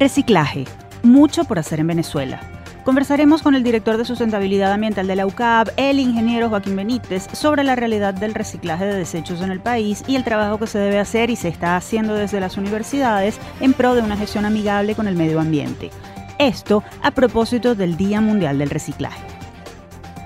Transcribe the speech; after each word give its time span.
Reciclaje. 0.00 0.64
Mucho 1.02 1.44
por 1.44 1.58
hacer 1.58 1.78
en 1.78 1.88
Venezuela. 1.88 2.40
Conversaremos 2.86 3.42
con 3.42 3.54
el 3.54 3.62
director 3.62 3.98
de 3.98 4.06
sustentabilidad 4.06 4.72
ambiental 4.72 5.06
de 5.06 5.14
la 5.14 5.26
UCAP, 5.26 5.68
el 5.76 6.00
ingeniero 6.00 6.48
Joaquín 6.48 6.74
Benítez, 6.74 7.26
sobre 7.34 7.64
la 7.64 7.76
realidad 7.76 8.14
del 8.14 8.32
reciclaje 8.32 8.86
de 8.86 8.94
desechos 8.94 9.42
en 9.42 9.50
el 9.50 9.60
país 9.60 10.02
y 10.08 10.16
el 10.16 10.24
trabajo 10.24 10.56
que 10.56 10.66
se 10.66 10.78
debe 10.78 10.98
hacer 10.98 11.28
y 11.28 11.36
se 11.36 11.48
está 11.48 11.76
haciendo 11.76 12.14
desde 12.14 12.40
las 12.40 12.56
universidades 12.56 13.38
en 13.60 13.74
pro 13.74 13.94
de 13.94 14.00
una 14.00 14.16
gestión 14.16 14.46
amigable 14.46 14.94
con 14.94 15.06
el 15.06 15.16
medio 15.16 15.38
ambiente. 15.38 15.90
Esto 16.38 16.82
a 17.02 17.10
propósito 17.10 17.74
del 17.74 17.98
Día 17.98 18.22
Mundial 18.22 18.56
del 18.56 18.70
Reciclaje. 18.70 19.20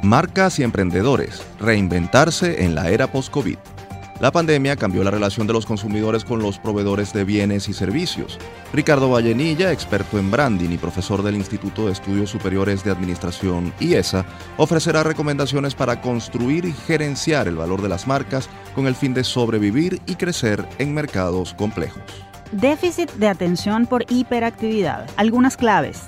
Marcas 0.04 0.60
y 0.60 0.62
emprendedores, 0.62 1.42
reinventarse 1.58 2.64
en 2.64 2.76
la 2.76 2.90
era 2.90 3.08
post-COVID. 3.08 3.58
La 4.20 4.30
pandemia 4.30 4.76
cambió 4.76 5.02
la 5.02 5.10
relación 5.10 5.46
de 5.48 5.52
los 5.52 5.66
consumidores 5.66 6.24
con 6.24 6.40
los 6.40 6.58
proveedores 6.58 7.12
de 7.12 7.24
bienes 7.24 7.68
y 7.68 7.72
servicios. 7.72 8.38
Ricardo 8.72 9.10
Vallenilla, 9.10 9.72
experto 9.72 10.18
en 10.18 10.30
branding 10.30 10.70
y 10.70 10.78
profesor 10.78 11.22
del 11.22 11.34
Instituto 11.34 11.86
de 11.86 11.92
Estudios 11.92 12.30
Superiores 12.30 12.84
de 12.84 12.92
Administración 12.92 13.72
IESA, 13.80 14.24
ofrecerá 14.56 15.02
recomendaciones 15.02 15.74
para 15.74 16.00
construir 16.00 16.64
y 16.64 16.72
gerenciar 16.72 17.48
el 17.48 17.56
valor 17.56 17.82
de 17.82 17.88
las 17.88 18.06
marcas 18.06 18.48
con 18.76 18.86
el 18.86 18.94
fin 18.94 19.14
de 19.14 19.24
sobrevivir 19.24 20.00
y 20.06 20.14
crecer 20.14 20.64
en 20.78 20.94
mercados 20.94 21.52
complejos. 21.52 22.02
Déficit 22.52 23.10
de 23.14 23.26
atención 23.26 23.86
por 23.86 24.04
hiperactividad. 24.08 25.10
Algunas 25.16 25.56
claves. 25.56 26.02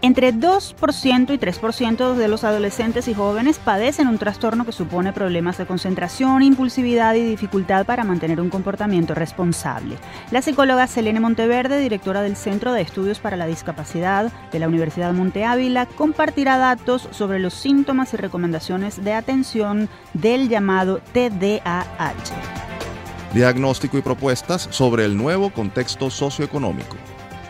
Entre 0.00 0.32
2% 0.32 1.34
y 1.34 1.38
3% 1.38 2.14
de 2.14 2.28
los 2.28 2.44
adolescentes 2.44 3.08
y 3.08 3.14
jóvenes 3.14 3.58
padecen 3.58 4.06
un 4.06 4.18
trastorno 4.18 4.64
que 4.64 4.70
supone 4.70 5.12
problemas 5.12 5.58
de 5.58 5.66
concentración, 5.66 6.42
impulsividad 6.42 7.16
y 7.16 7.24
dificultad 7.24 7.84
para 7.84 8.04
mantener 8.04 8.40
un 8.40 8.48
comportamiento 8.48 9.14
responsable. 9.14 9.96
La 10.30 10.40
psicóloga 10.40 10.86
Selene 10.86 11.18
Monteverde, 11.18 11.80
directora 11.80 12.22
del 12.22 12.36
Centro 12.36 12.72
de 12.72 12.82
Estudios 12.82 13.18
para 13.18 13.36
la 13.36 13.46
Discapacidad 13.46 14.30
de 14.52 14.58
la 14.60 14.68
Universidad 14.68 15.12
Monte 15.12 15.44
Ávila, 15.44 15.86
compartirá 15.86 16.58
datos 16.58 17.08
sobre 17.10 17.40
los 17.40 17.54
síntomas 17.54 18.14
y 18.14 18.18
recomendaciones 18.18 19.02
de 19.02 19.14
atención 19.14 19.88
del 20.14 20.48
llamado 20.48 21.00
TDAH. 21.12 22.14
Diagnóstico 23.34 23.98
y 23.98 24.02
propuestas 24.02 24.68
sobre 24.70 25.04
el 25.04 25.16
nuevo 25.16 25.50
contexto 25.50 26.08
socioeconómico. 26.08 26.96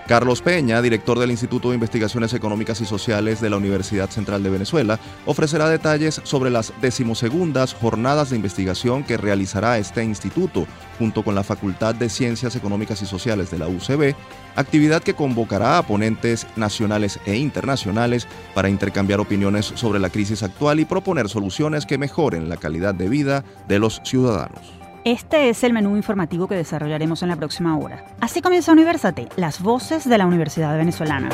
Carlos 0.09 0.41
Peña, 0.41 0.81
director 0.81 1.19
del 1.19 1.31
Instituto 1.31 1.69
de 1.69 1.75
Investigaciones 1.75 2.33
Económicas 2.33 2.81
y 2.81 2.87
Sociales 2.87 3.42
de 3.42 3.51
la 3.51 3.59
Universidad 3.59 4.09
Central 4.09 4.42
de 4.42 4.48
Venezuela, 4.48 4.98
ofrecerá 5.27 5.69
detalles 5.69 6.23
sobre 6.25 6.48
las 6.48 6.73
decimosegundas 6.81 7.75
jornadas 7.75 8.31
de 8.31 8.36
investigación 8.36 9.05
que 9.05 9.19
realizará 9.19 9.77
este 9.77 10.03
instituto 10.03 10.67
junto 10.98 11.23
con 11.23 11.34
la 11.34 11.45
Facultad 11.45 11.95
de 11.95 12.09
Ciencias 12.09 12.56
Económicas 12.56 13.03
y 13.03 13.06
Sociales 13.06 13.51
de 13.51 13.59
la 13.59 13.69
UCB, 13.69 14.14
actividad 14.56 15.03
que 15.03 15.12
convocará 15.12 15.77
a 15.77 15.83
ponentes 15.83 16.47
nacionales 16.56 17.20
e 17.27 17.36
internacionales 17.36 18.27
para 18.55 18.70
intercambiar 18.70 19.20
opiniones 19.20 19.67
sobre 19.75 20.01
la 20.01 20.09
crisis 20.09 20.42
actual 20.42 20.81
y 20.81 20.86
proponer 20.86 21.29
soluciones 21.29 21.84
que 21.84 21.98
mejoren 21.98 22.48
la 22.48 22.56
calidad 22.56 22.95
de 22.95 23.11
vida 23.11 23.45
de 23.69 23.79
los 23.79 24.01
ciudadanos. 24.05 24.77
Este 25.09 25.48
es 25.48 25.64
el 25.64 25.73
menú 25.73 25.97
informativo 25.97 26.47
que 26.48 26.55
desarrollaremos 26.55 27.23
en 27.23 27.31
la 27.31 27.37
próxima 27.37 27.78
hora. 27.78 28.05
Así 28.20 28.42
comienza 28.42 28.73
Universate, 28.73 29.27
las 29.37 29.62
voces 29.62 30.06
de 30.06 30.19
la 30.19 30.27
Universidad 30.27 30.77
Venezolana. 30.77 31.31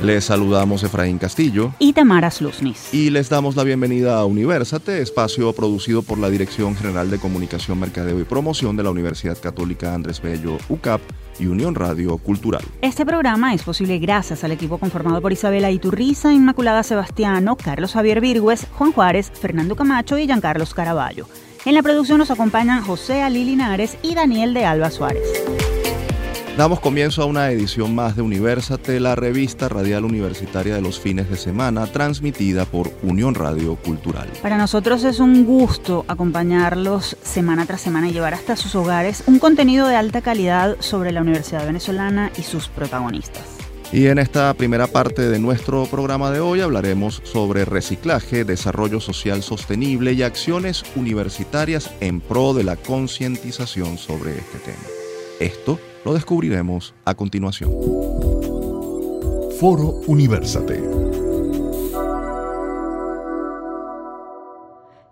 Les 0.00 0.26
saludamos 0.26 0.84
Efraín 0.84 1.18
Castillo 1.18 1.72
y 1.80 1.92
Tamara 1.92 2.30
Sluznis. 2.30 2.94
Y 2.94 3.10
les 3.10 3.28
damos 3.28 3.56
la 3.56 3.64
bienvenida 3.64 4.20
a 4.20 4.24
Universate, 4.26 5.02
espacio 5.02 5.52
producido 5.52 6.02
por 6.02 6.18
la 6.18 6.30
Dirección 6.30 6.76
General 6.76 7.10
de 7.10 7.18
Comunicación, 7.18 7.80
Mercadeo 7.80 8.20
y 8.20 8.24
Promoción 8.24 8.76
de 8.76 8.84
la 8.84 8.92
Universidad 8.92 9.38
Católica 9.38 9.92
Andrés 9.92 10.22
Bello, 10.22 10.56
UCAP 10.68 11.00
y 11.40 11.46
Unión 11.46 11.74
Radio 11.74 12.18
Cultural. 12.18 12.62
Este 12.82 13.06
programa 13.06 13.54
es 13.54 13.62
posible 13.62 13.98
gracias 13.98 14.44
al 14.44 14.52
equipo 14.52 14.78
conformado 14.78 15.20
por 15.20 15.32
Isabela 15.32 15.70
Iturriza, 15.70 16.32
Inmaculada 16.32 16.82
Sebastiano, 16.82 17.56
Carlos 17.56 17.94
Javier 17.94 18.20
Virgües, 18.20 18.66
Juan 18.72 18.92
Juárez, 18.92 19.32
Fernando 19.32 19.74
Camacho 19.74 20.18
y 20.18 20.26
Giancarlos 20.26 20.74
Caraballo. 20.74 21.26
En 21.64 21.74
la 21.74 21.82
producción 21.82 22.18
nos 22.18 22.30
acompañan 22.30 22.82
José 22.82 23.22
Ali 23.22 23.44
Linares 23.44 23.96
y 24.02 24.14
Daniel 24.14 24.54
de 24.54 24.64
Alba 24.64 24.90
Suárez. 24.90 25.69
Damos 26.60 26.80
comienzo 26.80 27.22
a 27.22 27.24
una 27.24 27.50
edición 27.50 27.94
más 27.94 28.16
de 28.16 28.20
Universate, 28.20 29.00
la 29.00 29.14
revista 29.14 29.70
radial 29.70 30.04
universitaria 30.04 30.74
de 30.74 30.82
los 30.82 31.00
fines 31.00 31.30
de 31.30 31.38
semana, 31.38 31.86
transmitida 31.86 32.66
por 32.66 32.92
Unión 33.02 33.34
Radio 33.34 33.76
Cultural. 33.76 34.28
Para 34.42 34.58
nosotros 34.58 35.02
es 35.04 35.20
un 35.20 35.46
gusto 35.46 36.04
acompañarlos 36.06 37.16
semana 37.22 37.64
tras 37.64 37.80
semana 37.80 38.10
y 38.10 38.12
llevar 38.12 38.34
hasta 38.34 38.56
sus 38.56 38.74
hogares 38.74 39.24
un 39.26 39.38
contenido 39.38 39.88
de 39.88 39.96
alta 39.96 40.20
calidad 40.20 40.76
sobre 40.80 41.12
la 41.12 41.22
Universidad 41.22 41.64
Venezolana 41.64 42.30
y 42.36 42.42
sus 42.42 42.68
protagonistas. 42.68 43.42
Y 43.90 44.08
en 44.08 44.18
esta 44.18 44.52
primera 44.52 44.86
parte 44.86 45.30
de 45.30 45.38
nuestro 45.38 45.86
programa 45.86 46.30
de 46.30 46.40
hoy 46.40 46.60
hablaremos 46.60 47.22
sobre 47.24 47.64
reciclaje, 47.64 48.44
desarrollo 48.44 49.00
social 49.00 49.42
sostenible 49.42 50.12
y 50.12 50.22
acciones 50.24 50.84
universitarias 50.94 51.90
en 52.00 52.20
pro 52.20 52.52
de 52.52 52.64
la 52.64 52.76
concientización 52.76 53.96
sobre 53.96 54.32
este 54.32 54.58
tema. 54.58 54.84
Esto 55.40 55.80
lo 56.04 56.14
descubriremos 56.14 56.94
a 57.04 57.14
continuación. 57.14 57.70
Foro 59.58 60.00
Universate. 60.06 60.82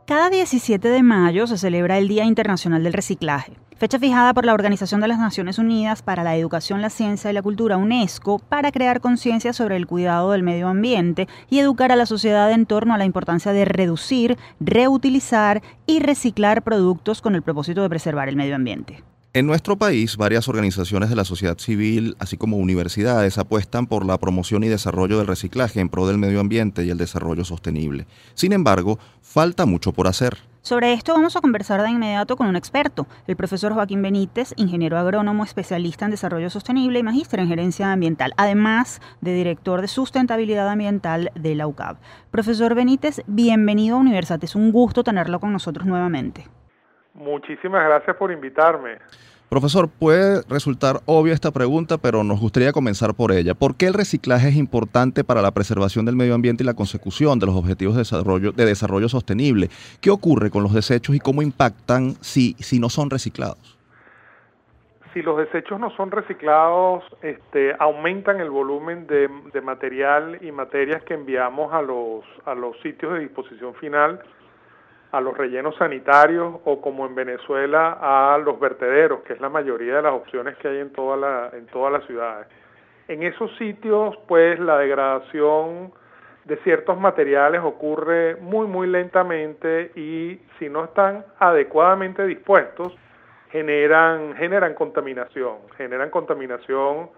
Cada 0.06 0.31
17 0.31 0.88
de 0.88 1.03
mayo 1.03 1.47
se 1.47 1.59
celebra 1.59 1.99
el 1.99 2.09
Día 2.09 2.25
Internacional 2.25 2.82
del 2.82 2.94
Reciclaje, 2.94 3.59
fecha 3.76 3.99
fijada 3.99 4.32
por 4.32 4.47
la 4.47 4.54
Organización 4.54 5.03
de 5.03 5.09
las 5.09 5.19
Naciones 5.19 5.59
Unidas 5.59 6.00
para 6.00 6.25
la 6.25 6.34
Educación, 6.34 6.81
la 6.81 6.88
Ciencia 6.88 7.31
y 7.31 7.34
la 7.34 7.43
Cultura, 7.43 7.76
UNESCO, 7.76 8.38
para 8.38 8.72
crear 8.72 9.03
conciencia 9.03 9.53
sobre 9.53 9.76
el 9.76 9.87
cuidado 9.87 10.31
del 10.31 10.43
medio 10.43 10.69
ambiente 10.69 11.28
y 11.50 11.59
educar 11.59 11.93
a 11.93 11.97
la 11.97 12.06
sociedad 12.06 12.50
en 12.53 12.65
torno 12.65 12.94
a 12.94 12.99
la 12.99 13.05
importancia 13.05 13.53
de 13.53 13.66
reducir, 13.66 14.38
reutilizar 14.60 15.62
y 15.84 16.00
reciclar 16.00 16.62
productos 16.62 17.20
con 17.20 17.34
el 17.34 17.43
propósito 17.43 17.82
de 17.82 17.91
preservar 17.91 18.31
el 18.31 18.37
medio 18.37 18.56
ambiente. 18.56 19.05
En 19.34 19.47
nuestro 19.47 19.77
país, 19.77 20.16
varias 20.16 20.49
organizaciones 20.49 21.11
de 21.11 21.16
la 21.16 21.25
sociedad 21.25 21.59
civil, 21.59 22.16
así 22.19 22.39
como 22.39 22.56
universidades, 22.56 23.37
apuestan 23.37 23.87
por 23.87 24.06
la 24.06 24.16
promoción 24.16 24.65
y 24.65 24.69
desarrollo 24.69 25.19
del 25.19 25.27
reciclaje 25.27 25.81
en 25.81 25.91
pro 25.91 26.06
del 26.06 26.16
medio 26.16 26.41
ambiente 26.41 26.83
y 26.83 26.89
el 26.89 26.97
desarrollo 26.97 27.44
sostenible. 27.44 28.06
Sin 28.33 28.55
embargo, 28.55 28.99
falta 29.21 29.67
mucho 29.67 29.93
por 29.93 30.06
hacer. 30.06 30.38
Sobre 30.62 30.94
esto 30.94 31.12
vamos 31.12 31.37
a 31.37 31.43
conversar 31.43 31.83
de 31.83 31.91
inmediato 31.91 32.38
con 32.38 32.47
un 32.47 32.56
experto, 32.56 33.06
el 33.27 33.37
profesor 33.37 33.75
Joaquín 33.75 34.00
Benítez, 34.00 34.55
ingeniero 34.56 34.99
agrónomo, 34.99 35.44
especialista 35.44 36.06
en 36.06 36.11
desarrollo 36.11 36.49
sostenible 36.49 36.99
y 36.99 37.03
magíster 37.03 37.41
en 37.41 37.49
gerencia 37.49 37.93
ambiental, 37.93 38.33
además 38.38 39.03
de 39.21 39.34
director 39.34 39.83
de 39.83 39.88
sustentabilidad 39.88 40.71
ambiental 40.71 41.33
de 41.34 41.55
la 41.55 41.67
UCAB. 41.67 41.99
Profesor 42.31 42.75
Benítez, 42.75 43.21
bienvenido 43.27 43.97
a 43.97 44.00
Universate, 44.00 44.47
es 44.47 44.55
un 44.55 44.72
gusto 44.72 45.05
tenerlo 45.05 45.38
con 45.38 45.53
nosotros 45.53 45.87
nuevamente. 45.87 46.49
Muchísimas 47.19 47.84
gracias 47.84 48.17
por 48.17 48.31
invitarme. 48.31 48.99
Profesor, 49.49 49.89
puede 49.89 50.43
resultar 50.49 50.97
obvia 51.06 51.33
esta 51.33 51.51
pregunta, 51.51 51.97
pero 51.97 52.23
nos 52.23 52.39
gustaría 52.39 52.71
comenzar 52.71 53.15
por 53.15 53.33
ella. 53.33 53.55
¿Por 53.55 53.77
qué 53.77 53.87
el 53.87 53.95
reciclaje 53.95 54.49
es 54.49 54.56
importante 54.56 55.25
para 55.25 55.41
la 55.41 55.53
preservación 55.53 56.05
del 56.05 56.17
medio 56.17 56.34
ambiente 56.34 56.62
y 56.62 56.67
la 56.67 56.75
consecución 56.75 57.39
de 57.39 57.47
los 57.47 57.56
objetivos 57.56 57.95
de 57.95 58.01
desarrollo, 58.01 58.53
de 58.53 58.67
desarrollo 58.67 59.09
sostenible? 59.09 59.69
¿Qué 60.03 60.11
ocurre 60.11 60.51
con 60.51 60.62
los 60.62 60.75
desechos 60.75 61.17
y 61.17 61.19
cómo 61.19 61.41
impactan 61.41 62.12
si, 62.21 62.55
si 62.59 62.79
no 62.79 62.91
son 62.91 63.09
reciclados? 63.09 63.79
Si 65.15 65.23
los 65.23 65.39
desechos 65.39 65.81
no 65.81 65.91
son 65.97 66.11
reciclados, 66.11 67.03
este, 67.23 67.75
aumentan 67.79 68.41
el 68.41 68.50
volumen 68.50 69.06
de, 69.06 69.31
de 69.55 69.61
material 69.62 70.39
y 70.43 70.53
materias 70.53 71.03
que 71.05 71.14
enviamos 71.14 71.73
a 71.73 71.81
los, 71.81 72.23
a 72.44 72.55
los 72.55 72.79
sitios 72.82 73.14
de 73.14 73.21
disposición 73.21 73.75
final 73.76 74.21
a 75.10 75.20
los 75.20 75.37
rellenos 75.37 75.75
sanitarios 75.76 76.56
o 76.64 76.81
como 76.81 77.06
en 77.06 77.14
Venezuela 77.14 77.99
a 78.00 78.38
los 78.38 78.60
vertederos, 78.60 79.20
que 79.20 79.32
es 79.32 79.40
la 79.40 79.49
mayoría 79.49 79.96
de 79.96 80.02
las 80.02 80.12
opciones 80.12 80.56
que 80.58 80.69
hay 80.69 80.78
en, 80.78 80.93
toda 80.93 81.16
la, 81.16 81.50
en 81.52 81.66
todas 81.66 81.93
las 81.93 82.05
ciudades. 82.05 82.46
En 83.08 83.22
esos 83.22 83.56
sitios, 83.56 84.16
pues 84.26 84.58
la 84.60 84.76
degradación 84.78 85.93
de 86.44 86.56
ciertos 86.58 86.99
materiales 86.99 87.62
ocurre 87.62 88.37
muy, 88.37 88.66
muy 88.66 88.87
lentamente 88.87 89.93
y 89.94 90.40
si 90.58 90.69
no 90.69 90.84
están 90.84 91.25
adecuadamente 91.38 92.26
dispuestos, 92.26 92.94
generan, 93.50 94.34
generan 94.37 94.75
contaminación, 94.75 95.56
generan 95.76 96.11
contaminación 96.11 97.11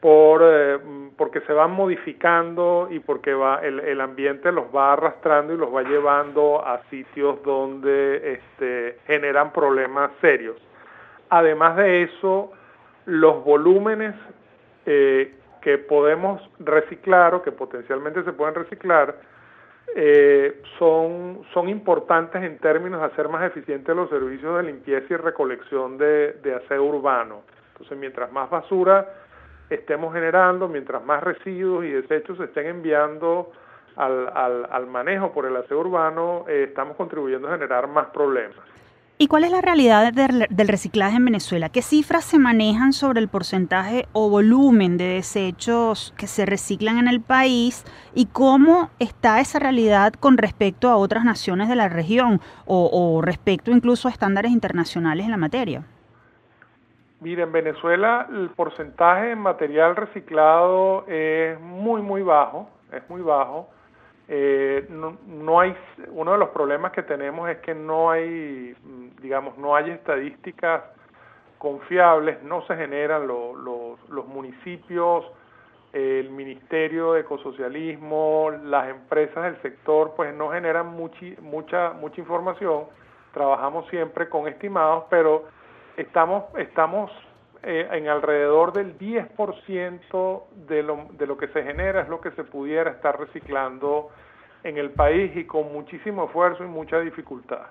por, 0.00 0.42
eh, 0.44 0.78
porque 1.16 1.40
se 1.42 1.52
van 1.52 1.72
modificando 1.72 2.88
y 2.90 3.00
porque 3.00 3.32
va, 3.34 3.60
el, 3.62 3.80
el, 3.80 4.00
ambiente 4.00 4.52
los 4.52 4.66
va 4.74 4.92
arrastrando 4.92 5.54
y 5.54 5.56
los 5.56 5.74
va 5.74 5.82
llevando 5.82 6.64
a 6.64 6.82
sitios 6.90 7.42
donde 7.42 8.34
este, 8.34 8.98
generan 9.06 9.52
problemas 9.52 10.10
serios. 10.20 10.56
Además 11.30 11.76
de 11.76 12.02
eso, 12.02 12.52
los 13.06 13.42
volúmenes 13.44 14.14
eh, 14.84 15.34
que 15.60 15.78
podemos 15.78 16.40
reciclar 16.60 17.34
o 17.34 17.42
que 17.42 17.50
potencialmente 17.50 18.22
se 18.22 18.32
pueden 18.32 18.54
reciclar 18.54 19.16
eh, 19.96 20.62
son, 20.78 21.40
son 21.54 21.68
importantes 21.68 22.42
en 22.42 22.58
términos 22.58 23.00
de 23.00 23.06
hacer 23.06 23.28
más 23.28 23.44
eficientes 23.44 23.96
los 23.96 24.10
servicios 24.10 24.56
de 24.58 24.64
limpieza 24.64 25.06
y 25.14 25.16
recolección 25.16 25.96
de, 25.96 26.34
de 26.42 26.54
aseo 26.54 26.84
urbano. 26.84 27.42
Entonces, 27.72 27.96
mientras 27.98 28.30
más 28.30 28.50
basura 28.50 29.08
estemos 29.70 30.12
generando, 30.14 30.68
mientras 30.68 31.04
más 31.04 31.22
residuos 31.22 31.84
y 31.84 31.90
desechos 31.90 32.38
se 32.38 32.44
estén 32.44 32.66
enviando 32.66 33.50
al, 33.96 34.28
al, 34.34 34.68
al 34.70 34.86
manejo 34.86 35.32
por 35.32 35.46
el 35.46 35.56
aseo 35.56 35.80
urbano, 35.80 36.44
eh, 36.48 36.64
estamos 36.68 36.96
contribuyendo 36.96 37.48
a 37.48 37.52
generar 37.52 37.88
más 37.88 38.08
problemas. 38.08 38.56
¿Y 39.18 39.28
cuál 39.28 39.44
es 39.44 39.50
la 39.50 39.62
realidad 39.62 40.12
del 40.12 40.68
reciclaje 40.68 41.16
en 41.16 41.24
Venezuela? 41.24 41.70
¿Qué 41.70 41.80
cifras 41.80 42.22
se 42.22 42.38
manejan 42.38 42.92
sobre 42.92 43.18
el 43.18 43.28
porcentaje 43.28 44.06
o 44.12 44.28
volumen 44.28 44.98
de 44.98 45.04
desechos 45.06 46.12
que 46.18 46.26
se 46.26 46.44
reciclan 46.44 46.98
en 46.98 47.08
el 47.08 47.22
país 47.22 47.86
y 48.14 48.26
cómo 48.26 48.90
está 48.98 49.40
esa 49.40 49.58
realidad 49.58 50.12
con 50.12 50.36
respecto 50.36 50.90
a 50.90 50.96
otras 50.96 51.24
naciones 51.24 51.70
de 51.70 51.76
la 51.76 51.88
región 51.88 52.42
o, 52.66 52.90
o 52.92 53.22
respecto 53.22 53.70
incluso 53.70 54.08
a 54.08 54.10
estándares 54.10 54.52
internacionales 54.52 55.24
en 55.24 55.30
la 55.30 55.38
materia? 55.38 55.82
Mire, 57.26 57.42
en 57.42 57.50
Venezuela 57.50 58.28
el 58.30 58.50
porcentaje 58.50 59.30
de 59.30 59.34
material 59.34 59.96
reciclado 59.96 61.04
es 61.08 61.58
muy, 61.58 62.00
muy 62.00 62.22
bajo, 62.22 62.70
es 62.92 63.02
muy 63.10 63.20
bajo. 63.20 63.68
Eh, 64.28 64.86
no, 64.90 65.58
hay, 65.58 65.74
uno 66.10 66.30
de 66.30 66.38
los 66.38 66.50
problemas 66.50 66.92
que 66.92 67.02
tenemos 67.02 67.50
es 67.50 67.58
que 67.62 67.74
no 67.74 68.12
hay, 68.12 68.76
mm, 68.80 69.20
digamos, 69.20 69.58
no 69.58 69.74
hay 69.74 69.90
estadísticas 69.90 70.84
confiables, 71.58 72.40
no 72.44 72.64
se 72.68 72.76
generan 72.76 73.26
los, 73.26 74.28
municipios, 74.28 75.26
el 75.92 76.30
Ministerio 76.30 77.14
de 77.14 77.22
Ecosocialismo, 77.22 78.52
las 78.66 78.88
empresas 78.88 79.42
del 79.42 79.60
sector, 79.62 80.12
pues 80.14 80.32
no 80.32 80.50
generan 80.50 80.86
mucha, 80.92 81.26
mucha 81.40 82.20
información. 82.20 82.84
Trabajamos 83.34 83.88
siempre 83.88 84.28
con 84.28 84.46
estimados, 84.46 85.06
pero 85.10 85.55
estamos, 85.96 86.44
estamos 86.58 87.10
eh, 87.62 87.88
en 87.90 88.08
alrededor 88.08 88.72
del 88.72 88.98
10% 88.98 90.42
de 90.68 90.82
lo, 90.82 91.08
de 91.18 91.26
lo 91.26 91.36
que 91.36 91.48
se 91.48 91.62
genera 91.62 92.02
es 92.02 92.08
lo 92.08 92.20
que 92.20 92.30
se 92.32 92.44
pudiera 92.44 92.90
estar 92.90 93.18
reciclando 93.18 94.10
en 94.62 94.78
el 94.78 94.90
país 94.90 95.36
y 95.36 95.44
con 95.44 95.72
muchísimo 95.72 96.24
esfuerzo 96.26 96.64
y 96.64 96.68
mucha 96.68 97.00
dificultad. 97.00 97.62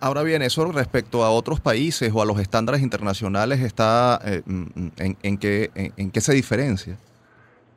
Ahora 0.00 0.22
bien, 0.22 0.42
eso 0.42 0.70
respecto 0.72 1.24
a 1.24 1.30
otros 1.30 1.60
países 1.60 2.12
o 2.14 2.20
a 2.20 2.26
los 2.26 2.38
estándares 2.38 2.82
internacionales, 2.82 3.60
está 3.60 4.20
eh, 4.24 4.42
mm, 4.44 4.88
en, 4.98 5.16
en, 5.22 5.38
qué, 5.38 5.70
en, 5.74 6.10
qué 6.10 6.20
se 6.20 6.34
diferencia? 6.34 6.96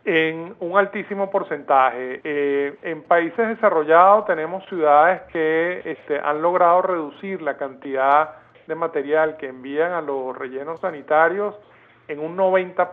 En 0.04 0.54
un 0.60 0.78
altísimo 0.78 1.32
porcentaje. 1.32 2.20
Eh, 2.24 2.76
en 2.84 3.04
países 3.04 3.48
desarrollados 3.48 4.26
tenemos 4.26 4.66
ciudades 4.68 5.22
que 5.32 5.82
este, 5.86 6.20
han 6.20 6.42
logrado 6.42 6.82
reducir 6.82 7.42
la 7.42 7.56
cantidad 7.58 8.39
de 8.70 8.76
material 8.76 9.36
que 9.36 9.48
envían 9.48 9.92
a 9.92 10.02
los 10.02 10.38
rellenos 10.38 10.80
sanitarios 10.80 11.56
en 12.08 12.20
un 12.20 12.38
90%, 12.38 12.86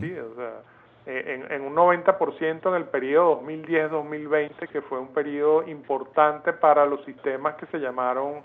¿sí? 0.00 0.14
o 0.18 0.34
sea, 0.36 0.60
eh, 1.06 1.40
en, 1.48 1.52
en, 1.52 1.62
un 1.62 1.74
90% 1.74 2.68
en 2.68 2.74
el 2.74 2.84
periodo 2.84 3.42
2010-2020, 3.42 4.68
que 4.68 4.82
fue 4.82 4.98
un 4.98 5.08
periodo 5.08 5.66
importante 5.66 6.52
para 6.52 6.86
los 6.86 7.02
sistemas 7.04 7.54
que 7.56 7.66
se 7.66 7.78
llamaron 7.78 8.42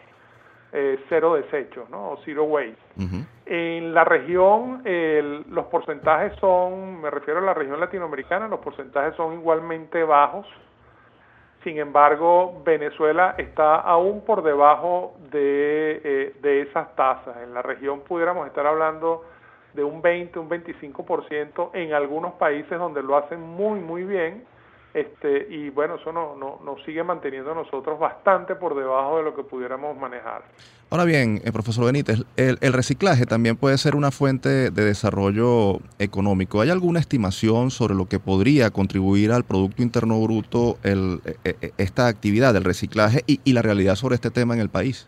eh, 0.71 0.97
cero 1.09 1.35
desechos, 1.35 1.89
¿no? 1.89 2.11
o 2.11 2.17
zero 2.25 2.45
waste. 2.45 2.77
En 3.45 3.93
la 3.93 4.05
región, 4.05 4.81
los 5.49 5.65
porcentajes 5.65 6.33
son, 6.39 7.01
me 7.01 7.11
refiero 7.11 7.41
a 7.41 7.43
la 7.43 7.53
región 7.53 7.79
latinoamericana, 7.79 8.47
los 8.47 8.59
porcentajes 8.59 9.15
son 9.15 9.33
igualmente 9.33 10.03
bajos, 10.03 10.47
sin 11.63 11.77
embargo, 11.77 12.61
Venezuela 12.65 13.35
está 13.37 13.75
aún 13.75 14.21
por 14.25 14.43
debajo 14.43 15.15
de, 15.31 16.01
eh, 16.03 16.35
de 16.41 16.61
esas 16.61 16.95
tasas. 16.95 17.37
En 17.43 17.53
la 17.53 17.61
región 17.61 18.01
pudiéramos 18.01 18.47
estar 18.47 18.65
hablando 18.65 19.23
de 19.73 19.83
un 19.83 20.01
20, 20.01 20.39
un 20.39 20.49
25% 20.49 21.71
en 21.73 21.93
algunos 21.93 22.33
países 22.33 22.77
donde 22.77 23.01
lo 23.01 23.17
hacen 23.17 23.41
muy, 23.41 23.79
muy 23.79 24.03
bien. 24.03 24.45
Este, 24.93 25.47
y 25.49 25.69
bueno, 25.71 25.95
eso 25.95 26.11
nos 26.11 26.37
no, 26.37 26.59
no 26.63 26.77
sigue 26.85 27.03
manteniendo 27.03 27.55
nosotros 27.55 27.97
bastante 27.97 28.55
por 28.55 28.75
debajo 28.75 29.17
de 29.17 29.23
lo 29.23 29.35
que 29.35 29.43
pudiéramos 29.43 29.97
manejar. 29.97 30.43
Ahora 30.91 31.05
bien, 31.05 31.41
eh, 31.43 31.51
profesor 31.51 31.85
Benítez, 31.85 32.19
el, 32.37 32.59
el, 32.61 32.73
reciclaje 32.73 33.25
también 33.25 33.55
puede 33.55 33.79
ser 33.79 33.95
una 33.95 34.11
fuente 34.11 34.69
de 34.69 34.85
desarrollo 34.85 35.79
económico. 35.97 36.61
¿Hay 36.61 36.69
alguna 36.69 36.99
estimación 36.99 37.71
sobre 37.71 37.95
lo 37.95 38.05
que 38.07 38.19
podría 38.19 38.69
contribuir 38.69 39.31
al 39.31 39.43
Producto 39.43 39.81
Interno 39.81 40.21
Bruto 40.21 40.77
el, 40.83 41.21
e, 41.43 41.55
e, 41.59 41.71
esta 41.79 42.05
actividad 42.05 42.53
del 42.53 42.63
reciclaje 42.63 43.23
y 43.25 43.53
la 43.53 43.63
realidad 43.63 43.95
sobre 43.95 44.13
este 44.13 44.29
tema 44.29 44.53
en 44.53 44.59
el 44.59 44.69
país? 44.69 45.07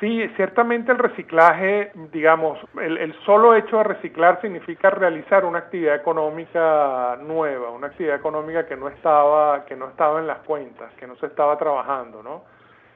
Sí, 0.00 0.26
ciertamente 0.34 0.92
el 0.92 0.98
reciclaje, 0.98 1.92
digamos, 2.10 2.58
el, 2.80 3.14
solo 3.26 3.54
hecho 3.54 3.76
de 3.76 3.84
reciclar 3.84 4.40
significa 4.40 4.88
realizar 4.88 5.44
una 5.44 5.58
actividad 5.58 5.94
económica 5.94 7.18
nueva, 7.20 7.68
una 7.70 7.88
actividad 7.88 8.16
económica 8.16 8.66
que 8.66 8.76
no 8.76 8.88
estaba, 8.88 9.66
que 9.66 9.76
no 9.76 9.88
estaba 9.88 10.18
en 10.18 10.26
las 10.26 10.38
cuentas, 10.38 10.90
que 10.94 11.06
no 11.06 11.16
se 11.16 11.26
estaba 11.26 11.58
trabajando, 11.58 12.22
¿no? 12.22 12.44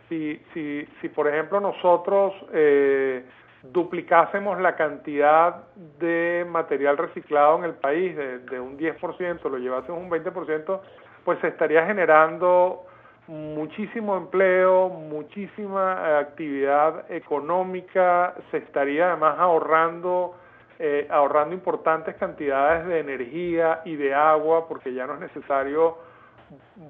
Si, 0.08 0.42
si, 0.54 0.88
si 1.02 1.10
por 1.10 1.28
ejemplo 1.28 1.60
nosotros 1.60 2.32
eh, 2.54 3.22
duplicásemos 3.64 4.58
la 4.58 4.74
cantidad 4.74 5.64
de 5.98 6.46
material 6.48 6.96
reciclado 6.96 7.58
en 7.58 7.64
el 7.64 7.74
país 7.74 8.16
de, 8.16 8.38
de 8.38 8.58
un 8.58 8.78
10%, 8.78 9.42
lo 9.42 9.58
llevásemos 9.58 10.00
un 10.00 10.10
20%, 10.10 10.80
pues 11.22 11.38
se 11.40 11.48
estaría 11.48 11.84
generando 11.84 12.86
muchísimo 13.26 14.16
empleo, 14.16 14.88
muchísima 14.88 15.96
eh, 16.06 16.16
actividad 16.18 17.10
económica, 17.10 18.34
se 18.50 18.58
estaría 18.58 19.08
además 19.08 19.36
ahorrando 19.38 20.34
eh, 20.78 21.06
ahorrando 21.08 21.54
importantes 21.54 22.16
cantidades 22.16 22.84
de 22.86 22.98
energía 22.98 23.82
y 23.84 23.94
de 23.94 24.12
agua 24.12 24.66
porque 24.66 24.92
ya 24.92 25.06
no 25.06 25.14
es 25.14 25.20
necesario 25.20 25.98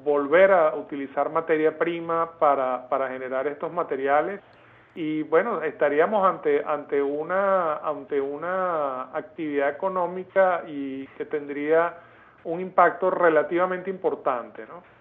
volver 0.03 0.53
a 0.53 0.75
utilizar 0.75 1.29
materia 1.31 1.77
prima 1.77 2.31
para, 2.39 2.89
para 2.89 3.11
generar 3.11 3.47
estos 3.47 3.71
materiales 3.71 4.41
y 4.95 5.23
bueno 5.25 5.63
estaríamos 5.63 6.27
ante 6.27 6.65
ante 6.65 7.03
una 7.03 7.75
ante 7.77 8.21
una 8.21 9.15
actividad 9.15 9.69
económica 9.69 10.63
y 10.67 11.07
que 11.19 11.27
tendría 11.27 11.95
un 12.45 12.61
impacto 12.61 13.11
relativamente 13.11 13.91
importante, 13.91 14.65
¿no? 14.67 14.94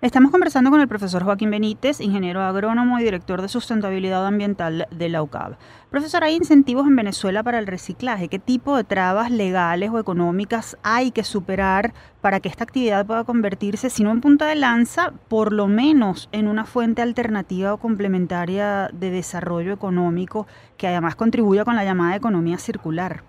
Estamos 0.00 0.30
conversando 0.30 0.70
con 0.70 0.80
el 0.80 0.86
profesor 0.86 1.24
Joaquín 1.24 1.50
Benítez, 1.50 2.00
ingeniero 2.00 2.40
agrónomo 2.40 3.00
y 3.00 3.02
director 3.02 3.42
de 3.42 3.48
sustentabilidad 3.48 4.24
ambiental 4.24 4.86
de 4.92 5.08
la 5.08 5.24
UCAB. 5.24 5.56
Profesor, 5.90 6.22
¿hay 6.22 6.36
incentivos 6.36 6.86
en 6.86 6.94
Venezuela 6.94 7.42
para 7.42 7.58
el 7.58 7.66
reciclaje? 7.66 8.28
¿Qué 8.28 8.38
tipo 8.38 8.76
de 8.76 8.84
trabas 8.84 9.32
legales 9.32 9.90
o 9.90 9.98
económicas 9.98 10.78
hay 10.84 11.10
que 11.10 11.24
superar 11.24 11.94
para 12.20 12.38
que 12.38 12.48
esta 12.48 12.62
actividad 12.62 13.06
pueda 13.06 13.24
convertirse, 13.24 13.90
si 13.90 14.04
no 14.04 14.12
en 14.12 14.20
punta 14.20 14.46
de 14.46 14.54
lanza, 14.54 15.14
por 15.26 15.52
lo 15.52 15.66
menos 15.66 16.28
en 16.30 16.46
una 16.46 16.64
fuente 16.64 17.02
alternativa 17.02 17.74
o 17.74 17.78
complementaria 17.78 18.90
de 18.92 19.10
desarrollo 19.10 19.72
económico 19.72 20.46
que 20.76 20.86
además 20.86 21.16
contribuya 21.16 21.64
con 21.64 21.74
la 21.74 21.82
llamada 21.82 22.14
economía 22.14 22.58
circular? 22.58 23.24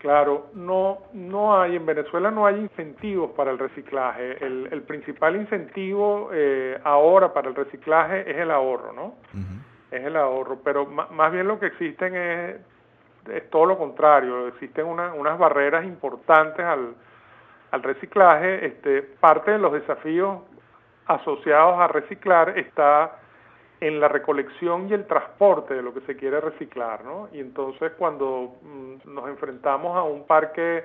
Claro, 0.00 0.46
no, 0.54 1.02
no 1.12 1.60
hay, 1.60 1.76
en 1.76 1.84
Venezuela 1.84 2.30
no 2.30 2.46
hay 2.46 2.56
incentivos 2.56 3.32
para 3.32 3.50
el 3.50 3.58
reciclaje. 3.58 4.42
El, 4.42 4.66
el 4.72 4.80
principal 4.82 5.36
incentivo 5.36 6.30
eh, 6.32 6.80
ahora 6.84 7.34
para 7.34 7.50
el 7.50 7.54
reciclaje 7.54 8.30
es 8.30 8.38
el 8.38 8.50
ahorro, 8.50 8.94
¿no? 8.94 9.16
Es 9.90 10.02
el 10.02 10.16
ahorro, 10.16 10.60
pero 10.64 10.86
más 10.86 11.32
bien 11.32 11.46
lo 11.46 11.60
que 11.60 11.66
existen 11.66 12.16
es, 12.16 12.56
es 13.30 13.50
todo 13.50 13.66
lo 13.66 13.76
contrario, 13.76 14.48
existen 14.48 14.86
una, 14.86 15.12
unas 15.12 15.38
barreras 15.38 15.84
importantes 15.84 16.64
al, 16.64 16.94
al 17.70 17.82
reciclaje. 17.82 18.64
Este, 18.64 19.02
parte 19.02 19.50
de 19.50 19.58
los 19.58 19.72
desafíos 19.72 20.38
asociados 21.04 21.78
a 21.78 21.88
reciclar 21.88 22.58
está 22.58 23.19
en 23.80 23.98
la 23.98 24.08
recolección 24.08 24.88
y 24.88 24.92
el 24.92 25.06
transporte 25.06 25.74
de 25.74 25.82
lo 25.82 25.94
que 25.94 26.00
se 26.02 26.16
quiere 26.16 26.40
reciclar, 26.40 27.04
¿no? 27.04 27.28
Y 27.32 27.40
entonces 27.40 27.92
cuando 27.98 28.56
mm, 28.62 29.12
nos 29.12 29.28
enfrentamos 29.28 29.96
a 29.96 30.02
un 30.02 30.26
parque 30.26 30.84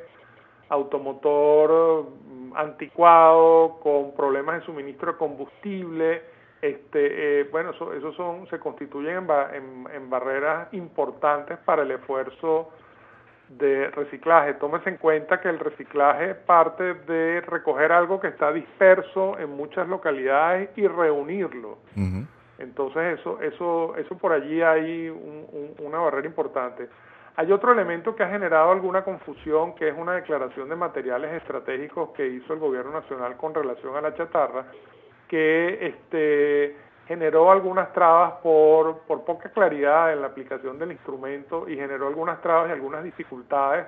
automotor 0.70 2.06
mm, 2.06 2.54
anticuado, 2.56 3.80
con 3.82 4.16
problemas 4.16 4.60
de 4.60 4.66
suministro 4.66 5.12
de 5.12 5.18
combustible, 5.18 6.22
este, 6.62 7.42
eh, 7.42 7.44
bueno, 7.52 7.72
eso, 7.72 7.94
eso, 7.94 8.14
son, 8.14 8.48
se 8.50 8.60
constituyen 8.60 9.28
en, 9.54 9.88
en, 9.94 10.10
barreras 10.10 10.74
importantes 10.74 11.58
para 11.60 11.84
el 11.84 11.92
esfuerzo 11.92 12.72
de 13.50 13.92
reciclaje. 13.92 14.56
Tómese 14.56 14.90
en 14.90 14.98
cuenta 14.98 15.42
que 15.42 15.50
el 15.50 15.60
reciclaje 15.60 16.34
parte 16.34 16.96
de 16.96 17.42
recoger 17.42 17.92
algo 17.92 18.20
que 18.20 18.30
está 18.30 18.52
disperso 18.52 19.38
en 19.38 19.52
muchas 19.52 19.88
localidades 19.88 20.70
y 20.76 20.88
reunirlo. 20.88 21.78
Entonces 22.58 23.20
eso, 23.20 23.40
eso, 23.42 23.96
eso 23.98 24.18
por 24.18 24.32
allí 24.32 24.62
hay 24.62 25.10
un, 25.10 25.48
un, 25.52 25.86
una 25.86 26.00
barrera 26.00 26.28
importante. 26.28 26.90
Hay 27.38 27.52
otro 27.52 27.74
elemento 27.74 28.16
que 28.16 28.24
ha 28.24 28.30
generado 28.30 28.72
alguna 28.72 29.04
confusión, 29.04 29.76
que 29.76 29.90
es 29.90 29.98
una 29.98 30.14
declaración 30.14 30.70
de 30.70 30.76
materiales 30.76 31.34
estratégicos 31.34 32.12
que 32.12 32.26
hizo 32.28 32.54
el 32.54 32.60
gobierno 32.60 32.92
nacional 32.92 33.36
con 33.36 33.54
relación 33.54 33.96
a 33.96 34.02
la 34.02 34.16
chatarra, 34.16 34.66
que 35.28 35.86
este, 35.86 36.78
generó 37.08 37.52
algunas 37.52 37.92
trabas 37.92 38.36
por, 38.42 39.00
por 39.00 39.26
poca 39.26 39.50
claridad 39.50 40.14
en 40.14 40.22
la 40.22 40.28
aplicación 40.28 40.80
del 40.80 40.94
instrumento 40.94 41.68
y 41.68 41.76
generó 41.76 42.08
algunas 42.08 42.42
trabas 42.42 42.70
y 42.70 42.72
algunas 42.72 43.04
dificultades 43.04 43.86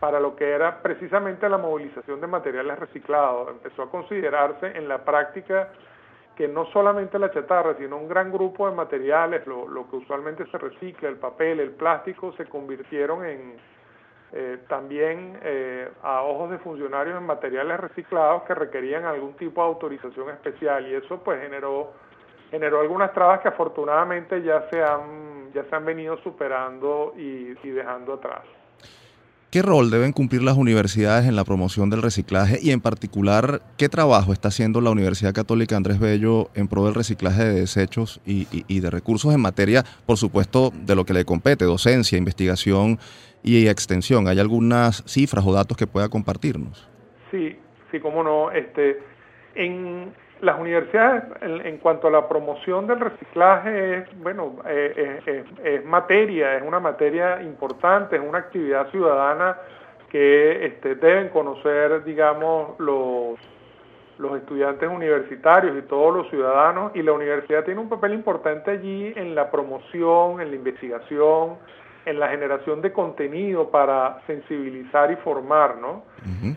para 0.00 0.20
lo 0.20 0.36
que 0.36 0.50
era 0.50 0.80
precisamente 0.82 1.48
la 1.48 1.58
movilización 1.58 2.20
de 2.20 2.26
materiales 2.26 2.78
reciclados. 2.78 3.48
Empezó 3.48 3.82
a 3.82 3.90
considerarse 3.90 4.76
en 4.76 4.88
la 4.88 5.04
práctica 5.04 5.70
que 6.38 6.46
no 6.46 6.66
solamente 6.66 7.18
la 7.18 7.32
chatarra, 7.32 7.74
sino 7.76 7.96
un 7.96 8.08
gran 8.08 8.30
grupo 8.30 8.70
de 8.70 8.76
materiales, 8.76 9.44
lo, 9.44 9.66
lo 9.66 9.90
que 9.90 9.96
usualmente 9.96 10.46
se 10.46 10.56
recicla, 10.56 11.08
el 11.08 11.16
papel, 11.16 11.58
el 11.58 11.72
plástico, 11.72 12.32
se 12.34 12.44
convirtieron 12.44 13.26
en 13.26 13.56
eh, 14.32 14.58
también 14.68 15.36
eh, 15.42 15.90
a 16.00 16.22
ojos 16.22 16.52
de 16.52 16.58
funcionarios 16.58 17.18
en 17.18 17.26
materiales 17.26 17.80
reciclados 17.80 18.44
que 18.44 18.54
requerían 18.54 19.04
algún 19.04 19.32
tipo 19.34 19.62
de 19.62 19.66
autorización 19.66 20.30
especial 20.30 20.86
y 20.86 20.94
eso 20.94 21.18
pues 21.24 21.40
generó 21.40 21.92
generó 22.52 22.80
algunas 22.80 23.12
trabas 23.12 23.40
que 23.40 23.48
afortunadamente 23.48 24.40
ya 24.42 24.68
se 24.70 24.80
han 24.80 25.50
ya 25.52 25.64
se 25.64 25.74
han 25.74 25.84
venido 25.84 26.18
superando 26.18 27.14
y 27.16 27.54
dejando 27.70 28.14
atrás. 28.14 28.44
¿Qué 29.50 29.62
rol 29.62 29.90
deben 29.90 30.12
cumplir 30.12 30.42
las 30.42 30.58
universidades 30.58 31.26
en 31.26 31.34
la 31.34 31.42
promoción 31.42 31.88
del 31.88 32.02
reciclaje 32.02 32.58
y 32.60 32.70
en 32.70 32.82
particular 32.82 33.62
qué 33.78 33.88
trabajo 33.88 34.34
está 34.34 34.48
haciendo 34.48 34.82
la 34.82 34.90
Universidad 34.90 35.32
Católica 35.32 35.74
Andrés 35.74 35.98
Bello 35.98 36.50
en 36.54 36.68
pro 36.68 36.84
del 36.84 36.94
reciclaje 36.94 37.44
de 37.44 37.60
desechos 37.60 38.20
y, 38.26 38.80
de 38.80 38.90
recursos 38.90 39.34
en 39.34 39.40
materia, 39.40 39.84
por 40.04 40.18
supuesto, 40.18 40.70
de 40.84 40.94
lo 40.94 41.06
que 41.06 41.14
le 41.14 41.24
compete, 41.24 41.64
docencia, 41.64 42.18
investigación 42.18 42.98
y 43.42 43.68
extensión? 43.68 44.28
¿Hay 44.28 44.38
algunas 44.38 45.02
cifras 45.06 45.46
o 45.46 45.54
datos 45.54 45.78
que 45.78 45.86
pueda 45.86 46.10
compartirnos? 46.10 46.86
Sí, 47.30 47.56
sí, 47.90 48.00
cómo 48.00 48.22
no. 48.22 48.50
Este, 48.50 48.98
en, 49.54 50.12
las 50.40 50.58
universidades, 50.58 51.24
en, 51.40 51.78
cuanto 51.78 52.08
a 52.08 52.10
la 52.10 52.28
promoción 52.28 52.86
del 52.86 53.00
reciclaje, 53.00 53.98
es, 53.98 54.22
bueno, 54.22 54.56
eh, 54.66 55.20
eh, 55.26 55.44
es, 55.64 55.84
materia, 55.84 56.56
es 56.56 56.62
una 56.62 56.80
materia 56.80 57.42
importante, 57.42 58.16
es 58.16 58.22
una 58.22 58.38
actividad 58.38 58.88
ciudadana 58.90 59.56
que 60.10 60.66
este, 60.66 60.94
deben 60.94 61.28
conocer, 61.28 62.04
digamos, 62.04 62.78
los, 62.78 63.38
los 64.18 64.36
estudiantes 64.38 64.88
universitarios 64.88 65.76
y 65.76 65.82
todos 65.82 66.14
los 66.14 66.30
ciudadanos, 66.30 66.92
y 66.94 67.02
la 67.02 67.12
universidad 67.12 67.64
tiene 67.64 67.80
un 67.80 67.88
papel 67.88 68.14
importante 68.14 68.70
allí 68.70 69.12
en 69.16 69.34
la 69.34 69.50
promoción, 69.50 70.40
en 70.40 70.50
la 70.50 70.56
investigación, 70.56 71.56
en 72.08 72.18
la 72.18 72.28
generación 72.28 72.80
de 72.80 72.92
contenido 72.92 73.70
para 73.70 74.20
sensibilizar 74.26 75.10
y 75.10 75.16
formar, 75.16 75.76
¿no? 75.76 76.04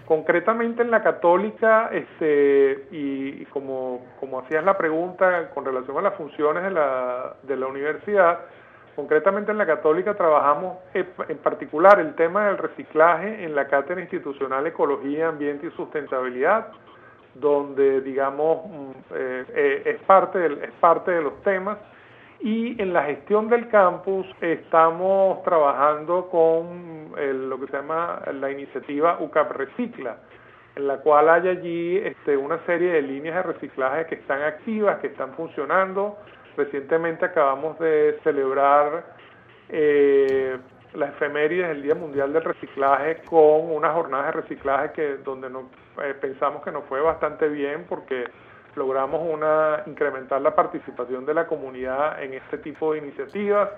Concretamente 0.06 0.82
en 0.82 0.92
la 0.92 1.04
católica, 1.04 1.90
este, 1.92 2.88
y, 2.92 3.46
como, 3.46 4.06
como 4.20 4.40
hacías 4.40 4.64
la 4.64 4.78
pregunta 4.78 5.50
con 5.54 5.66
relación 5.66 5.98
a 5.98 6.02
las 6.02 6.16
funciones 6.16 6.64
de 6.64 6.72
la, 6.72 7.36
de 7.44 7.58
la 7.58 7.68
universidad, 7.68 8.40
concretamente 8.96 9.52
en 9.52 9.58
la 9.58 9.66
católica 9.66 10.14
trabajamos 10.14 10.78
en 10.94 11.38
particular 11.40 12.00
el 12.00 12.16
tema 12.16 12.48
del 12.48 12.58
reciclaje 12.58 13.44
en 13.44 13.56
la 13.56 13.68
cátedra 13.68 14.02
institucional 14.02 14.66
Ecología, 14.68 15.30
Ambiente 15.30 15.68
y 15.68 15.72
Sustentabilidad, 15.72 16.68
donde 17.36 18.02
digamos 18.02 18.66
mm, 18.66 18.92
eh, 19.16 19.46
eh, 19.54 19.82
es, 19.86 20.02
parte 20.04 20.46
es 20.46 20.72
parte 20.80 21.12
de 21.12 21.22
los 21.22 21.42
temas 21.44 21.78
y 22.42 22.82
en 22.82 22.94
la 22.94 23.04
gestión 23.04 23.50
del 23.50 23.68
campus 23.70 24.26
estamos 24.42 25.44
trabajando 25.44 26.28
con 26.30 27.12
lo 27.16 27.60
que 27.60 27.68
se 27.68 27.74
llama 27.74 28.22
la 28.34 28.50
iniciativa 28.50 29.18
UCAP 29.20 29.52
Recicla, 29.52 30.18
en 30.76 30.88
la 30.88 30.98
cual 30.98 31.30
hay 31.30 31.48
allí 31.50 31.98
este, 31.98 32.36
una 32.36 32.58
serie 32.66 32.94
de 32.94 33.02
líneas 33.04 33.36
de 33.36 33.54
reciclaje 33.54 34.08
que 34.08 34.16
están 34.16 34.42
activas, 34.42 35.00
que 35.00 35.08
están 35.08 35.34
funcionando. 35.34 36.18
Recientemente 36.58 37.26
acabamos 37.26 37.78
de 37.80 38.20
celebrar 38.24 39.06
eh, 39.70 40.58
la 40.94 41.08
efeméride 41.08 41.68
del 41.68 41.84
Día 41.84 41.96
Mundial 41.96 42.34
del 42.34 42.44
Reciclaje 42.44 43.22
con 43.30 43.72
una 43.72 43.94
jornada 43.94 44.26
de 44.26 44.32
reciclaje 44.32 44.92
que 44.94 45.18
donde 45.18 45.50
no, 45.50 45.70
eh, 46.04 46.16
pensamos 46.20 46.64
que 46.64 46.72
nos 46.72 46.86
fue 46.86 47.02
bastante 47.02 47.48
bien 47.48 47.86
porque 47.88 48.26
logramos 48.76 49.22
incrementar 49.88 50.42
la 50.42 50.56
participación 50.56 51.26
de 51.26 51.34
la 51.34 51.48
comunidad 51.48 52.22
en 52.24 52.34
este 52.34 52.58
tipo 52.58 52.94
de 52.94 53.00
iniciativas. 53.00 53.70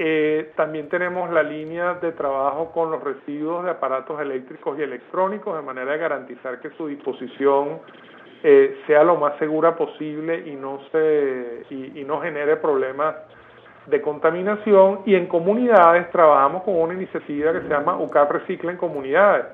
Eh, 0.00 0.52
también 0.54 0.88
tenemos 0.88 1.30
la 1.30 1.42
línea 1.42 1.94
de 1.94 2.12
trabajo 2.12 2.70
con 2.70 2.90
los 2.90 3.02
residuos 3.02 3.64
de 3.64 3.70
aparatos 3.70 4.20
eléctricos 4.20 4.78
y 4.78 4.82
electrónicos 4.82 5.56
de 5.56 5.62
manera 5.62 5.92
de 5.92 5.98
garantizar 5.98 6.60
que 6.60 6.70
su 6.70 6.86
disposición 6.86 7.80
eh, 8.44 8.78
sea 8.86 9.02
lo 9.02 9.16
más 9.16 9.36
segura 9.38 9.74
posible 9.74 10.44
y 10.46 10.54
no, 10.54 10.80
se, 10.92 11.64
y, 11.70 12.04
no 12.04 12.20
genere 12.20 12.56
problemas 12.56 13.16
de 13.86 14.00
contaminación. 14.00 15.00
Y 15.04 15.16
en 15.16 15.26
comunidades 15.26 16.08
trabajamos 16.10 16.62
con 16.62 16.80
una 16.80 16.94
iniciativa 16.94 17.52
que 17.52 17.62
se 17.62 17.68
llama 17.68 17.96
UCAP 17.98 18.30
Recicla 18.30 18.70
en 18.70 18.76
Comunidades, 18.76 19.46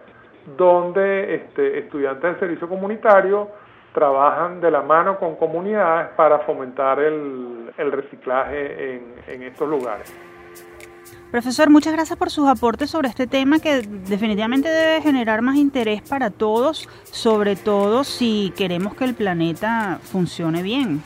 donde 0.59 1.37
este, 1.37 1.79
estudiantes 1.79 2.23
del 2.23 2.41
servicio 2.41 2.69
comunitario 2.69 3.49
trabajan 3.95 4.61
de 4.61 4.71
la 4.71 4.83
mano 4.83 5.19
con 5.19 5.37
comunidades 5.37 6.09
para 6.17 6.41
fomentar 6.41 6.99
el, 6.99 7.73
reciclaje 7.77 9.01
en, 9.29 9.43
estos 9.45 9.69
lugares. 9.69 10.13
Profesor, 11.31 11.71
muchas 11.71 11.93
gracias 11.93 12.19
por 12.19 12.31
sus 12.31 12.49
aportes 12.49 12.91
sobre 12.91 13.09
este 13.09 13.27
tema 13.27 13.59
que 13.61 13.83
definitivamente 13.83 14.69
debe 14.69 15.01
generar 15.01 15.43
más 15.43 15.57
interés 15.57 16.03
para 16.03 16.31
todos, 16.31 16.89
sobre 17.05 17.57
todo 17.57 18.05
si 18.05 18.53
queremos 18.57 18.95
que 18.95 19.05
el 19.05 19.15
planeta 19.15 19.99
funcione 20.03 20.63
bien. 20.63 21.03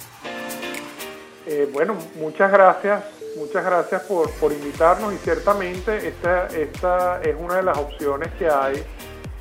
Eh, 1.47 1.68
bueno, 1.73 1.95
muchas 2.18 2.50
gracias, 2.50 3.04
muchas 3.38 3.64
gracias 3.64 4.02
por, 4.02 4.30
por 4.33 4.52
invitarnos 4.52 5.14
y 5.14 5.16
ciertamente 5.18 6.09
esta, 6.09 6.47
esta 6.49 7.23
es 7.23 7.37
una 7.38 7.57
de 7.57 7.62
las 7.62 7.78
opciones 7.78 8.28
que 8.38 8.49
hay 8.49 8.83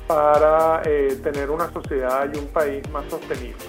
para 0.08 0.82
eh, 0.86 1.18
tener 1.22 1.50
una 1.50 1.72
sociedad 1.72 2.28
y 2.34 2.38
un 2.38 2.46
país 2.46 2.82
más 2.90 3.04
sostenible. 3.08 3.62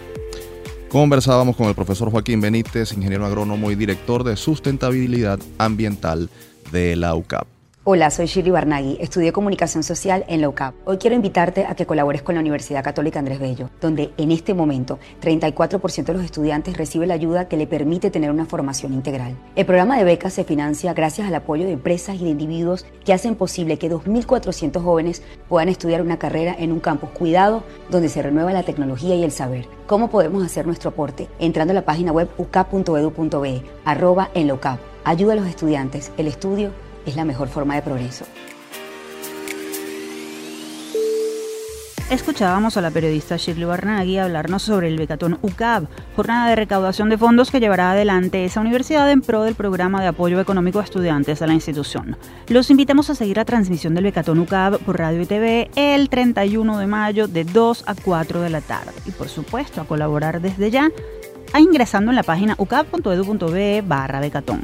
Conversábamos 0.90 1.56
con 1.56 1.68
el 1.68 1.76
profesor 1.76 2.10
Joaquín 2.10 2.42
Benítez, 2.42 2.94
ingeniero 2.94 3.26
agrónomo 3.26 3.70
y 3.70 3.76
director 3.76 4.24
de 4.24 4.36
sustentabilidad 4.36 5.40
ambiental 5.60 6.30
de 6.72 6.96
la 6.96 7.14
UCAP. 7.14 7.59
Hola, 7.92 8.12
soy 8.12 8.28
Shirley 8.28 8.52
Barnaghi, 8.52 8.98
estudié 9.02 9.32
comunicación 9.32 9.82
social 9.82 10.24
en 10.28 10.42
la 10.42 10.50
UCAP. 10.50 10.76
Hoy 10.86 11.00
quiero 11.00 11.16
invitarte 11.16 11.66
a 11.66 11.74
que 11.74 11.88
colabores 11.88 12.22
con 12.22 12.36
la 12.36 12.42
Universidad 12.42 12.84
Católica 12.84 13.18
Andrés 13.18 13.40
Bello, 13.40 13.72
donde 13.82 14.14
en 14.18 14.32
este 14.32 14.54
momento 14.54 15.00
34% 15.24 16.04
de 16.04 16.14
los 16.14 16.24
estudiantes 16.24 16.78
recibe 16.78 17.08
la 17.08 17.16
ayuda 17.16 17.48
que 17.48 17.58
le 17.58 17.66
permite 17.66 18.12
tener 18.12 18.30
una 18.30 18.46
formación 18.46 18.94
integral. 18.94 19.36
El 19.56 19.66
programa 19.66 19.98
de 19.98 20.04
becas 20.04 20.34
se 20.34 20.44
financia 20.44 20.94
gracias 20.94 21.28
al 21.28 21.34
apoyo 21.34 21.66
de 21.66 21.72
empresas 21.72 22.18
y 22.18 22.26
de 22.26 22.30
individuos 22.30 22.86
que 23.04 23.12
hacen 23.12 23.34
posible 23.34 23.80
que 23.80 23.90
2.400 23.90 24.84
jóvenes 24.84 25.24
puedan 25.48 25.70
estudiar 25.70 26.04
una 26.04 26.20
carrera 26.20 26.56
en 26.60 26.72
un 26.72 26.82
campus 26.82 27.10
cuidado 27.10 27.64
donde 27.90 28.10
se 28.10 28.22
renueva 28.22 28.54
la 28.54 28.62
tecnología 28.62 29.16
y 29.16 29.24
el 29.24 29.32
saber. 29.32 29.66
¿Cómo 29.88 30.12
podemos 30.12 30.46
hacer 30.46 30.68
nuestro 30.68 30.92
aporte? 30.92 31.28
Entrando 31.40 31.72
a 31.72 31.74
la 31.74 31.86
página 31.86 32.12
web 32.12 32.30
ucap.edu.be, 32.38 33.64
arroba 33.84 34.30
en 34.36 34.48
la. 34.48 34.78
Ayuda 35.06 35.34
a 35.34 35.38
los 35.38 35.48
estudiantes, 35.48 36.12
el 36.18 36.28
estudio 36.28 36.72
es 37.10 37.16
la 37.16 37.26
mejor 37.26 37.50
forma 37.50 37.76
de 37.76 37.82
progreso. 37.82 38.26
Escuchábamos 42.10 42.76
a 42.76 42.82
la 42.82 42.90
periodista 42.90 43.38
Shirley 43.38 43.66
Barnaghi 43.66 44.18
hablarnos 44.18 44.64
sobre 44.64 44.88
el 44.88 44.98
Becatón 44.98 45.38
UCAB, 45.44 45.86
jornada 46.16 46.50
de 46.50 46.56
recaudación 46.56 47.08
de 47.10 47.20
fondos 47.20 47.52
que 47.52 47.60
llevará 47.60 47.92
adelante 47.92 48.46
esa 48.46 48.62
universidad 48.62 49.12
en 49.12 49.22
pro 49.22 49.44
del 49.44 49.54
programa 49.54 50.02
de 50.02 50.08
apoyo 50.08 50.40
económico 50.40 50.80
a 50.80 50.84
estudiantes 50.84 51.40
de 51.40 51.46
la 51.46 51.54
institución. 51.54 52.18
Los 52.48 52.72
invitamos 52.72 53.12
a 53.12 53.16
seguir 53.16 53.38
la 53.38 53.46
transmisión 53.46 53.94
del 53.94 54.06
Becatón 54.06 54.40
UCAB 54.40 54.80
por 54.80 54.98
radio 54.98 55.22
y 55.22 55.28
TV 55.28 55.70
el 55.76 56.10
31 56.10 56.80
de 56.80 56.88
mayo 56.88 57.28
de 57.28 57.44
2 57.44 57.84
a 57.86 57.94
4 57.94 58.42
de 58.42 58.50
la 58.50 58.62
tarde. 58.62 58.94
Y 59.06 59.12
por 59.12 59.30
supuesto 59.30 59.80
a 59.80 59.86
colaborar 59.86 60.42
desde 60.42 60.72
ya 60.72 60.90
a 61.54 61.60
ingresando 61.60 62.12
en 62.12 62.16
la 62.16 62.24
página 62.24 62.56
ucab.edu.be 62.58 63.84
barra 63.86 64.20
Becatón. 64.20 64.62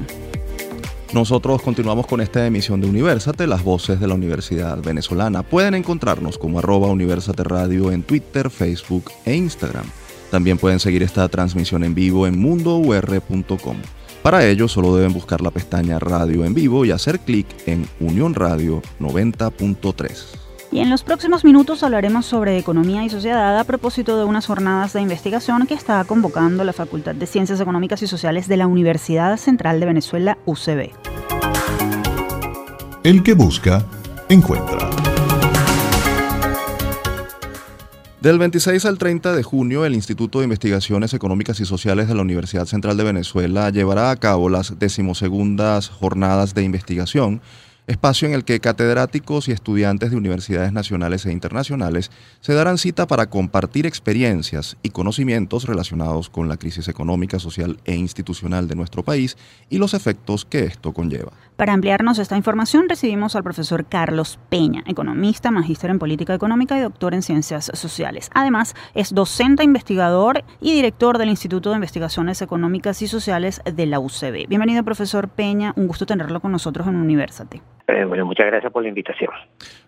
Nosotros 1.13 1.61
continuamos 1.61 2.07
con 2.07 2.19
esta 2.19 2.45
emisión 2.45 2.81
de 2.81 2.87
Universate, 2.87 3.47
las 3.47 3.63
voces 3.63 3.99
de 3.99 4.07
la 4.07 4.15
Universidad 4.15 4.81
Venezolana. 4.81 5.43
Pueden 5.43 5.75
encontrarnos 5.75 6.37
como 6.37 6.59
arroba 6.59 6.87
Universate 6.87 7.43
Radio 7.43 7.91
en 7.91 8.03
Twitter, 8.03 8.49
Facebook 8.49 9.11
e 9.23 9.35
Instagram. 9.35 9.85
También 10.31 10.57
pueden 10.57 10.79
seguir 10.79 11.03
esta 11.03 11.27
transmisión 11.29 11.83
en 11.83 11.95
vivo 11.95 12.27
en 12.27 12.37
mundour.com. 12.37 13.77
Para 14.21 14.45
ello 14.45 14.67
solo 14.67 14.95
deben 14.95 15.13
buscar 15.13 15.41
la 15.41 15.51
pestaña 15.51 15.99
Radio 15.99 16.43
en 16.43 16.53
vivo 16.53 16.83
y 16.83 16.91
hacer 16.91 17.19
clic 17.19 17.45
en 17.67 17.87
Unión 17.99 18.33
Radio 18.33 18.81
90.3. 18.99 20.44
Y 20.75 20.81
en 20.81 20.89
los 20.89 21.03
próximos 21.03 21.45
minutos 21.45 21.83
hablaremos 21.83 22.25
sobre 22.25 22.57
economía 22.57 23.05
y 23.05 23.09
sociedad 23.09 23.57
a 23.57 23.63
propósito 23.63 24.17
de 24.17 24.25
unas 24.25 24.45
jornadas 24.45 24.91
de 24.91 24.99
investigación 24.99 25.67
que 25.67 25.73
está 25.73 26.03
convocando 26.03 26.65
la 26.65 26.73
Facultad 26.73 27.15
de 27.15 27.25
Ciencias 27.27 27.61
Económicas 27.61 28.01
y 28.01 28.07
Sociales 28.07 28.49
de 28.49 28.57
la 28.57 28.67
Universidad 28.67 29.37
Central 29.37 29.79
de 29.79 29.85
Venezuela, 29.85 30.37
UCB. 30.43 30.91
El 33.05 33.23
que 33.23 33.33
busca, 33.35 33.85
encuentra. 34.27 34.89
Del 38.19 38.37
26 38.37 38.83
al 38.83 38.97
30 38.97 39.31
de 39.31 39.43
junio, 39.43 39.85
el 39.85 39.95
Instituto 39.95 40.39
de 40.39 40.43
Investigaciones 40.43 41.13
Económicas 41.13 41.57
y 41.61 41.65
Sociales 41.65 42.09
de 42.09 42.15
la 42.15 42.21
Universidad 42.21 42.65
Central 42.65 42.97
de 42.97 43.05
Venezuela 43.05 43.69
llevará 43.69 44.11
a 44.11 44.17
cabo 44.17 44.49
las 44.49 44.77
decimosegundas 44.77 45.87
jornadas 45.87 46.53
de 46.53 46.63
investigación 46.63 47.39
espacio 47.87 48.27
en 48.27 48.33
el 48.33 48.43
que 48.43 48.59
catedráticos 48.59 49.47
y 49.47 49.51
estudiantes 49.51 50.09
de 50.09 50.17
universidades 50.17 50.73
nacionales 50.73 51.25
e 51.25 51.31
internacionales 51.31 52.09
se 52.39 52.53
darán 52.53 52.79
cita 52.79 53.05
para 53.05 53.29
compartir 53.29 53.85
experiencias 53.85 54.77
y 54.81 54.89
conocimientos 54.89 55.65
relacionados 55.65 56.29
con 56.29 56.49
la 56.49 56.57
crisis 56.57 56.87
económica, 56.87 57.37
social 57.37 57.77
e 57.85 57.95
institucional 57.95 58.67
de 58.67 58.75
nuestro 58.75 59.03
país 59.03 59.37
y 59.69 59.77
los 59.77 59.93
efectos 59.93 60.45
que 60.45 60.63
esto 60.63 60.93
conlleva. 60.93 61.31
Para 61.57 61.73
ampliarnos 61.73 62.17
esta 62.17 62.35
información 62.35 62.89
recibimos 62.89 63.35
al 63.35 63.43
profesor 63.43 63.85
Carlos 63.85 64.39
Peña, 64.49 64.83
economista, 64.87 65.51
magíster 65.51 65.91
en 65.91 65.99
política 65.99 66.33
económica 66.33 66.77
y 66.77 66.81
doctor 66.81 67.13
en 67.13 67.21
ciencias 67.21 67.71
sociales. 67.73 68.29
Además, 68.33 68.73
es 68.93 69.13
docente, 69.13 69.63
investigador 69.63 70.43
y 70.59 70.73
director 70.73 71.17
del 71.17 71.29
Instituto 71.29 71.69
de 71.69 71.75
Investigaciones 71.75 72.41
Económicas 72.41 73.01
y 73.01 73.07
Sociales 73.07 73.61
de 73.63 73.85
la 73.85 73.99
UCB. 73.99 74.47
Bienvenido, 74.47 74.83
profesor 74.83 75.29
Peña. 75.29 75.73
Un 75.75 75.87
gusto 75.87 76.05
tenerlo 76.05 76.41
con 76.41 76.51
nosotros 76.51 76.87
en 76.87 76.95
Universate. 76.95 77.61
Eh, 77.87 78.03
bueno, 78.03 78.25
muchas 78.25 78.47
gracias 78.47 78.71
por 78.71 78.81
la 78.81 78.89
invitación. 78.89 79.29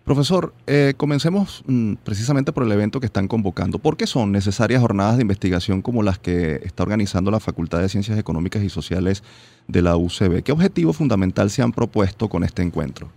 Profesor, 0.04 0.52
eh, 0.66 0.94
comencemos 0.96 1.64
mm, 1.66 1.94
precisamente 2.04 2.52
por 2.52 2.62
el 2.62 2.70
evento 2.70 3.00
que 3.00 3.06
están 3.06 3.26
convocando. 3.26 3.80
¿Por 3.80 3.96
qué 3.96 4.06
son 4.06 4.30
necesarias 4.30 4.80
jornadas 4.80 5.16
de 5.16 5.22
investigación 5.22 5.82
como 5.82 6.04
las 6.04 6.18
que 6.18 6.60
está 6.62 6.84
organizando 6.84 7.30
la 7.30 7.40
Facultad 7.40 7.80
de 7.80 7.88
Ciencias 7.88 8.16
Económicas 8.18 8.62
y 8.62 8.68
Sociales 8.68 9.24
de 9.66 9.82
la 9.82 9.96
UCB? 9.96 10.44
¿Qué 10.44 10.52
objetivo 10.52 10.92
fundamental 10.92 11.50
se 11.50 11.62
han 11.62 11.72
propuesto 11.72 12.28
con 12.28 12.44
este 12.44 12.62
encuentro? 12.62 13.08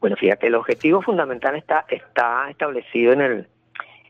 Bueno, 0.00 0.14
fíjate, 0.16 0.46
el 0.46 0.54
objetivo 0.54 1.02
fundamental 1.02 1.56
está, 1.56 1.84
está 1.88 2.48
establecido 2.50 3.12
en 3.14 3.20
el, 3.20 3.46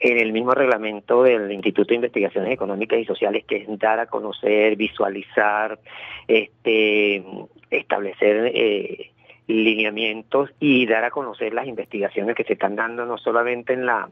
en 0.01 0.19
el 0.19 0.33
mismo 0.33 0.53
reglamento 0.53 1.23
del 1.23 1.51
Instituto 1.51 1.89
de 1.89 1.97
Investigaciones 1.97 2.53
Económicas 2.53 2.99
y 2.99 3.07
Sociales, 3.07 3.45
que 3.47 3.57
es 3.57 3.79
dar 3.79 3.99
a 4.01 4.07
conocer, 4.07 4.77
visualizar, 4.77 5.79
este, 6.27 7.25
establecer 7.71 8.53
eh, 8.55 9.13
lineamientos 9.49 10.51
y 10.61 10.87
dar 10.87 11.05
a 11.05 11.11
conocer 11.11 11.53
las 11.55 11.67
investigaciones 11.67 12.37
que 12.37 12.45
se 12.45 12.53
están 12.53 12.77
dando 12.77 13.05
no 13.05 13.19
solamente 13.19 13.73
en 13.73 13.87
la 13.87 14.09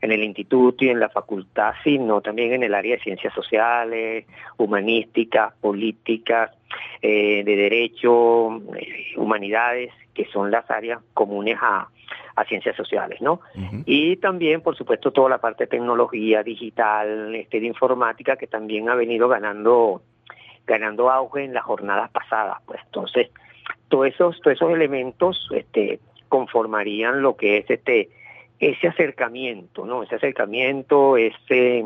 en 0.00 0.12
el 0.12 0.22
instituto 0.22 0.84
y 0.84 0.88
en 0.88 1.00
la 1.00 1.08
facultad, 1.08 1.74
sino 1.82 2.20
también 2.20 2.52
en 2.52 2.62
el 2.62 2.74
área 2.74 2.96
de 2.96 3.02
ciencias 3.02 3.34
sociales, 3.34 4.24
humanísticas, 4.56 5.52
políticas, 5.60 6.52
eh, 7.02 7.42
de 7.44 7.56
derecho, 7.56 8.62
eh, 8.76 9.14
humanidades, 9.16 9.92
que 10.14 10.26
son 10.26 10.50
las 10.50 10.70
áreas 10.70 11.00
comunes 11.12 11.58
a, 11.60 11.88
a 12.36 12.44
ciencias 12.44 12.76
sociales, 12.76 13.20
¿no? 13.20 13.40
Y 13.84 14.16
también, 14.16 14.60
por 14.60 14.76
supuesto, 14.76 15.12
toda 15.12 15.28
la 15.28 15.38
parte 15.38 15.64
de 15.64 15.68
tecnología 15.68 16.42
digital, 16.42 17.34
este, 17.34 17.60
de 17.60 17.66
informática, 17.66 18.36
que 18.36 18.46
también 18.46 18.88
ha 18.88 18.94
venido 18.94 19.28
ganando 19.28 20.02
ganando 20.66 21.10
auge 21.10 21.44
en 21.44 21.52
las 21.52 21.64
jornadas 21.64 22.10
pasadas, 22.10 22.56
pues 22.64 22.80
entonces 22.86 23.28
todos 23.94 24.08
esos, 24.08 24.40
todos 24.40 24.56
esos 24.56 24.72
elementos 24.72 25.48
este, 25.52 26.00
conformarían 26.28 27.22
lo 27.22 27.36
que 27.36 27.58
es 27.58 27.70
este 27.70 28.10
ese 28.58 28.88
acercamiento, 28.88 29.86
¿no? 29.86 30.02
Ese 30.02 30.16
acercamiento, 30.16 31.16
ese, 31.16 31.84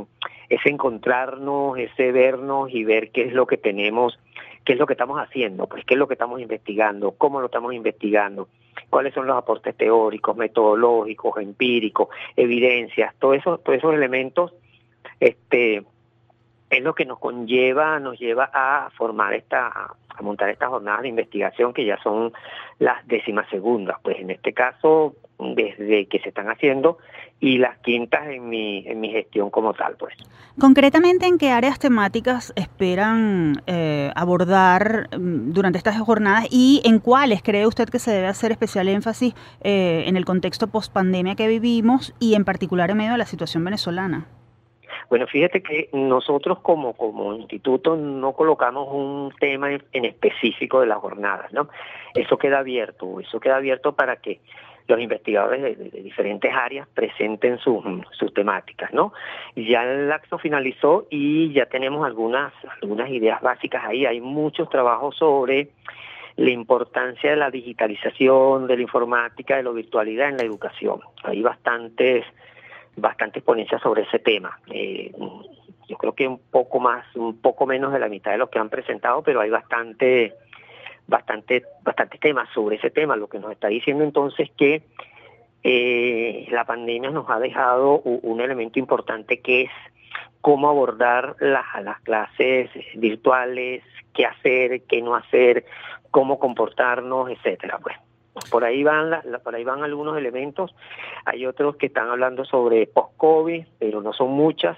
ese 0.49 0.69
encontrarnos, 0.71 1.77
ese 1.77 2.11
vernos 2.13 2.71
y 2.73 2.85
ver 2.85 3.11
qué 3.11 3.25
es 3.25 3.35
lo 3.35 3.47
que 3.47 3.59
tenemos, 3.59 4.19
qué 4.65 4.73
es 4.73 4.79
lo 4.79 4.87
que 4.87 4.95
estamos 4.95 5.19
haciendo, 5.19 5.67
pues 5.67 5.85
qué 5.85 5.95
es 5.95 5.99
lo 5.99 6.09
que 6.09 6.15
estamos 6.15 6.41
investigando, 6.41 7.13
cómo 7.13 7.41
lo 7.41 7.47
estamos 7.47 7.75
investigando, 7.75 8.49
cuáles 8.89 9.13
son 9.13 9.27
los 9.27 9.37
aportes 9.37 9.77
teóricos, 9.77 10.35
metodológicos, 10.35 11.37
empíricos, 11.43 12.09
evidencias, 12.37 13.15
todos 13.19 13.37
esos, 13.37 13.63
todos 13.63 13.77
esos 13.77 13.93
elementos, 13.93 14.55
este, 15.21 15.85
es 16.71 16.83
lo 16.83 16.95
que 16.95 17.07
nos 17.07 17.19
conlleva, 17.19 17.99
nos 17.99 18.19
lleva 18.19 18.51
a 18.53 18.91
formar 18.97 19.35
esta, 19.35 19.69
a 20.19 20.23
montar 20.23 20.51
estas 20.51 20.69
jornadas 20.69 21.03
de 21.03 21.09
investigación 21.09 21.73
que 21.73 21.85
ya 21.85 21.99
son 22.03 22.33
las 22.79 23.07
décimas 23.07 23.49
segundas, 23.49 23.99
pues 24.03 24.19
en 24.19 24.31
este 24.31 24.53
caso 24.53 25.15
desde 25.39 26.07
que 26.07 26.19
se 26.19 26.31
están 26.31 26.49
haciendo 26.49 26.99
y 27.41 27.59
las 27.59 27.79
quintas 27.79 28.27
en 28.27 28.49
mi, 28.49 28.85
en 28.87 28.99
mi 29.01 29.11
gestión 29.11 29.51
como 29.51 29.73
tal, 29.73 29.95
pues. 29.97 30.13
Concretamente, 30.59 31.27
¿en 31.27 31.39
qué 31.39 31.51
áreas 31.51 31.79
temáticas 31.79 32.53
esperan 32.57 33.63
eh, 33.67 34.11
abordar 34.17 35.09
mm, 35.17 35.53
durante 35.53 35.79
estas 35.79 35.99
jornadas 36.01 36.49
y 36.51 36.83
en 36.85 36.99
cuáles 36.99 37.43
cree 37.43 37.67
usted 37.67 37.89
que 37.89 38.01
se 38.01 38.11
debe 38.11 38.27
hacer 38.27 38.51
especial 38.51 38.89
énfasis 38.89 39.35
eh, 39.61 40.05
en 40.07 40.17
el 40.17 40.25
contexto 40.25 40.67
post 40.67 40.93
pandemia 40.93 41.37
que 41.37 41.47
vivimos 41.47 42.13
y 42.19 42.35
en 42.35 42.45
particular 42.45 42.91
en 42.91 42.97
medio 42.97 43.13
de 43.13 43.19
la 43.19 43.27
situación 43.27 43.65
venezolana? 43.65 44.27
Bueno, 45.09 45.27
fíjate 45.27 45.63
que 45.63 45.89
nosotros 45.93 46.59
como, 46.61 46.93
como 46.93 47.35
instituto 47.35 47.97
no 47.97 48.33
colocamos 48.33 48.89
un 48.91 49.33
tema 49.41 49.73
en, 49.73 50.05
específico 50.05 50.81
de 50.81 50.87
las 50.87 50.99
jornadas, 50.99 51.53
¿no? 51.53 51.69
Eso 52.15 52.37
queda 52.37 52.59
abierto, 52.59 53.19
eso 53.21 53.41
queda 53.41 53.57
abierto 53.57 53.93
para 53.93 54.17
que 54.17 54.41
los 54.87 55.01
investigadores 55.01 55.63
de, 55.63 56.03
diferentes 56.03 56.53
áreas 56.53 56.87
presenten 56.89 57.59
sus, 57.59 57.83
sus 58.13 58.33
temáticas, 58.35 58.93
¿no? 58.93 59.13
Ya 59.57 59.83
el 59.85 60.13
acto 60.13 60.39
finalizó 60.39 61.07
y 61.11 61.53
ya 61.53 61.67
tenemos 61.67 62.07
algunas, 62.07 62.53
algunas 62.83 63.09
ideas 63.11 63.41
básicas 63.41 63.85
ahí. 63.85 64.05
Hay 64.05 64.21
muchos 64.21 64.69
trabajos 64.69 65.17
sobre 65.17 65.71
la 66.37 66.51
importancia 66.51 67.31
de 67.31 67.37
la 67.37 67.51
digitalización, 67.51 68.67
de 68.67 68.77
la 68.77 68.83
informática, 68.83 69.57
de 69.57 69.65
la 69.65 69.71
virtualidad 69.71 70.29
en 70.29 70.37
la 70.37 70.45
educación. 70.45 71.01
Hay 71.25 71.43
bastantes 71.43 72.25
bastante 73.01 73.41
ponencias 73.41 73.81
sobre 73.83 74.03
ese 74.03 74.19
tema. 74.19 74.59
Eh, 74.71 75.13
yo 75.89 75.97
creo 75.97 76.15
que 76.15 76.29
un 76.29 76.39
poco 76.39 76.81
más, 76.81 77.05
un 77.17 77.41
poco 77.41 77.67
menos 77.67 77.93
de 77.93 77.99
la 77.99 78.09
mitad 78.09 78.33
de 78.33 78.39
los 78.39 78.51
que 78.51 78.59
han 78.59 78.69
presentado, 78.69 79.23
pero 79.23 79.41
hay 79.41 79.51
bastante, 79.51 80.35
bastante, 81.07 81.65
bastante 81.83 82.19
temas 82.19 82.49
sobre 82.53 82.77
ese 82.77 82.91
tema. 82.91 83.17
Lo 83.17 83.29
que 83.29 83.39
nos 83.39 83.53
está 83.53 83.69
diciendo 83.69 84.05
entonces 84.05 84.51
que 84.57 84.83
eh, 85.63 86.47
la 86.51 86.65
pandemia 86.65 87.11
nos 87.11 87.29
ha 87.31 87.39
dejado 87.39 88.01
un 88.01 88.41
elemento 88.41 88.79
importante 88.79 89.41
que 89.41 89.63
es 89.63 89.71
cómo 90.41 90.69
abordar 90.69 91.37
las 91.41 92.01
clases 92.03 92.71
virtuales, 92.95 93.83
qué 94.15 94.27
hacer, 94.27 94.83
qué 94.83 95.03
no 95.03 95.15
hacer, 95.15 95.65
cómo 96.11 96.39
comportarnos, 96.39 97.31
etcétera. 97.31 97.79
Pues 97.83 97.97
por 98.51 98.65
ahí 98.65 98.83
van 98.83 99.21
por 99.43 99.55
ahí 99.55 99.65
van 99.65 99.83
algunos 99.83 100.17
elementos. 100.17 100.75
Hay 101.25 101.47
otros 101.47 101.77
que 101.77 101.87
están 101.87 102.09
hablando 102.09 102.45
sobre 102.45 102.87
post-COVID, 102.87 103.65
pero 103.79 104.01
no 104.03 104.13
son 104.13 104.31
muchas. 104.31 104.77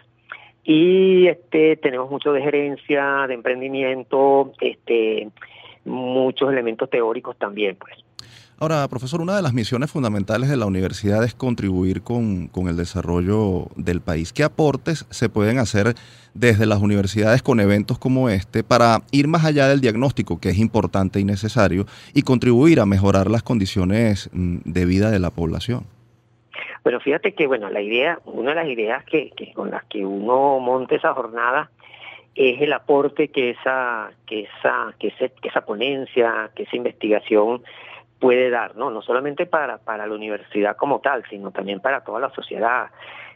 Y 0.62 1.26
este 1.26 1.76
tenemos 1.76 2.10
mucho 2.10 2.32
de 2.32 2.42
gerencia, 2.42 3.26
de 3.26 3.34
emprendimiento, 3.34 4.52
este 4.60 5.28
muchos 5.84 6.50
elementos 6.50 6.90
teóricos 6.90 7.36
también, 7.36 7.76
pues. 7.76 8.04
Ahora, 8.62 8.86
profesor, 8.88 9.22
una 9.22 9.34
de 9.34 9.40
las 9.40 9.54
misiones 9.54 9.90
fundamentales 9.90 10.50
de 10.50 10.56
la 10.58 10.66
universidad 10.66 11.24
es 11.24 11.34
contribuir 11.34 12.02
con, 12.02 12.50
el 12.68 12.76
desarrollo 12.76 13.68
del 13.74 14.02
país. 14.02 14.34
¿Qué 14.34 14.44
aportes 14.44 15.06
se 15.08 15.30
pueden 15.30 15.56
hacer 15.56 15.94
desde 16.34 16.66
las 16.66 16.82
universidades 16.82 17.42
con 17.42 17.58
eventos 17.58 17.98
como 17.98 18.28
este 18.28 18.62
para 18.62 18.98
ir 19.12 19.28
más 19.28 19.46
allá 19.46 19.66
del 19.66 19.80
diagnóstico, 19.80 20.38
que 20.38 20.50
es 20.50 20.58
importante 20.58 21.18
y 21.20 21.24
necesario, 21.24 21.86
y 22.12 22.20
contribuir 22.20 22.80
a 22.80 22.84
mejorar 22.84 23.30
las 23.30 23.42
condiciones 23.42 24.28
mm, 24.34 24.58
de 24.66 24.84
vida 24.84 25.10
de 25.10 25.20
la 25.20 25.30
población? 25.30 25.86
Bueno, 26.84 27.00
fíjate 27.00 27.32
que 27.32 27.46
bueno, 27.46 27.70
la 27.70 27.80
idea, 27.80 28.18
una 28.26 28.50
de 28.50 28.56
las 28.56 28.68
ideas 28.68 29.02
que, 29.06 29.32
con 29.54 29.70
las 29.70 29.84
que 29.84 30.04
uno 30.04 30.58
monta 30.58 30.96
esa 30.96 31.14
jornada 31.14 31.70
es 32.34 32.60
el 32.60 32.74
aporte 32.74 33.28
que 33.28 33.52
esa, 33.52 34.10
que 34.26 34.42
esa, 34.42 34.94
que, 34.98 35.10
que 35.40 35.48
esa 35.48 35.62
ponencia, 35.62 36.50
que 36.54 36.64
esa 36.64 36.76
investigación 36.76 37.62
puede 38.20 38.50
dar, 38.50 38.76
¿no? 38.76 38.90
No 38.90 39.02
solamente 39.02 39.46
para, 39.46 39.78
para 39.78 40.06
la 40.06 40.14
universidad 40.14 40.76
como 40.76 41.00
tal, 41.00 41.24
sino 41.28 41.50
también 41.50 41.80
para 41.80 42.04
toda 42.04 42.20
la 42.20 42.30
sociedad, 42.30 42.90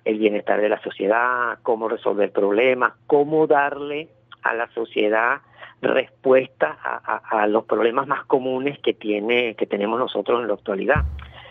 el 0.05 0.19
bienestar 0.19 0.61
de 0.61 0.69
la 0.69 0.81
sociedad, 0.83 1.59
cómo 1.63 1.89
resolver 1.89 2.31
problemas, 2.31 2.93
cómo 3.07 3.47
darle 3.47 4.09
a 4.43 4.53
la 4.55 4.69
sociedad 4.73 5.41
respuesta 5.81 6.79
a, 6.83 7.47
los 7.47 7.65
problemas 7.65 8.07
más 8.07 8.25
comunes 8.25 8.79
que 8.79 8.95
tiene 8.95 9.55
que 9.55 9.67
tenemos 9.67 9.99
nosotros 9.99 10.41
en 10.41 10.49
la 10.49 10.55
actualidad. 10.55 11.05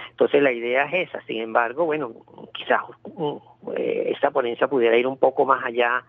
Entonces 0.10 0.42
la 0.42 0.52
idea 0.52 0.86
es 0.86 1.10
esa. 1.10 1.22
Sin 1.26 1.42
embargo, 1.42 1.86
bueno, 1.86 2.12
quizás 2.54 2.82
uh, 3.04 3.40
eh, 3.76 4.12
esta 4.14 4.32
ponencia 4.32 4.68
pudiera 4.68 4.96
ir 4.98 5.08
un 5.08 5.18
poco 5.18 5.46
más 5.46 5.64
allá 5.64 6.04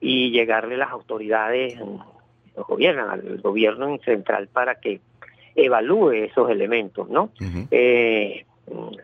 y 0.00 0.30
llegarle 0.30 0.74
a 0.74 0.78
las 0.78 0.90
autoridades, 0.90 1.78
los 1.78 2.66
gobiernos, 2.66 3.10
al 3.10 3.40
gobierno 3.40 3.96
central 4.04 4.48
para 4.48 4.76
que 4.76 5.00
evalúe 5.56 6.12
esos 6.12 6.50
elementos, 6.50 7.08
¿no? 7.08 7.30
eh, 7.70 8.44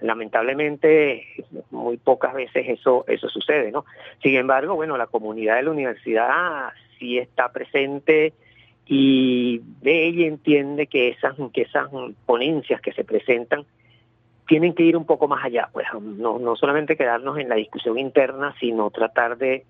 lamentablemente 0.01 1.25
muy 1.71 1.97
pocas 1.97 2.35
veces 2.35 2.67
eso 2.69 3.05
eso 3.07 3.29
sucede, 3.29 3.71
¿no? 3.71 3.85
Sin 4.23 4.35
embargo, 4.35 4.75
bueno, 4.75 4.97
la 4.97 5.07
comunidad 5.07 5.57
de 5.57 5.63
la 5.63 5.71
universidad 5.71 6.71
sí 6.99 7.19
está 7.19 7.53
presente 7.53 8.33
y 8.87 9.61
ve 9.81 10.09
y 10.09 10.25
entiende 10.25 10.87
que 10.87 11.09
esas, 11.11 11.37
que 11.53 11.63
esas 11.63 11.89
ponencias 12.27 12.81
que 12.81 12.93
se 12.93 13.05
presentan 13.05 13.65
tienen 14.49 14.75
que 14.75 14.83
ir 14.83 14.97
un 14.97 15.07
poco 15.07 15.29
más 15.29 15.45
allá, 15.45 15.69
pues 15.73 15.87
no, 15.95 16.39
no 16.39 16.57
solamente 16.57 16.97
quedarnos 16.97 17.39
en 17.39 17.49
la 17.49 17.55
discusión 17.55 17.99
interna, 17.99 18.55
sino 18.59 18.91
tratar 18.91 19.39
de, 19.39 19.65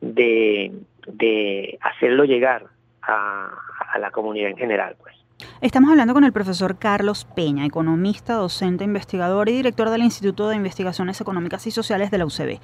de, 0.00 0.72
de 1.06 1.78
hacerlo 1.82 2.24
llegar 2.24 2.66
a, 3.02 3.50
a 3.92 3.98
la 3.98 4.10
comunidad 4.12 4.50
en 4.50 4.56
general, 4.56 4.96
pues. 5.02 5.21
Estamos 5.60 5.90
hablando 5.90 6.14
con 6.14 6.24
el 6.24 6.32
profesor 6.32 6.78
Carlos 6.78 7.24
Peña, 7.36 7.64
economista, 7.64 8.34
docente, 8.34 8.84
investigador 8.84 9.48
y 9.48 9.52
director 9.52 9.90
del 9.90 10.02
Instituto 10.02 10.48
de 10.48 10.56
Investigaciones 10.56 11.20
Económicas 11.20 11.66
y 11.66 11.70
Sociales 11.70 12.10
de 12.10 12.18
la 12.18 12.26
UCB. 12.26 12.60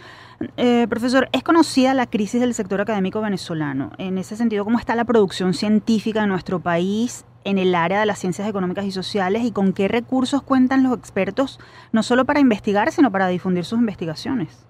Eh, 0.57 0.87
profesor, 0.89 1.29
¿es 1.33 1.43
conocida 1.43 1.95
la 1.95 2.07
crisis 2.07 2.41
del 2.41 2.55
sector 2.55 2.81
académico 2.81 3.21
venezolano? 3.21 3.93
En 3.99 4.19
ese 4.19 4.37
sentido, 4.37 4.65
¿cómo 4.65 4.79
está 4.79 4.95
la 4.95 5.05
producción 5.05 5.55
científica 5.55 6.23
en 6.23 6.29
nuestro 6.29 6.61
país 6.61 7.25
en 7.45 7.59
el 7.59 7.75
área 7.75 8.01
de 8.01 8.07
las 8.07 8.19
ciencias 8.19 8.49
económicas 8.49 8.85
y 8.85 8.91
sociales 8.91 9.43
y 9.45 9.53
con 9.53 9.73
qué 9.73 9.89
recursos 9.89 10.43
cuentan 10.43 10.83
los 10.83 10.99
expertos, 10.99 11.59
no 11.93 12.03
solo 12.03 12.25
para 12.25 12.41
investigar, 12.41 12.91
sino 12.91 13.11
para 13.11 13.29
difundir 13.29 13.65
sus 13.65 13.79
investigaciones? 13.79 14.67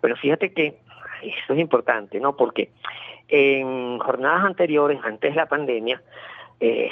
Bueno, 0.00 0.16
fíjate 0.16 0.52
que 0.52 0.80
eso 1.22 1.54
es 1.54 1.58
importante, 1.58 2.20
¿no? 2.20 2.36
Porque 2.36 2.70
en 3.28 3.98
jornadas 3.98 4.44
anteriores, 4.44 5.00
antes 5.04 5.30
de 5.30 5.36
la 5.36 5.46
pandemia, 5.46 6.02
eh, 6.58 6.90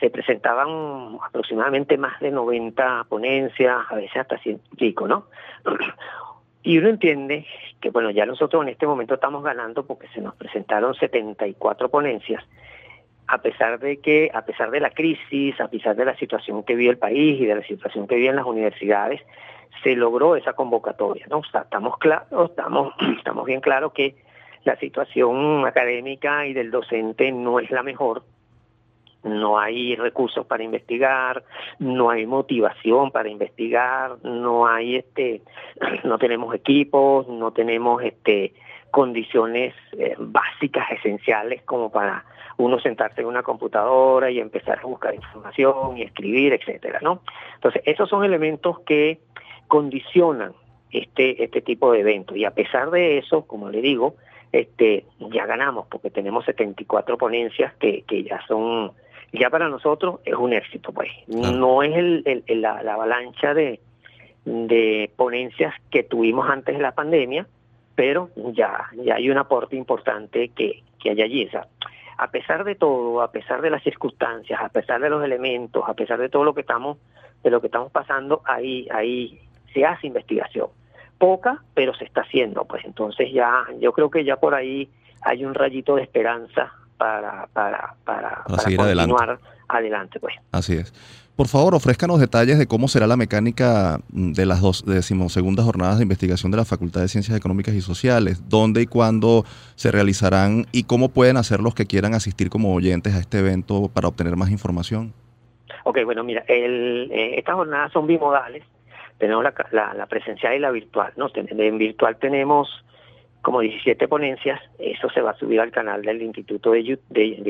se 0.00 0.10
presentaban 0.10 1.18
aproximadamente 1.22 1.98
más 1.98 2.18
de 2.20 2.30
90 2.30 3.04
ponencias, 3.04 3.78
a 3.88 3.94
veces 3.94 4.16
hasta 4.16 4.38
100 4.38 4.60
y 4.72 4.76
pico, 4.76 5.06
¿no? 5.06 5.26
Y 6.62 6.76
uno 6.76 6.90
entiende 6.90 7.46
que, 7.80 7.88
bueno, 7.88 8.10
ya 8.10 8.26
nosotros 8.26 8.62
en 8.62 8.68
este 8.68 8.86
momento 8.86 9.14
estamos 9.14 9.42
ganando 9.42 9.86
porque 9.86 10.08
se 10.08 10.20
nos 10.20 10.34
presentaron 10.34 10.94
74 10.94 11.88
ponencias, 11.88 12.44
a 13.26 13.38
pesar 13.38 13.78
de 13.78 13.96
que, 13.96 14.30
a 14.34 14.44
pesar 14.44 14.70
de 14.70 14.80
la 14.80 14.90
crisis, 14.90 15.58
a 15.58 15.68
pesar 15.68 15.96
de 15.96 16.04
la 16.04 16.14
situación 16.16 16.62
que 16.62 16.74
vive 16.74 16.90
el 16.90 16.98
país 16.98 17.40
y 17.40 17.46
de 17.46 17.54
la 17.54 17.62
situación 17.62 18.06
que 18.06 18.16
viven 18.16 18.36
las 18.36 18.44
universidades, 18.44 19.22
se 19.82 19.96
logró 19.96 20.36
esa 20.36 20.52
convocatoria, 20.52 21.26
¿no? 21.30 21.38
O 21.38 21.44
sea, 21.44 21.62
estamos 21.62 21.96
claros, 21.96 22.50
estamos, 22.50 22.92
estamos 23.16 23.46
bien 23.46 23.62
claros 23.62 23.92
que 23.92 24.16
la 24.64 24.76
situación 24.76 25.66
académica 25.66 26.46
y 26.46 26.52
del 26.52 26.70
docente 26.70 27.32
no 27.32 27.58
es 27.58 27.70
la 27.70 27.82
mejor, 27.82 28.22
no 29.22 29.58
hay 29.58 29.96
recursos 29.96 30.46
para 30.46 30.62
investigar, 30.62 31.44
no 31.78 32.10
hay 32.10 32.26
motivación 32.26 33.10
para 33.10 33.28
investigar, 33.28 34.16
no 34.24 34.66
hay 34.66 34.96
este, 34.96 35.42
no 36.04 36.18
tenemos 36.18 36.54
equipos, 36.54 37.28
no 37.28 37.52
tenemos 37.52 38.02
este 38.02 38.54
condiciones 38.90 39.74
eh, 39.92 40.16
básicas, 40.18 40.90
esenciales 40.90 41.62
como 41.62 41.92
para 41.92 42.24
uno 42.56 42.78
sentarse 42.80 43.20
en 43.20 43.28
una 43.28 43.42
computadora 43.42 44.30
y 44.30 44.40
empezar 44.40 44.80
a 44.80 44.86
buscar 44.86 45.14
información 45.14 45.96
y 45.96 46.02
escribir, 46.02 46.52
etcétera, 46.52 46.98
¿no? 47.00 47.22
Entonces, 47.54 47.82
esos 47.86 48.08
son 48.08 48.24
elementos 48.24 48.80
que 48.80 49.20
condicionan 49.68 50.52
este, 50.90 51.42
este 51.42 51.62
tipo 51.62 51.92
de 51.92 52.00
eventos. 52.00 52.36
Y 52.36 52.44
a 52.44 52.50
pesar 52.50 52.90
de 52.90 53.18
eso, 53.18 53.46
como 53.46 53.70
le 53.70 53.80
digo, 53.80 54.16
este, 54.52 55.04
ya 55.18 55.46
ganamos, 55.46 55.86
porque 55.86 56.10
tenemos 56.10 56.44
74 56.44 57.16
ponencias 57.16 57.72
que, 57.74 58.02
que 58.02 58.24
ya 58.24 58.40
son 58.46 58.92
ya 59.32 59.50
para 59.50 59.68
nosotros 59.68 60.20
es 60.24 60.34
un 60.34 60.52
éxito, 60.52 60.92
pues. 60.92 61.10
No 61.28 61.82
es 61.82 61.96
el, 61.96 62.44
la, 62.48 62.78
avalancha 62.78 63.54
de, 63.54 63.80
de 64.44 65.10
ponencias 65.16 65.74
que 65.90 66.02
tuvimos 66.02 66.48
antes 66.48 66.76
de 66.76 66.82
la 66.82 66.92
pandemia, 66.92 67.46
pero 67.94 68.30
ya, 68.36 68.88
ya 69.04 69.16
hay 69.16 69.30
un 69.30 69.38
aporte 69.38 69.76
importante 69.76 70.48
que, 70.48 70.82
que 70.98 71.10
hay 71.10 71.22
allí. 71.22 71.48
a 72.18 72.30
pesar 72.30 72.64
de 72.64 72.74
todo, 72.74 73.22
a 73.22 73.30
pesar 73.30 73.62
de 73.62 73.70
las 73.70 73.82
circunstancias, 73.82 74.60
a 74.60 74.68
pesar 74.68 75.00
de 75.00 75.10
los 75.10 75.22
elementos, 75.22 75.84
a 75.86 75.94
pesar 75.94 76.18
de 76.18 76.28
todo 76.28 76.44
lo 76.44 76.54
que 76.54 76.62
estamos, 76.62 76.98
de 77.42 77.50
lo 77.50 77.60
que 77.60 77.68
estamos 77.68 77.92
pasando, 77.92 78.42
ahí, 78.44 78.88
ahí 78.90 79.38
se 79.72 79.84
hace 79.84 80.06
investigación. 80.06 80.68
Poca, 81.18 81.62
pero 81.74 81.94
se 81.94 82.04
está 82.04 82.22
haciendo, 82.22 82.64
pues 82.64 82.84
entonces 82.84 83.30
ya, 83.30 83.66
yo 83.78 83.92
creo 83.92 84.10
que 84.10 84.24
ya 84.24 84.36
por 84.36 84.54
ahí 84.54 84.88
hay 85.20 85.44
un 85.44 85.54
rayito 85.54 85.96
de 85.96 86.02
esperanza 86.02 86.72
para, 87.00 87.48
para, 87.54 87.94
para, 88.04 88.42
continuar 88.46 89.38
adelante. 89.68 90.20
pues. 90.20 90.34
Así 90.52 90.74
es. 90.74 90.92
Por 91.34 91.48
favor, 91.48 91.74
ofrézcanos 91.74 92.20
detalles 92.20 92.58
de 92.58 92.66
cómo 92.66 92.88
será 92.88 93.06
la 93.06 93.16
mecánica 93.16 94.00
de 94.10 94.44
las 94.44 94.60
dos 94.60 94.84
decimosegundas 94.84 95.64
jornadas 95.64 95.96
de 95.96 96.02
investigación 96.02 96.52
de 96.52 96.58
la 96.58 96.66
Facultad 96.66 97.00
de 97.00 97.08
Ciencias 97.08 97.34
Económicas 97.34 97.74
y 97.74 97.80
Sociales, 97.80 98.50
dónde 98.50 98.82
y 98.82 98.86
cuándo 98.86 99.44
se 99.76 99.90
realizarán 99.90 100.66
y 100.72 100.84
cómo 100.84 101.08
pueden 101.08 101.38
hacer 101.38 101.60
los 101.60 101.74
que 101.74 101.86
quieran 101.86 102.12
asistir 102.12 102.50
como 102.50 102.74
oyentes 102.74 103.14
a 103.14 103.20
este 103.20 103.38
evento 103.38 103.88
para 103.94 104.08
obtener 104.08 104.36
más 104.36 104.50
información. 104.50 105.14
Ok, 105.84 106.00
bueno, 106.04 106.22
mira, 106.22 106.44
el, 106.46 107.10
eh, 107.10 107.38
estas 107.38 107.54
jornadas 107.54 107.90
son 107.92 108.06
bimodales, 108.06 108.62
tenemos 109.16 109.42
la, 109.42 109.94
la, 109.94 110.06
presencial 110.06 110.54
y 110.54 110.58
la 110.58 110.70
virtual, 110.70 111.14
¿no? 111.16 111.30
En 111.34 111.78
virtual 111.78 112.18
tenemos 112.18 112.68
como 113.42 113.60
17 113.60 114.06
ponencias, 114.08 114.60
eso 114.78 115.08
se 115.10 115.22
va 115.22 115.30
a 115.30 115.36
subir 115.36 115.60
al 115.60 115.70
canal 115.70 116.02
del 116.02 116.22
Instituto 116.22 116.72
de, 116.72 116.82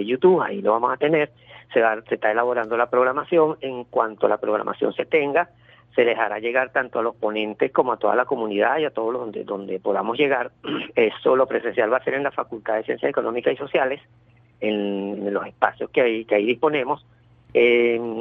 YouTube, 0.05 0.41
ahí 0.41 0.63
lo 0.63 0.73
vamos 0.73 0.93
a 0.93 0.97
tener, 0.97 1.31
se, 1.73 1.81
va, 1.81 2.01
se 2.03 2.15
está 2.15 2.31
elaborando 2.31 2.77
la 2.77 2.89
programación, 2.89 3.57
en 3.61 3.85
cuanto 3.85 4.29
la 4.29 4.39
programación 4.39 4.93
se 4.93 5.05
tenga, 5.05 5.51
se 5.95 6.05
les 6.05 6.17
hará 6.17 6.39
llegar 6.39 6.71
tanto 6.71 7.01
a 7.01 7.03
los 7.03 7.17
ponentes 7.17 7.73
como 7.73 7.93
a 7.93 7.97
toda 7.97 8.15
la 8.15 8.25
comunidad 8.25 8.79
y 8.79 8.85
a 8.85 8.91
todos 8.91 9.13
los 9.13 9.23
donde, 9.23 9.43
donde 9.43 9.81
podamos 9.81 10.17
llegar. 10.17 10.53
Eso 10.95 11.35
lo 11.35 11.47
presencial 11.47 11.93
va 11.93 11.97
a 11.97 12.05
ser 12.05 12.15
en 12.15 12.23
la 12.23 12.31
Facultad 12.31 12.77
de 12.77 12.85
Ciencias 12.85 13.11
Económicas 13.11 13.55
y 13.55 13.57
Sociales, 13.57 14.01
en, 14.61 15.33
los 15.33 15.45
espacios 15.47 15.91
que 15.91 16.03
ahí, 16.03 16.25
que 16.25 16.37
ahí 16.37 16.47
disponemos. 16.47 17.05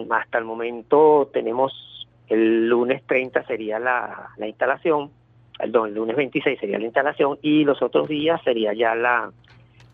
hasta 0.09 0.37
el 0.39 0.45
momento 0.45 1.29
tenemos 1.31 2.07
el 2.27 2.67
lunes 2.67 3.03
30 3.05 3.43
sería 3.45 3.79
la 3.79 4.47
instalación, 4.47 5.11
el 5.59 5.93
lunes 5.93 6.15
26 6.15 6.59
sería 6.59 6.79
la 6.79 6.85
instalación 6.85 7.37
y 7.41 7.63
los 7.63 7.81
otros 7.81 8.07
días 8.07 8.41
sería 8.43 8.73
ya 8.73 8.95
la 8.95 9.31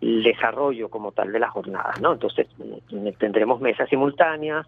el 0.01 0.23
desarrollo 0.23 0.89
como 0.89 1.11
tal 1.11 1.31
de 1.31 1.39
la 1.39 1.49
jornada, 1.49 1.93
¿no? 2.01 2.13
Entonces 2.13 2.47
mm, 2.57 3.09
tendremos 3.17 3.61
mesas 3.61 3.89
simultáneas, 3.89 4.67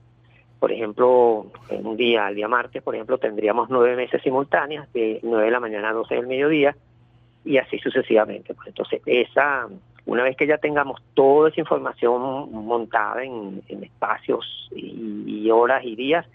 por 0.59 0.71
ejemplo, 0.71 1.47
en 1.69 1.85
un 1.85 1.97
día, 1.97 2.27
el 2.29 2.35
día 2.35 2.47
martes, 2.47 2.81
por 2.81 2.95
ejemplo, 2.95 3.17
tendríamos 3.17 3.69
nueve 3.69 3.95
mesas 3.95 4.21
simultáneas 4.23 4.91
de 4.93 5.19
9 5.21 5.45
de 5.45 5.51
la 5.51 5.59
mañana 5.59 5.89
a 5.89 5.93
12 5.93 6.15
del 6.15 6.27
mediodía 6.27 6.75
y 7.45 7.57
así 7.57 7.77
sucesivamente. 7.77 8.55
Pues 8.55 8.69
entonces, 8.69 9.01
esa, 9.05 9.67
una 10.07 10.23
vez 10.23 10.35
que 10.35 10.47
ya 10.47 10.57
tengamos 10.57 10.99
toda 11.13 11.49
esa 11.49 11.59
información 11.59 12.51
montada 12.51 13.23
en, 13.23 13.61
espacios 13.69 14.69
y, 14.75 15.47
horas 15.51 15.83
y 15.85 15.95
días, 15.95 16.25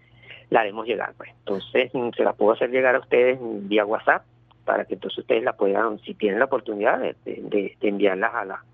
la 0.50 0.60
haremos 0.60 0.86
llegar. 0.86 1.14
Pues. 1.16 1.30
Entonces, 1.40 1.90
mm, 1.92 2.10
se 2.16 2.22
la 2.22 2.34
puedo 2.34 2.52
hacer 2.52 2.70
llegar 2.70 2.94
a 2.94 3.00
ustedes 3.00 3.38
vía 3.40 3.84
WhatsApp 3.84 4.22
para 4.64 4.84
que 4.84 4.94
entonces 4.94 5.18
ustedes 5.18 5.42
la 5.42 5.54
puedan, 5.54 5.98
si 6.00 6.14
tienen 6.14 6.38
la 6.38 6.46
oportunidad, 6.46 7.00
de, 7.00 7.16
de, 7.24 7.76
enviarlas 7.80 8.34
a 8.34 8.44
la, 8.44 8.64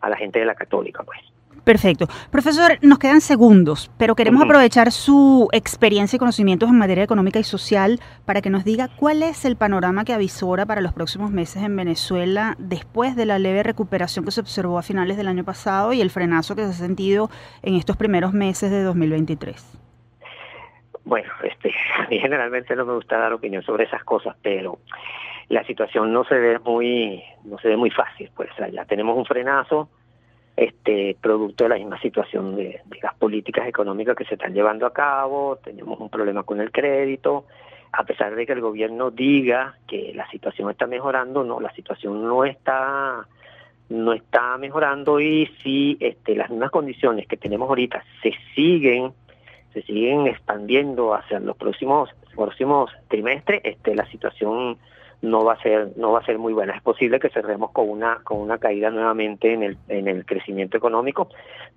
a 0.00 0.08
la 0.10 0.16
gente 0.16 0.38
de 0.38 0.44
la 0.44 0.54
católica, 0.54 1.02
pues. 1.04 1.20
Perfecto. 1.64 2.06
Profesor, 2.30 2.78
nos 2.82 3.00
quedan 3.00 3.20
segundos, 3.20 3.90
pero 3.98 4.14
queremos 4.14 4.44
aprovechar 4.44 4.92
su 4.92 5.48
experiencia 5.52 6.16
y 6.16 6.18
conocimientos 6.20 6.68
en 6.68 6.78
materia 6.78 7.02
económica 7.02 7.40
y 7.40 7.44
social 7.44 7.98
para 8.24 8.40
que 8.40 8.50
nos 8.50 8.64
diga 8.64 8.88
cuál 8.96 9.24
es 9.24 9.44
el 9.44 9.56
panorama 9.56 10.04
que 10.04 10.12
avisora 10.12 10.64
para 10.64 10.80
los 10.80 10.92
próximos 10.92 11.32
meses 11.32 11.64
en 11.64 11.74
Venezuela 11.74 12.54
después 12.58 13.16
de 13.16 13.26
la 13.26 13.40
leve 13.40 13.64
recuperación 13.64 14.24
que 14.24 14.30
se 14.30 14.40
observó 14.40 14.78
a 14.78 14.82
finales 14.82 15.16
del 15.16 15.26
año 15.26 15.42
pasado 15.42 15.92
y 15.92 16.00
el 16.00 16.10
frenazo 16.10 16.54
que 16.54 16.62
se 16.62 16.68
ha 16.68 16.72
sentido 16.72 17.30
en 17.62 17.74
estos 17.74 17.96
primeros 17.96 18.32
meses 18.32 18.70
de 18.70 18.82
2023. 18.84 19.80
Bueno, 21.04 21.32
este, 21.42 21.72
a 21.98 22.06
mí 22.08 22.18
generalmente 22.18 22.76
no 22.76 22.84
me 22.84 22.94
gusta 22.94 23.16
dar 23.18 23.32
opinión 23.32 23.62
sobre 23.62 23.84
esas 23.84 24.04
cosas, 24.04 24.36
pero 24.42 24.78
la 25.48 25.64
situación 25.64 26.12
no 26.12 26.24
se 26.24 26.34
ve 26.34 26.58
muy 26.58 27.22
no 27.44 27.58
se 27.58 27.68
ve 27.68 27.76
muy 27.76 27.90
fácil 27.90 28.30
pues 28.34 28.50
ya 28.72 28.84
tenemos 28.84 29.16
un 29.16 29.24
frenazo 29.24 29.88
este 30.56 31.16
producto 31.20 31.64
de 31.64 31.70
la 31.70 31.76
misma 31.76 32.00
situación 32.00 32.56
de, 32.56 32.80
las 33.02 33.14
políticas 33.14 33.68
económicas 33.68 34.16
que 34.16 34.24
se 34.24 34.34
están 34.34 34.54
llevando 34.54 34.86
a 34.86 34.92
cabo 34.92 35.56
tenemos 35.56 36.00
un 36.00 36.08
problema 36.08 36.42
con 36.42 36.60
el 36.60 36.72
crédito 36.72 37.44
a 37.92 38.04
pesar 38.04 38.34
de 38.34 38.46
que 38.46 38.52
el 38.52 38.60
gobierno 38.60 39.10
diga 39.10 39.76
que 39.86 40.12
la 40.14 40.28
situación 40.30 40.70
está 40.70 40.86
mejorando 40.86 41.44
no 41.44 41.60
la 41.60 41.72
situación 41.72 42.26
no 42.26 42.44
está 42.44 43.26
no 43.88 44.12
está 44.12 44.58
mejorando 44.58 45.20
y 45.20 45.46
si 45.62 45.96
este 46.00 46.34
las 46.34 46.50
mismas 46.50 46.72
condiciones 46.72 47.28
que 47.28 47.36
tenemos 47.36 47.68
ahorita 47.68 48.02
se 48.20 48.32
siguen 48.56 49.12
se 49.72 49.82
siguen 49.82 50.26
expandiendo 50.26 51.14
hacia 51.14 51.38
los 51.38 51.56
próximos 51.56 52.10
próximos 52.34 52.90
trimestres 53.06 53.60
este 53.62 53.94
la 53.94 54.06
situación 54.06 54.78
no 55.22 55.44
va 55.44 55.54
a 55.54 55.62
ser 55.62 55.92
no 55.96 56.12
va 56.12 56.20
a 56.20 56.24
ser 56.24 56.38
muy 56.38 56.52
buena. 56.52 56.74
Es 56.74 56.82
posible 56.82 57.18
que 57.18 57.28
cerremos 57.30 57.70
con 57.72 57.88
una 57.88 58.20
con 58.22 58.38
una 58.38 58.58
caída 58.58 58.90
nuevamente 58.90 59.52
en 59.52 59.62
el 59.62 59.78
en 59.88 60.08
el 60.08 60.24
crecimiento 60.24 60.76
económico 60.76 61.28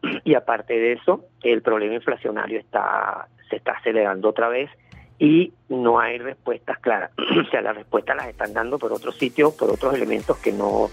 y 0.23 0.36
aparte 0.36 0.73
de 0.73 0.93
eso, 0.93 1.25
el 1.43 1.62
problema 1.62 1.95
inflacionario 1.95 2.60
está 2.60 3.28
se 3.49 3.58
está 3.58 3.73
acelerando 3.73 4.30
otra 4.30 4.49
vez 4.49 4.69
y 5.17 5.54
no 5.67 5.99
hay 5.99 6.17
respuestas 6.17 6.80
claras. 6.80 7.12
o 7.47 7.49
sea, 7.49 7.62
las 7.62 7.75
respuestas 7.75 8.15
las 8.15 8.28
están 8.28 8.54
dando 8.54 8.78
por 8.78 8.93
otros 8.93 9.15
sitios, 9.15 9.54
por 9.54 9.69
otros 9.69 9.93
elementos 9.93 10.38
que 10.38 10.52
no 10.52 10.89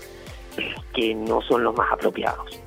que 0.94 1.14
no 1.14 1.42
son 1.42 1.64
los 1.64 1.74
más 1.74 1.92
apropiados. 1.92 2.62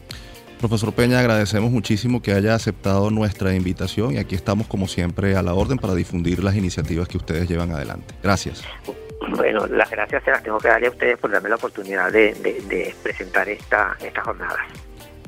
Profesor 0.60 0.92
Peña, 0.92 1.20
agradecemos 1.20 1.72
muchísimo 1.72 2.22
que 2.22 2.34
haya 2.34 2.54
aceptado 2.54 3.12
nuestra 3.12 3.56
invitación 3.56 4.15
y 4.15 4.18
aquí 4.18 4.36
estamos 4.36 4.68
como 4.68 4.89
siempre 4.89 5.38
a 5.38 5.42
la 5.42 5.54
orden 5.54 5.78
para 5.78 5.96
difundir 5.96 6.44
las 6.44 6.56
iniciativas 6.56 7.08
que 7.08 7.15
ustedes 7.15 7.48
llevan 7.48 7.72
adelante. 7.72 8.13
Gracias. 8.22 8.65
Bueno, 9.36 9.68
las 9.68 9.89
gracias 9.89 10.24
se 10.24 10.32
las 10.32 10.44
tengo 10.44 10.58
que 10.58 10.68
darle 10.68 10.88
a 10.88 10.92
ustedes 10.92 11.18
por 11.18 11.32
darme 11.32 11.50
la 11.50 11.56
oportunidad 11.56 12.12
de, 12.12 12.96
presentar 13.04 13.50
esta, 13.50 13.96
esta 14.02 14.22
jornada. 14.22 14.58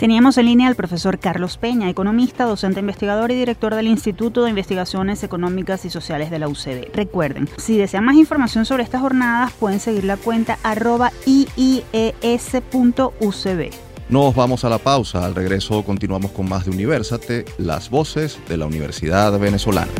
Teníamos 0.02 0.38
en 0.40 0.46
línea 0.48 0.68
al 0.68 0.76
profesor 0.76 1.20
Carlos 1.20 1.58
Peña, 1.60 1.88
economista, 1.88 2.46
docente 2.46 2.80
investigador 2.80 3.30
y 3.30 3.36
director 3.36 3.76
del 3.76 3.86
Instituto 3.86 4.44
de 4.44 4.50
Investigaciones 4.50 5.24
Económicas 5.24 5.86
y 5.86 5.92
Sociales 5.92 6.32
de 6.32 6.40
la 6.40 6.48
UCB. 6.48 6.92
Recuerden, 6.96 7.48
si 7.58 7.78
desean 7.78 8.06
más 8.06 8.16
información 8.16 8.66
sobre 8.66 8.82
estas 8.82 9.02
jornadas, 9.02 9.54
pueden 9.54 9.80
seguir 9.80 10.06
la 10.06 10.18
cuenta 10.18 10.58
arroba 10.64 11.12
iies.ucb. 11.28 11.92
Nos 14.10 14.36
vamos 14.36 14.66
a 14.66 14.70
la 14.70 14.80
pausa. 14.80 15.24
Al 15.24 15.36
regreso 15.36 15.84
continuamos 15.84 16.32
con 16.32 16.50
más 16.50 16.66
de 16.66 16.72
Universate, 16.72 17.46
las 17.60 17.92
voces 17.92 18.40
de 18.50 18.58
la 18.58 18.66
Universidad 18.66 19.38
Venezolana. 19.38 19.92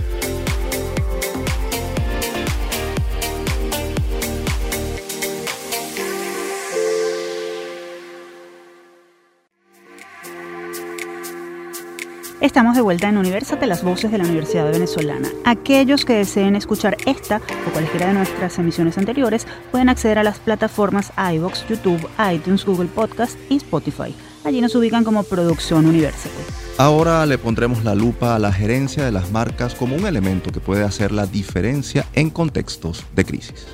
Estamos 12.42 12.76
de 12.76 12.82
vuelta 12.82 13.08
en 13.08 13.20
Universate, 13.20 13.68
las 13.68 13.84
voces 13.84 14.12
de 14.12 14.18
la 14.18 14.24
Universidad 14.24 14.72
Venezolana. 14.72 15.30
Aquellos 15.46 16.06
que 16.06 16.14
deseen 16.14 16.56
escuchar 16.56 16.98
esta 17.06 17.38
o 17.38 17.72
cualquiera 17.72 18.08
de 18.08 18.14
nuestras 18.14 18.58
emisiones 18.58 18.98
anteriores 18.98 19.46
pueden 19.70 19.90
acceder 19.90 20.18
a 20.18 20.24
las 20.24 20.40
plataformas 20.40 21.14
iVoox, 21.36 21.68
YouTube, 21.70 22.10
iTunes, 22.34 22.66
Google 22.66 22.88
Podcast 22.88 23.38
y 23.48 23.58
Spotify. 23.58 24.16
Allí 24.44 24.60
nos 24.60 24.74
ubican 24.74 25.04
como 25.04 25.22
Producción 25.22 25.86
Universate. 25.86 26.34
Ahora 26.80 27.28
le 27.28 27.38
pondremos 27.38 27.84
la 27.84 27.94
lupa 27.94 28.36
a 28.36 28.40
la 28.40 28.52
gerencia 28.52 29.06
de 29.06 29.12
las 29.12 29.30
marcas 29.30 29.76
como 29.76 29.96
un 29.96 30.08
elemento 30.08 30.52
que 30.52 30.60
puede 30.60 30.84
hacer 30.84 31.12
la 31.12 31.28
diferencia 31.28 32.08
en 32.14 32.32
contextos 32.32 33.06
de 33.16 33.24
crisis. 33.24 33.68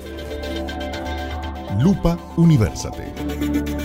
Lupa 1.80 2.20
Universate. 2.36 3.77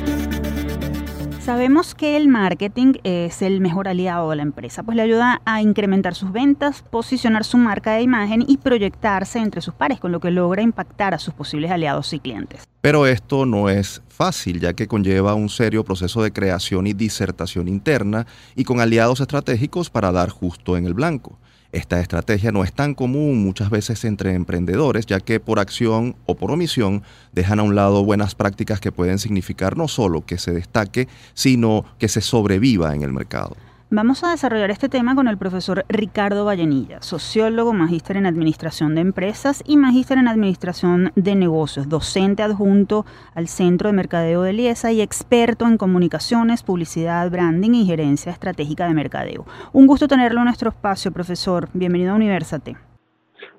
Sabemos 1.44 1.96
que 1.96 2.16
el 2.16 2.28
marketing 2.28 2.94
es 3.02 3.42
el 3.42 3.60
mejor 3.60 3.88
aliado 3.88 4.30
de 4.30 4.36
la 4.36 4.42
empresa, 4.42 4.84
pues 4.84 4.94
le 4.94 5.02
ayuda 5.02 5.42
a 5.44 5.60
incrementar 5.60 6.14
sus 6.14 6.30
ventas, 6.30 6.84
posicionar 6.88 7.42
su 7.42 7.58
marca 7.58 7.94
de 7.94 8.02
imagen 8.02 8.44
y 8.46 8.58
proyectarse 8.58 9.40
entre 9.40 9.60
sus 9.60 9.74
pares, 9.74 9.98
con 9.98 10.12
lo 10.12 10.20
que 10.20 10.30
logra 10.30 10.62
impactar 10.62 11.14
a 11.14 11.18
sus 11.18 11.34
posibles 11.34 11.72
aliados 11.72 12.12
y 12.12 12.20
clientes. 12.20 12.62
Pero 12.80 13.08
esto 13.08 13.44
no 13.44 13.68
es 13.68 14.02
fácil, 14.06 14.60
ya 14.60 14.74
que 14.74 14.86
conlleva 14.86 15.34
un 15.34 15.48
serio 15.48 15.82
proceso 15.82 16.22
de 16.22 16.32
creación 16.32 16.86
y 16.86 16.92
disertación 16.92 17.66
interna 17.66 18.24
y 18.54 18.62
con 18.62 18.78
aliados 18.78 19.20
estratégicos 19.20 19.90
para 19.90 20.12
dar 20.12 20.30
justo 20.30 20.76
en 20.76 20.86
el 20.86 20.94
blanco. 20.94 21.40
Esta 21.72 22.00
estrategia 22.00 22.52
no 22.52 22.64
es 22.64 22.72
tan 22.74 22.94
común 22.94 23.42
muchas 23.42 23.70
veces 23.70 24.04
entre 24.04 24.34
emprendedores, 24.34 25.06
ya 25.06 25.20
que 25.20 25.40
por 25.40 25.58
acción 25.58 26.16
o 26.26 26.34
por 26.34 26.50
omisión 26.50 27.02
dejan 27.32 27.60
a 27.60 27.62
un 27.62 27.74
lado 27.74 28.04
buenas 28.04 28.34
prácticas 28.34 28.78
que 28.78 28.92
pueden 28.92 29.18
significar 29.18 29.78
no 29.78 29.88
solo 29.88 30.26
que 30.26 30.36
se 30.36 30.52
destaque, 30.52 31.08
sino 31.32 31.86
que 31.98 32.08
se 32.08 32.20
sobreviva 32.20 32.94
en 32.94 33.02
el 33.02 33.12
mercado. 33.12 33.56
Vamos 33.94 34.24
a 34.24 34.30
desarrollar 34.30 34.70
este 34.70 34.88
tema 34.88 35.14
con 35.14 35.28
el 35.28 35.36
profesor 35.36 35.84
Ricardo 35.86 36.46
Vallenilla, 36.46 37.02
sociólogo, 37.02 37.74
magíster 37.74 38.16
en 38.16 38.24
Administración 38.24 38.94
de 38.94 39.02
Empresas 39.02 39.62
y 39.66 39.76
magíster 39.76 40.16
en 40.16 40.28
Administración 40.28 41.12
de 41.14 41.34
Negocios, 41.34 41.90
docente 41.90 42.42
adjunto 42.42 43.04
al 43.34 43.48
Centro 43.48 43.90
de 43.90 43.92
Mercadeo 43.92 44.40
de 44.40 44.54
Liesa 44.54 44.92
y 44.92 45.02
experto 45.02 45.66
en 45.66 45.76
comunicaciones, 45.76 46.62
publicidad, 46.62 47.30
branding 47.30 47.72
y 47.72 47.84
gerencia 47.84 48.32
estratégica 48.32 48.86
de 48.86 48.94
mercadeo. 48.94 49.44
Un 49.74 49.86
gusto 49.86 50.08
tenerlo 50.08 50.40
en 50.40 50.46
nuestro 50.46 50.70
espacio, 50.70 51.12
profesor. 51.12 51.68
Bienvenido 51.74 52.12
a 52.12 52.16
Universate. 52.16 52.78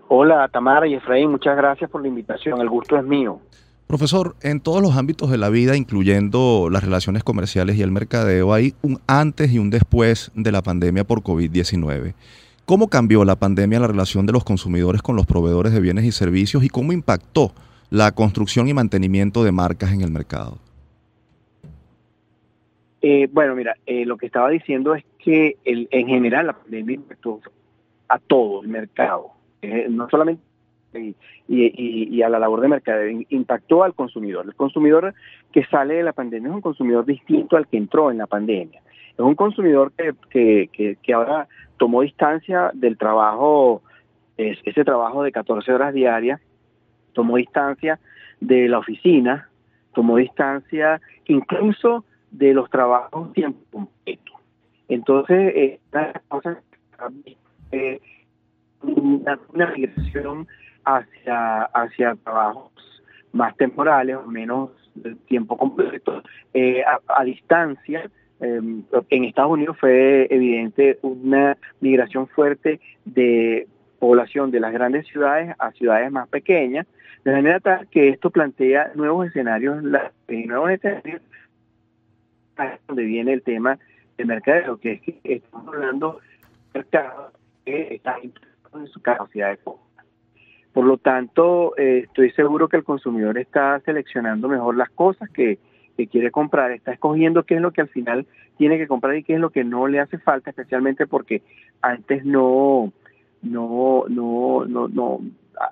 Hola, 0.08 0.50
Tamara 0.52 0.88
y 0.88 0.96
Efraín, 0.96 1.30
muchas 1.30 1.56
gracias 1.56 1.92
por 1.92 2.02
la 2.02 2.08
invitación. 2.08 2.60
El 2.60 2.70
gusto 2.70 2.98
es 2.98 3.04
mío. 3.04 3.40
Profesor, 3.88 4.36
en 4.42 4.60
todos 4.60 4.82
los 4.82 4.96
ámbitos 4.96 5.30
de 5.30 5.38
la 5.38 5.50
vida, 5.50 5.76
incluyendo 5.76 6.70
las 6.72 6.84
relaciones 6.84 7.24
comerciales 7.24 7.76
y 7.78 7.82
el 7.82 7.92
mercadeo, 7.92 8.54
hay 8.54 8.74
un 8.82 9.00
antes 9.08 9.52
y 9.52 9.60
un 9.60 9.70
después 9.70 10.32
de 10.36 10.52
la 10.52 10.62
pandemia 10.62 11.04
por 11.04 11.22
COVID-19. 11.22 12.14
¿Cómo 12.66 12.88
cambió 12.88 13.26
la 13.26 13.36
pandemia 13.36 13.80
la 13.80 13.88
relación 13.88 14.26
de 14.26 14.32
los 14.34 14.46
consumidores 14.46 15.02
con 15.02 15.16
los 15.18 15.26
proveedores 15.26 15.74
de 15.74 15.82
bienes 15.82 16.06
y 16.06 16.12
servicios 16.12 16.64
y 16.64 16.70
cómo 16.70 16.94
impactó 16.94 17.52
la 17.90 18.12
construcción 18.14 18.70
y 18.70 18.74
mantenimiento 18.74 19.44
de 19.44 19.52
marcas 19.52 19.92
en 19.92 20.02
el 20.02 20.12
mercado? 20.12 20.58
Eh, 23.02 23.28
bueno, 23.32 23.54
mira, 23.54 23.76
eh, 23.86 24.06
lo 24.06 24.16
que 24.16 24.28
estaba 24.28 24.50
diciendo 24.50 24.96
es 24.96 25.04
que 25.20 25.58
en 25.66 26.08
general 26.08 26.48
la 26.48 26.54
pandemia 26.54 26.96
impactó 26.96 27.42
a 28.08 28.18
todo 28.18 28.62
el 28.62 28.70
mercado, 28.70 29.32
eh, 29.62 29.88
no 29.90 30.10
solamente 30.10 30.42
y, 31.48 32.22
a 32.22 32.30
la 32.30 32.40
labor 32.40 32.62
de 32.62 32.68
mercadeo. 32.68 33.22
Impactó 33.30 33.84
al 33.84 33.94
consumidor. 33.94 34.46
El 34.46 34.56
consumidor 34.56 35.14
que 35.52 35.66
sale 35.66 35.96
de 35.96 36.04
la 36.04 36.14
pandemia 36.14 36.50
es 36.50 36.56
un 36.56 36.62
consumidor 36.62 37.06
distinto 37.06 37.58
al 37.58 37.68
que 37.68 37.78
entró 37.78 38.12
en 38.12 38.18
la 38.18 38.28
pandemia. 38.28 38.82
Es 39.14 39.20
un 39.20 39.36
consumidor 39.36 39.92
que, 39.92 40.98
que, 41.02 41.14
ahora 41.14 41.48
tomó 41.78 42.02
distancia 42.02 42.72
del 42.74 42.98
trabajo, 42.98 43.82
ese 44.38 44.84
trabajo 44.84 45.24
de 45.24 45.32
14 45.32 45.72
horas 45.72 45.94
diarias, 45.94 46.42
tomó 47.14 47.38
distancia 47.38 48.00
de 48.40 48.68
la 48.68 48.80
oficina, 48.80 49.50
tomó 49.94 50.18
distancia 50.18 51.00
incluso 51.28 52.04
de 52.32 52.54
los 52.54 52.70
trabajos 52.70 53.32
tiempo 53.34 53.60
completo. 53.72 54.34
Entonces, 54.88 55.54
eh, 55.56 55.80
eh 57.72 58.00
una, 58.84 59.40
una 59.54 59.72
migración 59.72 60.48
hacia, 60.86 61.64
hacia 61.64 62.16
trabajos 62.16 62.72
más 63.32 63.56
temporales 63.58 64.16
o 64.18 64.28
menos 64.28 64.72
tiempo 65.28 65.58
completo, 65.58 66.24
eh, 66.54 66.84
a, 67.08 67.24
distancia. 67.24 68.10
Em, 68.40 68.84
en 69.10 69.24
Estados 69.24 69.52
Unidos 69.52 69.78
fue 69.80 70.28
evidente 70.30 71.00
una 71.02 71.58
migración 71.80 72.28
fuerte 72.28 72.80
de 73.06 73.68
población 74.00 74.52
de 74.52 74.60
las 74.60 74.74
grandes 74.74 75.08
ciudades 75.08 75.56
a 75.60 75.72
ciudades 75.72 76.12
más 76.12 76.28
pequeñas, 76.28 76.86
de 77.24 77.32
manera 77.32 77.60
tal 77.60 77.88
que 77.88 78.10
esto 78.10 78.30
plantea 78.30 78.92
nuevos 78.96 79.28
escenarios, 79.28 79.82
nuevos 79.82 80.72
escenarios 80.72 81.22
donde 82.88 83.04
viene 83.04 83.34
el 83.34 83.42
tema 83.42 83.80
del 84.18 84.28
mercado, 84.28 84.78
que 84.78 84.94
es 84.94 85.02
que 85.02 85.20
estamos 85.24 85.74
hablando 85.74 86.20
de 86.74 86.80
mercado 86.80 87.32
que 87.66 87.96
está 87.96 88.18
en 88.22 88.88
su 88.88 89.02
capacidad 89.02 89.52
de 89.52 89.58
compra. 89.58 89.93
Por 90.74 90.86
lo 90.86 90.98
tanto, 90.98 91.78
eh, 91.78 92.02
estoy 92.06 92.32
seguro 92.32 92.68
que 92.68 92.78
el 92.78 92.84
consumidor 92.84 93.38
está 93.38 93.80
seleccionando 93.82 94.48
mejor 94.48 94.76
las 94.76 94.90
cosas 94.90 95.30
que, 95.30 95.60
quiere 96.12 96.32
comprar, 96.32 96.72
está 96.72 96.92
escogiendo 96.92 97.44
qué 97.44 97.56
es 97.56 97.62
lo 97.62 97.72
que 97.72 97.82
al 97.82 97.88
final 97.88 98.26
tiene 98.58 98.78
que 98.78 98.88
comprar 98.88 99.16
y 99.16 99.24
qué 99.24 99.36
es 99.36 99.40
lo 99.40 99.52
que 99.52 99.64
no 99.64 99.88
le 99.88 100.00
hace 100.00 100.18
falta, 100.18 100.50
especialmente 100.50 101.06
porque 101.06 101.44
antes 101.82 102.26
no, 102.26 102.92
no, 103.44 104.04
no, 104.10 104.66
no, 104.66 104.88
no, 104.88 105.20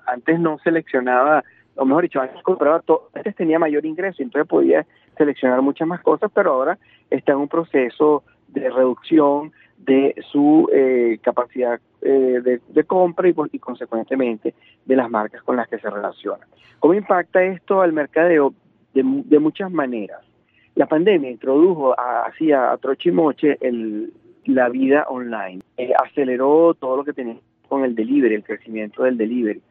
antes 0.06 0.38
no 0.38 0.58
seleccionaba, 0.58 1.44
o 1.74 1.84
mejor 1.84 2.04
dicho, 2.04 2.20
antes 2.20 2.40
compraba 2.44 2.80
todo, 2.80 3.10
antes 3.14 3.34
tenía 3.34 3.58
mayor 3.58 3.84
ingreso, 3.84 4.22
entonces 4.22 4.48
podía 4.48 4.86
seleccionar 5.18 5.60
muchas 5.60 5.88
más 5.88 6.00
cosas, 6.00 6.30
pero 6.32 6.52
ahora 6.52 6.78
está 7.10 7.32
en 7.32 7.38
un 7.38 7.48
proceso 7.48 8.22
de 8.48 8.70
reducción 8.70 9.52
de 9.84 10.14
su 10.30 10.68
eh, 10.72 11.18
capacidad 11.22 11.80
eh, 12.02 12.60
de, 12.68 12.84
compra 12.84 13.28
y, 13.28 13.34
y, 13.52 13.58
consecuentemente 13.58 14.54
de 14.84 14.96
las 14.96 15.10
marcas 15.10 15.42
con 15.42 15.56
las 15.56 15.68
que 15.68 15.78
se 15.78 15.90
relaciona. 15.90 16.46
¿Cómo 16.78 16.94
impacta 16.94 17.42
esto 17.42 17.80
al 17.80 17.92
mercadeo? 17.92 18.54
De, 18.94 19.02
de 19.04 19.38
muchas 19.38 19.72
maneras. 19.72 20.20
La 20.74 20.86
pandemia 20.86 21.30
introdujo 21.30 21.98
así 21.98 22.52
a, 22.52 22.76
trochimoche 22.76 23.56
el, 23.60 24.12
la 24.44 24.68
vida 24.68 25.06
online, 25.08 25.62
eh, 25.78 25.92
aceleró 26.04 26.74
todo 26.74 26.98
lo 26.98 27.04
que 27.04 27.14
tenía 27.14 27.36
con 27.68 27.84
el 27.84 27.94
delivery, 27.94 28.34
el 28.34 28.44
crecimiento 28.44 29.02
del 29.04 29.16
delivery. 29.16 29.62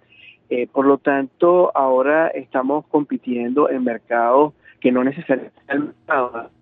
por 0.71 0.85
lo 0.85 0.97
tanto, 0.97 1.71
ahora 1.75 2.29
estamos 2.29 2.85
compitiendo 2.87 3.69
en 3.69 3.83
mercados 3.83 4.53
que 4.79 4.91
no 4.91 5.03
necesariamente 5.03 5.53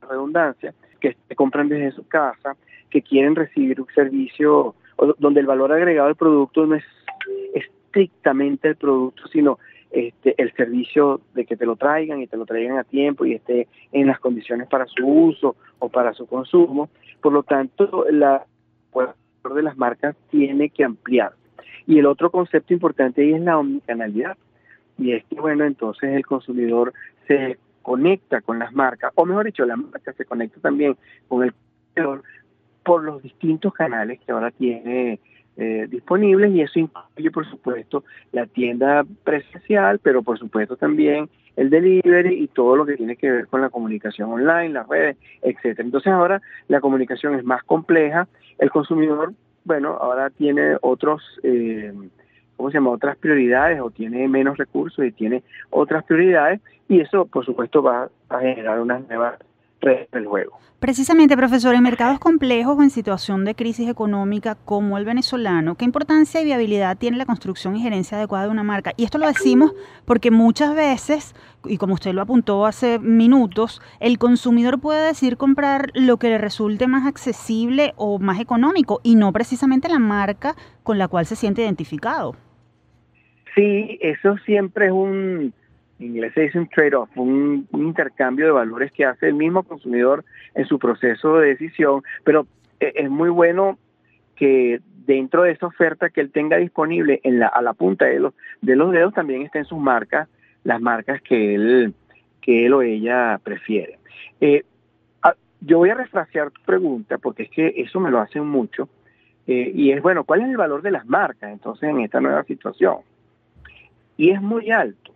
redundancia, 0.08 0.74
que 1.00 1.16
se 1.28 1.36
compran 1.36 1.70
desde 1.70 1.92
su 1.92 2.06
casa, 2.08 2.58
que 2.89 3.02
quieren 3.02 3.36
recibir 3.36 3.80
un 3.82 3.88
servicio 3.93 4.75
donde 5.17 5.39
el 5.39 5.45
valor 5.45 5.71
agregado 5.71 6.08
del 6.08 6.15
producto 6.15 6.65
no 6.65 6.75
es 6.75 6.84
estrictamente 7.54 8.67
el 8.69 8.75
producto, 8.75 9.28
sino 9.28 9.60
este, 9.91 10.36
el 10.38 10.54
servicio 10.54 11.21
de 11.34 11.45
que 11.45 11.58
te 11.58 11.65
lo 11.65 11.75
traigan 11.75 12.21
y 12.21 12.28
te 12.28 12.38
lo 12.38 12.45
traigan 12.45 12.78
a 12.78 12.84
tiempo 12.84 13.25
y 13.25 13.34
esté 13.34 13.67
en 13.91 14.08
las 14.08 14.19
condiciones 14.19 14.67
para 14.67 14.86
su 14.86 15.08
uso 15.08 15.56
o 15.80 15.89
para 15.89 16.13
su 16.13 16.28
consumo. 16.28 16.89
Por 17.21 17.34
lo 17.34 17.43
tanto, 17.43 18.06
la 18.12 18.45
valor 18.93 19.15
de 19.56 19.63
las 19.63 19.78
marcas 19.78 20.15
tiene 20.30 20.69
que 20.69 20.84
ampliar. 20.84 21.34
Y 21.88 21.97
el 21.97 22.06
otro 22.06 22.30
concepto 22.30 22.73
importante 22.73 23.21
ahí 23.21 23.34
es 23.34 23.41
la 23.41 23.58
omnicanalidad. 23.58 24.38
Y 24.97 25.13
es 25.13 25.23
que, 25.25 25.39
bueno, 25.39 25.65
entonces 25.65 26.12
el 26.12 26.25
consumidor 26.25 26.93
se 27.28 27.58
conecta 27.82 28.41
con 28.41 28.60
las 28.60 28.73
marcas, 28.73 29.12
o 29.15 29.25
mejor 29.25 29.45
dicho, 29.45 29.65
la 29.65 29.78
marca 29.78 30.13
se 30.13 30.25
conecta 30.25 30.60
también 30.60 30.95
con 31.28 31.43
el 31.43 31.54
consumidor 31.95 32.23
por 32.89 33.04
los 33.04 33.21
distintos 33.21 33.71
canales 33.71 34.19
que 34.19 34.32
ahora 34.32 34.49
tiene 34.49 35.19
eh, 35.58 35.86
disponibles 35.91 36.52
y 36.56 36.62
eso 36.62 36.80
incluye, 36.80 37.30
por 37.30 37.47
supuesto, 37.47 38.04
la 38.32 38.47
tienda 38.47 39.06
presencial, 39.23 39.99
pero 39.99 40.23
por 40.23 40.39
supuesto 40.39 40.75
también 40.75 41.30
el 41.56 41.69
delivery 41.69 42.34
y 42.34 42.47
todo 42.47 42.75
lo 42.75 42.88
que 42.88 42.97
tiene 42.97 43.15
que 43.15 43.30
ver 43.30 43.45
con 43.45 43.62
la 43.62 43.69
comunicación 43.69 44.32
online, 44.32 44.69
las 44.69 44.88
redes, 44.88 45.17
etcétera. 45.43 45.86
Entonces 45.86 46.12
ahora 46.12 46.41
la 46.67 46.82
comunicación 46.82 47.36
es 47.36 47.43
más 47.43 47.62
compleja, 47.62 48.28
el 48.58 48.71
consumidor, 48.71 49.34
bueno, 49.65 49.89
ahora 49.89 50.32
tiene 50.32 50.75
otros, 50.82 51.21
eh, 51.43 51.93
¿cómo 52.58 52.71
se 52.71 52.78
llama? 52.78 52.89
Otras 52.89 53.17
prioridades 53.17 53.80
o 53.82 53.91
tiene 53.91 54.28
menos 54.28 54.58
recursos 54.58 55.06
y 55.06 55.12
tiene 55.12 55.43
otras 55.69 56.04
prioridades 56.06 56.60
y 56.88 57.02
eso, 57.02 57.28
por 57.28 57.45
supuesto, 57.45 57.84
va 57.84 58.10
a 58.30 58.39
generar 58.39 58.80
unas 58.80 59.08
nuevas 59.08 59.38
del 59.82 60.26
juego. 60.26 60.60
Precisamente, 60.80 61.36
profesor, 61.36 61.76
en 61.76 61.84
mercados 61.84 62.20
complejos 62.20 62.78
o 62.78 62.82
en 62.82 62.89
situación 62.89 63.44
de 63.44 63.54
crisis 63.54 63.89
económica 63.89 64.56
como 64.56 64.98
el 64.98 65.04
venezolano, 65.04 65.76
¿qué 65.76 65.84
importancia 65.84 66.42
y 66.42 66.46
viabilidad 66.46 66.98
tiene 66.98 67.18
la 67.18 67.26
construcción 67.26 67.76
y 67.76 67.82
gerencia 67.82 68.18
adecuada 68.18 68.46
de 68.46 68.52
una 68.52 68.63
marca? 68.63 68.94
Y 68.96 69.04
esto 69.04 69.18
lo 69.18 69.28
decimos 69.28 69.74
porque 70.06 70.32
muchas 70.32 70.74
veces, 70.74 71.36
y 71.65 71.78
como 71.78 71.96
usted 71.96 72.13
lo 72.13 72.22
apuntó 72.22 72.65
hace 72.65 72.98
minutos, 72.98 73.82
el 74.00 74.18
consumidor 74.18 74.80
puede 74.80 75.06
decir 75.06 75.36
comprar 75.36 75.92
lo 75.96 76.15
que 76.15 76.30
le 76.30 76.38
resulte 76.38 76.88
más 76.88 77.06
accesible 77.06 77.94
o 77.98 78.18
más 78.18 78.39
económico 78.39 79.02
y 79.04 79.15
no 79.15 79.34
precisamente 79.34 79.89
la 79.89 80.00
marca 80.00 80.56
con 80.84 80.98
la 80.98 81.10
cual 81.10 81.26
se 81.26 81.36
siente 81.36 81.62
identificado. 81.62 82.38
Sí, 83.54 84.00
eso 84.02 84.38
siempre 84.46 84.86
es 84.86 84.92
un, 84.94 85.54
inglés 86.00 86.34
se 86.34 86.42
dice 86.42 86.60
un 86.60 86.68
trade-off, 86.68 87.10
un, 87.16 87.68
intercambio 87.74 88.46
de 88.46 88.52
valores 88.52 88.92
que 88.92 89.06
hace 89.06 89.28
el 89.28 89.34
mismo 89.34 89.64
consumidor 89.64 90.24
en 90.56 90.66
su 90.66 90.80
proceso 90.80 91.38
de 91.38 91.50
decisión, 91.50 92.04
pero 92.24 92.48
e, 92.80 92.94
es 92.96 93.10
muy 93.10 93.30
bueno 93.30 93.78
que 94.36 94.80
dentro 95.06 95.44
de 95.44 95.52
esa 95.52 95.68
oferta 95.68 96.10
que 96.10 96.22
él 96.22 96.32
tenga 96.32 96.58
disponible 96.58 97.22
a 97.52 97.62
la 97.62 97.74
punta 97.74 98.06
de 98.06 98.20
los, 98.20 98.34
de 98.62 98.76
los 98.76 98.92
dedos 98.92 99.14
también 99.14 99.42
estén 99.42 99.66
sus 99.66 99.80
marcas, 99.80 100.30
las 100.64 100.80
marcas 100.82 101.22
que 101.22 101.56
él, 101.56 101.94
que 102.42 102.66
él 102.66 102.74
o 102.74 102.82
ella 102.82 103.40
prefiere. 103.44 103.98
Eh, 104.40 104.64
yo 105.62 105.78
voy 105.78 105.90
a 105.90 105.96
refrasear 105.96 106.52
tu 106.52 106.62
pregunta 106.62 107.18
porque 107.18 107.44
es 107.44 107.50
que 107.50 107.74
eso 107.78 108.00
me 108.00 108.12
lo 108.12 108.20
hacen 108.20 108.46
mucho. 108.46 108.88
Eh, 109.48 109.72
y 109.74 109.92
es, 109.92 110.02
bueno, 110.02 110.24
¿cuál 110.24 110.42
es 110.42 110.50
el 110.50 110.58
valor 110.58 110.82
de 110.82 110.92
las 110.92 111.06
marcas 111.06 111.52
entonces 111.52 111.90
en 111.90 112.02
esta 112.02 112.22
nueva 112.22 112.44
situación? 112.44 112.98
Y 114.16 114.32
es 114.32 114.42
muy 114.42 114.72
alto. 114.72 115.14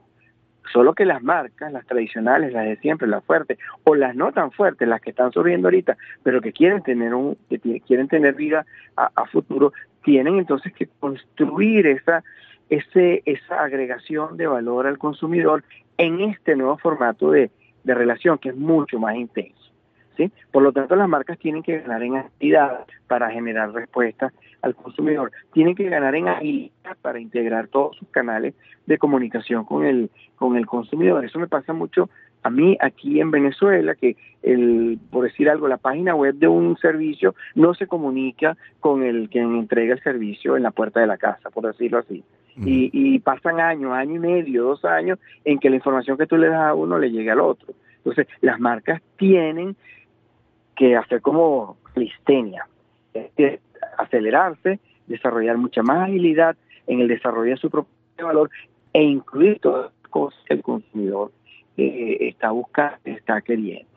Solo 0.72 0.94
que 0.94 1.06
las 1.06 1.22
marcas, 1.22 1.72
las 1.72 1.86
tradicionales, 1.86 2.54
las 2.54 2.66
de 2.66 2.78
siempre, 2.78 3.08
las 3.08 3.24
fuertes, 3.24 3.58
o 3.84 3.96
las 3.96 4.16
no 4.16 4.32
tan 4.32 4.52
fuertes, 4.52 4.88
las 4.88 5.02
que 5.02 5.10
están 5.10 5.32
surgiendo 5.32 5.68
ahorita, 5.68 5.98
pero 6.24 6.42
que 6.42 6.54
quieren 6.54 6.82
tener 6.82 7.14
un, 7.14 7.38
quieren 7.86 8.08
tener 8.08 8.36
vida 8.36 8.66
a, 8.96 9.26
futuro, 9.26 9.74
tienen 10.04 10.38
entonces 10.38 10.74
que 10.74 10.88
construir 11.00 11.88
esa, 11.88 12.24
ese, 12.70 13.24
esa 13.26 13.64
agregación 13.64 14.38
de 14.38 14.48
valor 14.48 14.88
al 14.88 14.98
consumidor 14.98 15.64
en 15.98 16.22
este 16.22 16.56
nuevo 16.56 16.78
formato 16.78 17.32
de, 17.32 17.52
de 17.84 17.94
relación 17.94 18.38
que 18.38 18.50
es 18.50 18.56
mucho 18.56 19.00
más 19.00 19.16
intenso. 19.16 19.73
¿Sí? 20.18 20.32
Por 20.52 20.64
lo 20.64 20.72
tanto, 20.72 20.96
las 20.96 21.10
marcas 21.10 21.38
tienen 21.40 21.64
que 21.64 21.80
ganar 21.80 22.04
en 22.04 22.18
actividad 22.18 22.86
para 23.08 23.30
generar 23.32 23.72
respuestas 23.72 24.34
al 24.62 24.76
consumidor, 24.76 25.32
tienen 25.52 25.76
que 25.76 25.90
ganar 25.90 26.16
en 26.16 26.30
agilidad 26.30 26.98
para 27.02 27.20
integrar 27.20 27.68
todos 27.68 27.98
sus 27.98 28.08
canales 28.10 28.54
de 28.86 28.98
comunicación 28.98 29.66
con 29.66 29.86
el, 29.86 30.10
con 30.36 30.56
el 30.58 30.66
consumidor. 30.66 31.26
Eso 31.26 31.40
me 31.40 31.48
pasa 31.48 31.74
mucho 31.74 32.10
a 32.44 32.50
mí 32.50 32.78
aquí 32.82 33.20
en 33.20 33.32
Venezuela, 33.32 33.96
que 33.96 34.16
el, 34.42 35.00
por 35.10 35.24
decir 35.24 35.50
algo, 35.50 35.68
la 35.68 35.78
página 35.78 36.14
web 36.14 36.36
de 36.36 36.48
un 36.48 36.78
servicio 36.78 37.36
no 37.56 37.74
se 37.74 37.88
comunica 37.88 38.58
con 38.80 39.04
el 39.04 39.30
quien 39.30 39.56
entrega 39.56 39.94
el 39.94 40.04
servicio 40.04 40.58
en 40.58 40.64
la 40.64 40.72
puerta 40.72 41.00
de 41.00 41.08
la 41.08 41.18
casa, 41.18 41.50
por 41.50 41.66
decirlo 41.66 42.00
así. 42.00 42.24
y, 42.58 42.90
y, 42.94 43.20
pasan 43.20 43.60
años, 43.60 43.94
año 43.94 44.16
y 44.16 44.20
medio, 44.20 44.64
dos 44.64 44.86
años, 44.86 45.18
en 45.44 45.58
que 45.58 45.70
la 45.70 45.78
información 45.78 46.18
que 46.18 46.28
tú 46.28 46.38
le 46.38 46.50
das 46.50 46.68
a 46.68 46.74
uno 46.74 47.00
le 47.00 47.10
llegue 47.10 47.32
al 47.32 47.40
otro. 47.40 47.74
Entonces, 47.98 48.28
las 48.42 48.60
marcas 48.60 49.02
tienen 49.18 49.76
que 50.76 50.96
hacer 50.96 51.22
como 51.22 51.78
listenia, 51.96 52.68
es 53.14 53.60
acelerarse, 53.98 54.80
desarrollar 55.08 55.58
mucha 55.58 55.84
más 55.84 56.10
agilidad 56.10 56.56
en 56.88 57.02
el 57.02 57.08
desarrollo 57.08 57.52
de 57.52 57.58
su 57.58 57.70
propio 57.70 57.90
valor 58.18 58.50
e 58.94 59.04
incluir 59.04 59.60
todas 59.60 59.92
las 60.02 60.12
cosas 60.12 60.40
que 60.46 60.54
el 60.56 60.64
consumidor 60.64 61.32
eh, 61.78 62.18
está 62.22 62.52
buscando, 62.52 62.98
está 63.06 63.42
queriendo. 63.42 63.92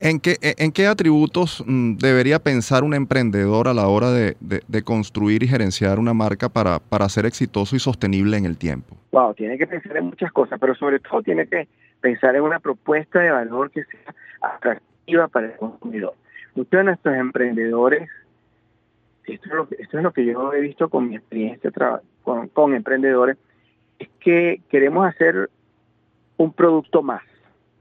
¿En 0.00 0.20
qué, 0.20 0.36
¿En 0.40 0.72
qué 0.72 0.86
atributos 0.86 1.64
mm, 1.66 1.96
debería 1.96 2.38
pensar 2.40 2.82
un 2.82 2.94
emprendedor 2.94 3.68
a 3.68 3.74
la 3.74 3.86
hora 3.86 4.10
de, 4.10 4.34
construir 4.84 5.42
y 5.44 5.48
gerenciar 5.48 5.98
una 5.98 6.12
marca 6.12 6.48
para, 6.48 6.78
para 6.80 7.08
ser 7.08 7.26
exitoso 7.26 7.76
y 7.76 7.78
sostenible 7.78 8.36
en 8.36 8.44
el 8.44 8.58
tiempo? 8.58 8.96
Wow, 9.12 9.34
tiene 9.34 9.56
que 9.56 9.66
pensar 9.66 9.96
en 9.96 10.06
muchas 10.06 10.32
cosas, 10.32 10.58
pero 10.60 10.74
sobre 10.74 10.98
todo 10.98 11.22
tiene 11.22 11.46
que 11.46 11.68
pensar 12.00 12.34
en 12.34 12.42
una 12.42 12.58
propuesta 12.58 13.20
de 13.20 13.30
valor 13.30 13.70
que 13.70 13.84
sea 13.84 14.14
atractiva 14.42 14.93
para 15.30 15.46
el 15.46 15.56
consumidor. 15.56 16.14
Muchos 16.54 16.70
de 16.70 16.84
nuestros 16.84 17.14
emprendedores, 17.16 18.08
esto 19.24 19.48
es 19.48 19.54
lo 19.54 19.68
que, 19.68 19.76
esto 19.76 19.98
es 19.98 20.02
lo 20.02 20.12
que 20.12 20.24
yo 20.24 20.52
he 20.52 20.60
visto 20.60 20.88
con 20.88 21.08
mi 21.08 21.16
experiencia 21.16 21.70
con, 22.22 22.48
con 22.48 22.74
emprendedores, 22.74 23.36
es 23.98 24.08
que 24.20 24.60
queremos 24.68 25.06
hacer 25.06 25.50
un 26.36 26.52
producto 26.52 27.02
más. 27.02 27.22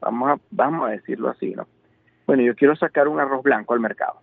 Vamos 0.02 0.32
a, 0.32 0.40
vamos 0.52 0.88
a 0.88 0.92
decirlo 0.92 1.30
así, 1.30 1.54
¿no? 1.54 1.68
Bueno, 2.26 2.44
yo 2.44 2.56
quiero 2.56 2.76
sacar 2.76 3.08
un 3.08 3.20
arroz 3.20 3.44
blanco 3.44 3.74
al 3.74 3.80
mercado. 3.80 4.20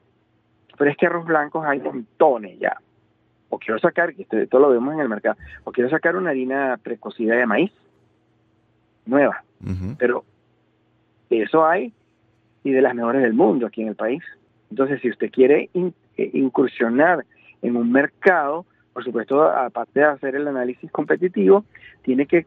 Pero 0.76 0.90
es 0.90 0.96
que 0.96 1.06
arroz 1.06 1.26
blancos 1.26 1.64
hay 1.66 1.80
montones 1.80 2.58
ya. 2.58 2.76
O 3.50 3.58
quiero 3.58 3.78
sacar, 3.80 4.14
esto, 4.16 4.38
esto 4.38 4.58
lo 4.58 4.70
vemos 4.70 4.94
en 4.94 5.00
el 5.00 5.08
mercado, 5.08 5.36
o 5.64 5.72
quiero 5.72 5.90
sacar 5.90 6.16
una 6.16 6.30
harina 6.30 6.78
precocida 6.82 7.34
de 7.34 7.46
maíz 7.46 7.72
nueva. 9.06 9.42
Pero 9.98 10.24
eso 11.28 11.66
hay 11.66 11.92
y 12.64 12.72
de 12.72 12.82
las 12.82 12.94
mejores 12.94 13.22
del 13.22 13.34
mundo 13.34 13.66
aquí 13.66 13.82
en 13.82 13.88
el 13.88 13.96
país. 13.96 14.22
Entonces, 14.70 15.00
si 15.00 15.10
usted 15.10 15.30
quiere 15.30 15.68
eh, 15.74 16.30
incursionar 16.32 17.24
en 17.62 17.76
un 17.76 17.90
mercado, 17.90 18.64
por 18.92 19.04
supuesto, 19.04 19.42
aparte 19.42 20.00
de 20.00 20.06
hacer 20.06 20.34
el 20.34 20.48
análisis 20.48 20.90
competitivo, 20.90 21.64
tiene 22.02 22.26
que 22.26 22.46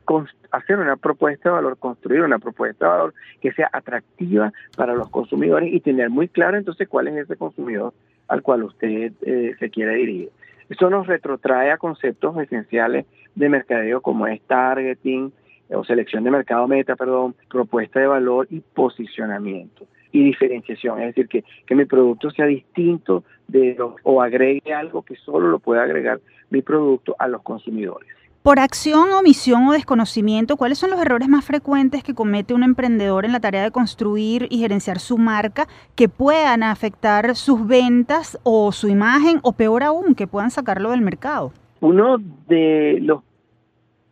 hacer 0.52 0.80
una 0.80 0.97
propuesta 0.97 1.49
de 1.49 1.56
valor, 1.56 1.78
construir 1.78 2.21
una 2.21 2.39
propuesta 2.39 2.86
de 2.86 2.91
valor 2.91 3.13
que 3.41 3.52
sea 3.54 3.69
atractiva 3.71 4.52
para 4.76 4.93
los 4.93 5.10
consumidores 5.10 5.73
y 5.73 5.80
tener 5.80 6.10
muy 6.10 6.28
claro 6.28 6.58
entonces 6.58 6.88
cuál 6.88 7.08
es 7.08 7.15
ese 7.15 7.38
consumidor 7.38 7.93
al 8.28 8.41
cual 8.41 8.63
usted 8.63 9.13
eh, 9.21 9.56
se 9.60 9.69
quiere 9.69 9.95
dirigir. 9.95 10.30
Eso 10.69 10.89
nos 10.89 11.08
retrotrae 11.08 11.71
a 11.71 11.78
conceptos 11.78 12.38
esenciales 12.38 13.06
de 13.36 13.49
mercadeo 13.49 14.02
como 14.02 14.28
es 14.28 14.41
targeting 14.41 15.32
o 15.69 15.84
selección 15.84 16.23
de 16.23 16.32
mercado 16.32 16.67
meta, 16.67 16.95
perdón, 16.95 17.36
propuesta 17.49 17.99
de 17.99 18.08
valor 18.08 18.47
y 18.49 18.60
posicionamiento 18.60 19.86
y 20.13 20.23
diferenciación, 20.23 21.02
es 21.02 21.08
decir, 21.08 21.28
que, 21.28 21.43
que 21.65 21.76
mi 21.76 21.86
producto 21.86 22.30
sea 22.30 22.45
distinto 22.45 23.26
de 23.47 23.76
o 24.04 24.21
agregue 24.21 24.73
algo 24.73 25.02
que 25.02 25.15
solo 25.17 25.49
lo 25.49 25.60
pueda 25.60 25.84
agregar 25.84 26.21
mi 26.49 26.62
producto 26.62 27.15
a 27.19 27.28
los 27.28 27.41
consumidores. 27.41 28.08
Por 28.43 28.60
acción, 28.60 29.12
omisión 29.12 29.67
o 29.67 29.71
desconocimiento, 29.71 30.58
¿cuáles 30.58 30.78
son 30.78 30.91
los 30.91 30.99
errores 30.99 31.30
más 31.30 31.45
frecuentes 31.45 32.04
que 32.04 32.13
comete 32.13 32.54
un 32.54 32.63
emprendedor 32.63 33.26
en 33.26 33.32
la 33.32 33.39
tarea 33.39 33.63
de 33.63 33.71
construir 33.71 34.47
y 34.49 34.60
gerenciar 34.60 34.99
su 34.99 35.17
marca 35.17 35.67
que 35.95 36.10
puedan 36.10 36.62
afectar 36.62 37.36
sus 37.36 37.65
ventas 37.65 38.38
o 38.43 38.71
su 38.71 38.89
imagen 38.89 39.39
o 39.43 39.54
peor 39.54 39.82
aún, 39.82 40.13
que 40.13 40.28
puedan 40.28 40.52
sacarlo 40.52 40.91
del 40.91 41.02
mercado? 41.02 41.54
Uno 41.80 42.17
de 42.47 42.99
los 43.02 43.23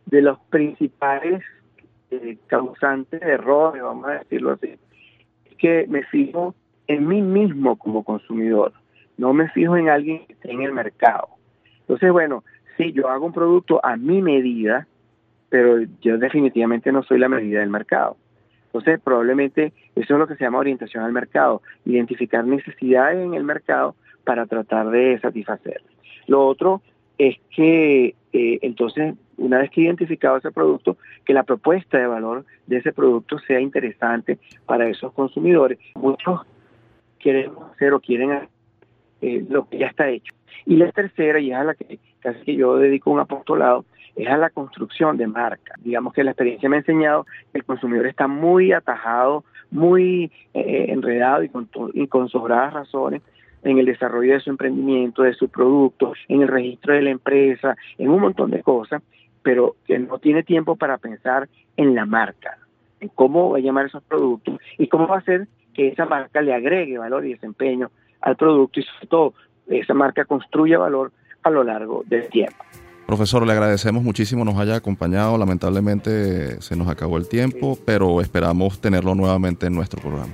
de 0.06 0.20
los 0.20 0.38
principales 0.50 1.42
eh, 2.10 2.36
causantes 2.46 3.20
de 3.20 3.32
errores, 3.32 3.82
vamos 3.82 4.06
a 4.06 4.12
decirlo 4.12 4.52
así, 4.52 4.74
que 5.62 5.86
me 5.88 6.02
fijo 6.02 6.56
en 6.88 7.06
mí 7.06 7.22
mismo 7.22 7.76
como 7.76 8.02
consumidor, 8.02 8.72
no 9.16 9.32
me 9.32 9.48
fijo 9.50 9.76
en 9.76 9.88
alguien 9.88 10.26
que 10.26 10.32
esté 10.32 10.50
en 10.50 10.62
el 10.62 10.72
mercado. 10.72 11.28
Entonces, 11.82 12.10
bueno, 12.10 12.42
sí, 12.76 12.92
yo 12.92 13.08
hago 13.08 13.26
un 13.26 13.32
producto 13.32 13.80
a 13.84 13.96
mi 13.96 14.20
medida, 14.20 14.88
pero 15.50 15.80
yo 16.00 16.18
definitivamente 16.18 16.90
no 16.90 17.04
soy 17.04 17.20
la 17.20 17.28
medida 17.28 17.60
del 17.60 17.70
mercado. 17.70 18.16
Entonces, 18.66 19.00
probablemente 19.00 19.72
eso 19.94 20.14
es 20.14 20.18
lo 20.18 20.26
que 20.26 20.34
se 20.34 20.42
llama 20.42 20.58
orientación 20.58 21.04
al 21.04 21.12
mercado, 21.12 21.62
identificar 21.84 22.44
necesidades 22.44 23.24
en 23.24 23.34
el 23.34 23.44
mercado 23.44 23.94
para 24.24 24.46
tratar 24.46 24.90
de 24.90 25.20
satisfacer. 25.20 25.80
Lo 26.26 26.44
otro 26.44 26.82
es 27.28 27.36
que 27.54 28.16
eh, 28.32 28.58
entonces, 28.62 29.14
una 29.36 29.58
vez 29.58 29.70
que 29.70 29.82
identificado 29.82 30.36
ese 30.36 30.50
producto, 30.50 30.96
que 31.24 31.32
la 31.32 31.44
propuesta 31.44 31.98
de 31.98 32.06
valor 32.06 32.44
de 32.66 32.78
ese 32.78 32.92
producto 32.92 33.38
sea 33.38 33.60
interesante 33.60 34.38
para 34.66 34.88
esos 34.88 35.12
consumidores. 35.12 35.78
Muchos 35.94 36.40
quieren 37.20 37.52
hacer 37.72 37.92
o 37.92 38.00
quieren 38.00 38.32
hacer 38.32 38.48
eh, 39.20 39.44
lo 39.48 39.68
que 39.68 39.78
ya 39.78 39.86
está 39.86 40.08
hecho. 40.08 40.34
Y 40.66 40.76
la 40.76 40.90
tercera, 40.90 41.38
y 41.38 41.52
es 41.52 41.56
a 41.56 41.64
la 41.64 41.74
que 41.74 42.00
casi 42.20 42.40
que 42.44 42.56
yo 42.56 42.76
dedico 42.76 43.10
un 43.10 43.20
apostolado, 43.20 43.84
es 44.16 44.28
a 44.28 44.36
la 44.36 44.50
construcción 44.50 45.16
de 45.16 45.26
marca. 45.26 45.74
Digamos 45.78 46.12
que 46.12 46.24
la 46.24 46.32
experiencia 46.32 46.68
me 46.68 46.76
ha 46.76 46.80
enseñado 46.80 47.24
que 47.52 47.58
el 47.58 47.64
consumidor 47.64 48.06
está 48.06 48.26
muy 48.26 48.72
atajado, 48.72 49.44
muy 49.70 50.32
eh, 50.54 50.86
enredado 50.88 51.44
y 51.44 51.48
con, 51.48 51.68
y 51.94 52.06
con 52.08 52.28
sobradas 52.28 52.74
razones 52.74 53.22
en 53.62 53.78
el 53.78 53.86
desarrollo 53.86 54.34
de 54.34 54.40
su 54.40 54.50
emprendimiento, 54.50 55.22
de 55.22 55.34
su 55.34 55.48
producto, 55.48 56.12
en 56.28 56.42
el 56.42 56.48
registro 56.48 56.94
de 56.94 57.02
la 57.02 57.10
empresa, 57.10 57.76
en 57.98 58.10
un 58.10 58.20
montón 58.20 58.50
de 58.50 58.62
cosas, 58.62 59.02
pero 59.42 59.76
que 59.86 59.98
no 59.98 60.18
tiene 60.18 60.42
tiempo 60.42 60.76
para 60.76 60.98
pensar 60.98 61.48
en 61.76 61.94
la 61.94 62.06
marca, 62.06 62.58
en 63.00 63.08
cómo 63.08 63.50
va 63.50 63.58
a 63.58 63.60
llamar 63.60 63.86
esos 63.86 64.02
productos 64.02 64.58
y 64.78 64.88
cómo 64.88 65.06
va 65.06 65.16
a 65.16 65.18
hacer 65.18 65.48
que 65.74 65.88
esa 65.88 66.04
marca 66.04 66.42
le 66.42 66.54
agregue 66.54 66.98
valor 66.98 67.24
y 67.24 67.32
desempeño 67.32 67.90
al 68.20 68.36
producto 68.36 68.80
y 68.80 68.82
sobre 68.82 69.06
todo 69.06 69.34
esa 69.68 69.94
marca 69.94 70.24
construya 70.24 70.78
valor 70.78 71.12
a 71.42 71.50
lo 71.50 71.64
largo 71.64 72.02
del 72.06 72.28
tiempo. 72.28 72.62
Profesor, 73.06 73.46
le 73.46 73.52
agradecemos 73.52 74.02
muchísimo 74.02 74.44
nos 74.44 74.56
haya 74.58 74.76
acompañado. 74.76 75.36
Lamentablemente 75.36 76.60
se 76.62 76.76
nos 76.76 76.88
acabó 76.88 77.18
el 77.18 77.28
tiempo, 77.28 77.76
pero 77.84 78.20
esperamos 78.20 78.80
tenerlo 78.80 79.14
nuevamente 79.14 79.66
en 79.66 79.74
nuestro 79.74 80.00
programa. 80.00 80.32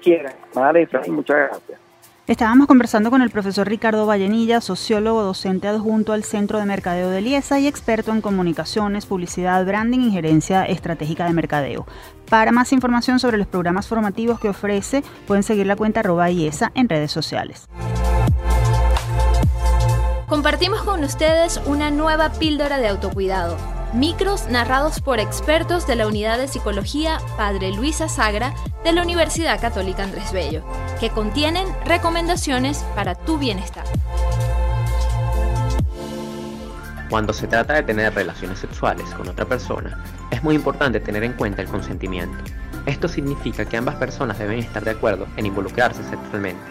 Quiera. 0.00 0.32
Vale, 0.54 0.88
muchas 1.08 1.36
gracias. 1.36 1.81
Estábamos 2.28 2.68
conversando 2.68 3.10
con 3.10 3.20
el 3.20 3.30
profesor 3.30 3.68
Ricardo 3.68 4.06
Vallenilla, 4.06 4.60
sociólogo 4.60 5.24
docente 5.24 5.66
adjunto 5.66 6.12
al 6.12 6.22
Centro 6.22 6.60
de 6.60 6.66
Mercadeo 6.66 7.10
de 7.10 7.20
Liesa 7.20 7.58
y 7.58 7.66
experto 7.66 8.12
en 8.12 8.20
comunicaciones, 8.20 9.06
publicidad, 9.06 9.66
branding 9.66 9.98
y 9.98 10.12
gerencia 10.12 10.64
estratégica 10.64 11.26
de 11.26 11.32
mercadeo. 11.32 11.84
Para 12.30 12.52
más 12.52 12.72
información 12.72 13.18
sobre 13.18 13.38
los 13.38 13.48
programas 13.48 13.88
formativos 13.88 14.38
que 14.38 14.50
ofrece, 14.50 15.02
pueden 15.26 15.42
seguir 15.42 15.66
la 15.66 15.74
cuenta 15.74 15.98
arroba 15.98 16.30
IESA 16.30 16.70
en 16.76 16.88
redes 16.88 17.10
sociales. 17.10 17.66
Compartimos 20.28 20.82
con 20.82 21.02
ustedes 21.02 21.60
una 21.66 21.90
nueva 21.90 22.30
píldora 22.30 22.78
de 22.78 22.86
autocuidado. 22.86 23.81
Micros 23.92 24.48
narrados 24.48 25.02
por 25.02 25.20
expertos 25.20 25.86
de 25.86 25.96
la 25.96 26.06
Unidad 26.06 26.38
de 26.38 26.48
Psicología 26.48 27.18
Padre 27.36 27.72
Luisa 27.72 28.08
Sagra 28.08 28.54
de 28.84 28.92
la 28.92 29.02
Universidad 29.02 29.60
Católica 29.60 30.02
Andrés 30.02 30.32
Bello, 30.32 30.62
que 30.98 31.10
contienen 31.10 31.66
recomendaciones 31.84 32.78
para 32.94 33.14
tu 33.14 33.36
bienestar. 33.36 33.84
Cuando 37.10 37.34
se 37.34 37.46
trata 37.46 37.74
de 37.74 37.82
tener 37.82 38.14
relaciones 38.14 38.60
sexuales 38.60 39.10
con 39.10 39.28
otra 39.28 39.44
persona, 39.44 40.02
es 40.30 40.42
muy 40.42 40.54
importante 40.54 40.98
tener 40.98 41.22
en 41.22 41.34
cuenta 41.34 41.60
el 41.60 41.68
consentimiento. 41.68 42.38
Esto 42.86 43.08
significa 43.08 43.66
que 43.66 43.76
ambas 43.76 43.96
personas 43.96 44.38
deben 44.38 44.60
estar 44.60 44.82
de 44.82 44.92
acuerdo 44.92 45.26
en 45.36 45.44
involucrarse 45.44 46.02
sexualmente 46.04 46.62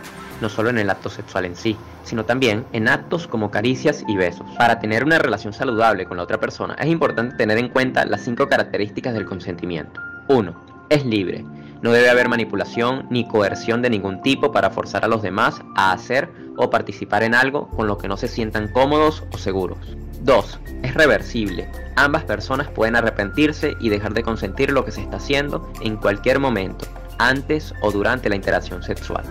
no 0.41 0.49
solo 0.49 0.69
en 0.69 0.77
el 0.77 0.89
acto 0.89 1.09
sexual 1.09 1.45
en 1.45 1.55
sí, 1.55 1.77
sino 2.03 2.25
también 2.25 2.65
en 2.73 2.87
actos 2.87 3.27
como 3.27 3.51
caricias 3.51 4.03
y 4.07 4.17
besos. 4.17 4.45
Para 4.57 4.79
tener 4.79 5.03
una 5.03 5.19
relación 5.19 5.53
saludable 5.53 6.05
con 6.05 6.17
la 6.17 6.23
otra 6.23 6.39
persona 6.39 6.75
es 6.75 6.87
importante 6.87 7.37
tener 7.37 7.57
en 7.57 7.69
cuenta 7.69 8.05
las 8.05 8.21
cinco 8.21 8.47
características 8.47 9.13
del 9.13 9.25
consentimiento. 9.25 10.01
1. 10.27 10.53
Es 10.89 11.05
libre. 11.05 11.45
No 11.81 11.91
debe 11.91 12.09
haber 12.09 12.29
manipulación 12.29 13.07
ni 13.09 13.27
coerción 13.27 13.81
de 13.81 13.89
ningún 13.89 14.21
tipo 14.21 14.51
para 14.51 14.69
forzar 14.69 15.03
a 15.03 15.07
los 15.07 15.21
demás 15.21 15.61
a 15.75 15.91
hacer 15.91 16.29
o 16.57 16.69
participar 16.69 17.23
en 17.23 17.33
algo 17.33 17.69
con 17.69 17.87
lo 17.87 17.97
que 17.97 18.07
no 18.07 18.17
se 18.17 18.27
sientan 18.27 18.67
cómodos 18.67 19.23
o 19.33 19.37
seguros. 19.37 19.79
2. 20.21 20.59
Es 20.83 20.93
reversible. 20.93 21.67
Ambas 21.95 22.23
personas 22.23 22.69
pueden 22.69 22.95
arrepentirse 22.95 23.75
y 23.79 23.89
dejar 23.89 24.13
de 24.13 24.23
consentir 24.23 24.71
lo 24.71 24.85
que 24.85 24.91
se 24.91 25.01
está 25.01 25.17
haciendo 25.17 25.71
en 25.81 25.97
cualquier 25.97 26.39
momento, 26.39 26.85
antes 27.17 27.73
o 27.81 27.91
durante 27.91 28.29
la 28.29 28.35
interacción 28.35 28.83
sexual 28.83 29.23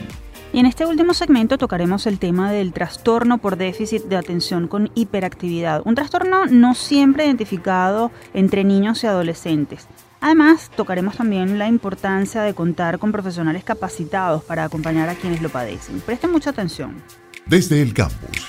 Y 0.53 0.59
en 0.59 0.67
este 0.67 0.85
último 0.85 1.15
segmento 1.15 1.57
tocaremos 1.59 2.07
el 2.07 2.19
tema 2.19 2.53
del 2.53 2.73
trastorno 2.73 3.39
por 3.39 3.57
déficit 3.57 4.05
de 4.05 4.17
atención 4.17 4.69
con 4.69 4.91
hiperactividad, 4.95 5.83
un 5.85 5.95
trastorno 5.95 6.47
no 6.47 6.75
siempre 6.75 7.25
identificado 7.25 8.11
entre 8.35 8.65
niños 8.65 9.05
y 9.05 9.07
adolescentes. 9.07 9.87
Además, 10.21 10.71
tocaremos 10.77 11.17
también 11.17 11.59
la 11.59 11.69
importancia 11.69 12.43
de 12.43 12.55
contar 12.55 12.99
con 12.99 13.13
profesionales 13.13 13.63
capacitados 13.63 14.43
para 14.43 14.65
acompañar 14.65 15.09
a 15.09 15.15
quienes 15.15 15.41
lo 15.41 15.51
padecen. 15.51 16.01
Presten 16.01 16.33
mucha 16.33 16.51
atención. 16.51 17.01
Desde 17.47 17.81
el 17.81 17.95
campus. 17.95 18.49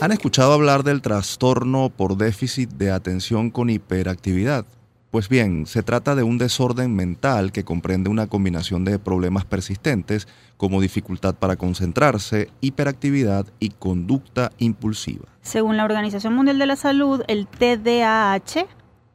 ¿Han 0.00 0.12
escuchado 0.12 0.52
hablar 0.52 0.82
del 0.82 1.00
trastorno 1.00 1.90
por 1.90 2.16
déficit 2.16 2.70
de 2.70 2.90
atención 2.90 3.50
con 3.50 3.70
hiperactividad? 3.70 4.66
Pues 5.10 5.28
bien, 5.28 5.66
se 5.66 5.82
trata 5.82 6.14
de 6.14 6.22
un 6.22 6.38
desorden 6.38 6.94
mental 6.94 7.50
que 7.50 7.64
comprende 7.64 8.10
una 8.10 8.28
combinación 8.28 8.84
de 8.84 9.00
problemas 9.00 9.44
persistentes 9.44 10.28
como 10.56 10.80
dificultad 10.80 11.34
para 11.34 11.56
concentrarse, 11.56 12.48
hiperactividad 12.60 13.46
y 13.58 13.70
conducta 13.70 14.52
impulsiva. 14.58 15.26
Según 15.42 15.76
la 15.76 15.84
Organización 15.84 16.34
Mundial 16.34 16.60
de 16.60 16.66
la 16.66 16.76
Salud, 16.76 17.22
el 17.26 17.48
TDAH 17.48 18.68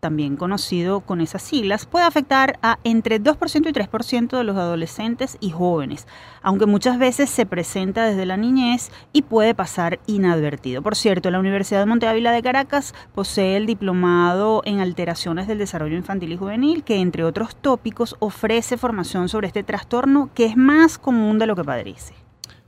también 0.06 0.36
conocido 0.36 1.00
con 1.00 1.20
esas 1.20 1.42
siglas, 1.42 1.88
puede 1.88 2.06
afectar 2.06 2.60
a 2.62 2.78
entre 2.84 3.20
2% 3.20 3.68
y 3.68 3.74
3% 3.74 4.38
de 4.38 4.44
los 4.44 4.56
adolescentes 4.56 5.36
y 5.40 5.50
jóvenes, 5.50 6.06
aunque 6.44 6.68
muchas 6.68 7.00
veces 7.00 7.28
se 7.32 7.48
presenta 7.48 8.06
desde 8.06 8.28
la 8.28 8.38
niñez 8.38 8.92
y 9.14 9.24
puede 9.24 9.56
pasar 9.56 10.00
inadvertido. 10.06 10.84
Por 10.84 10.96
cierto, 10.96 11.32
la 11.32 11.40
Universidad 11.40 11.80
de 11.80 11.88
Monte 11.88 12.08
Ávila 12.08 12.32
de 12.34 12.44
Caracas 12.44 12.94
posee 13.16 13.58
el 13.58 13.66
diplomado 13.66 14.62
en 14.64 14.80
alteraciones 14.80 15.48
del 15.48 15.58
desarrollo 15.58 15.96
infantil 15.96 16.34
y 16.34 16.38
juvenil, 16.38 16.84
que 16.84 16.98
entre 16.98 17.24
otros 17.24 17.56
tópicos 17.56 18.16
ofrece 18.20 18.78
formación 18.78 19.28
sobre 19.28 19.48
este 19.48 19.64
trastorno 19.64 20.30
que 20.36 20.46
es 20.46 20.56
más 20.56 21.00
común 21.00 21.40
de 21.40 21.48
lo 21.48 21.56
que 21.56 21.64
padece. 21.64 22.25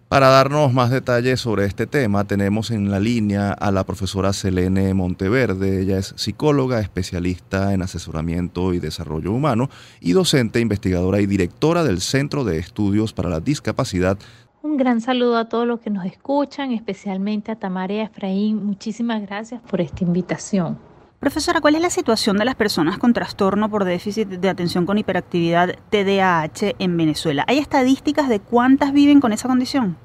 Para 0.09 0.29
darnos 0.29 0.71
más 0.71 0.89
detalles 0.89 1.41
sobre 1.41 1.65
este 1.65 1.85
tema, 1.85 2.23
tenemos 2.23 2.71
en 2.71 2.89
la 2.89 2.97
línea 2.97 3.51
a 3.51 3.71
la 3.71 3.83
profesora 3.83 4.31
Selene 4.31 4.93
Monteverde. 4.93 5.81
Ella 5.81 5.97
es 5.97 6.13
psicóloga, 6.15 6.79
especialista 6.79 7.73
en 7.73 7.81
asesoramiento 7.81 8.73
y 8.73 8.79
desarrollo 8.79 9.33
humano 9.33 9.69
y 9.99 10.13
docente, 10.13 10.61
investigadora 10.61 11.19
y 11.19 11.25
directora 11.25 11.83
del 11.83 11.99
Centro 11.99 12.45
de 12.45 12.57
Estudios 12.57 13.11
para 13.11 13.27
la 13.27 13.41
Discapacidad. 13.41 14.17
Un 14.61 14.77
gran 14.77 15.01
saludo 15.01 15.35
a 15.35 15.49
todos 15.49 15.67
los 15.67 15.81
que 15.81 15.89
nos 15.89 16.05
escuchan, 16.05 16.71
especialmente 16.71 17.51
a 17.51 17.57
Tamara 17.57 17.93
y 17.93 17.99
Efraín. 17.99 18.65
Muchísimas 18.65 19.21
gracias 19.23 19.61
por 19.69 19.81
esta 19.81 20.05
invitación. 20.05 20.77
Profesora, 21.19 21.61
¿cuál 21.61 21.73
es 21.73 21.81
la 21.81 21.89
situación 21.89 22.37
de 22.37 22.45
las 22.45 22.53
personas 22.53 22.99
con 22.99 23.11
trastorno 23.11 23.71
por 23.71 23.85
déficit 23.85 24.27
de 24.27 24.49
atención 24.49 24.85
con 24.85 24.99
hiperactividad 24.99 25.75
TDAH 25.89 26.75
en 26.77 26.95
Venezuela? 26.95 27.43
¿Hay 27.47 27.57
estadísticas 27.57 28.29
de 28.29 28.39
cuántas 28.39 28.93
viven 28.93 29.19
con 29.19 29.33
esa 29.33 29.47
condición? 29.47 29.97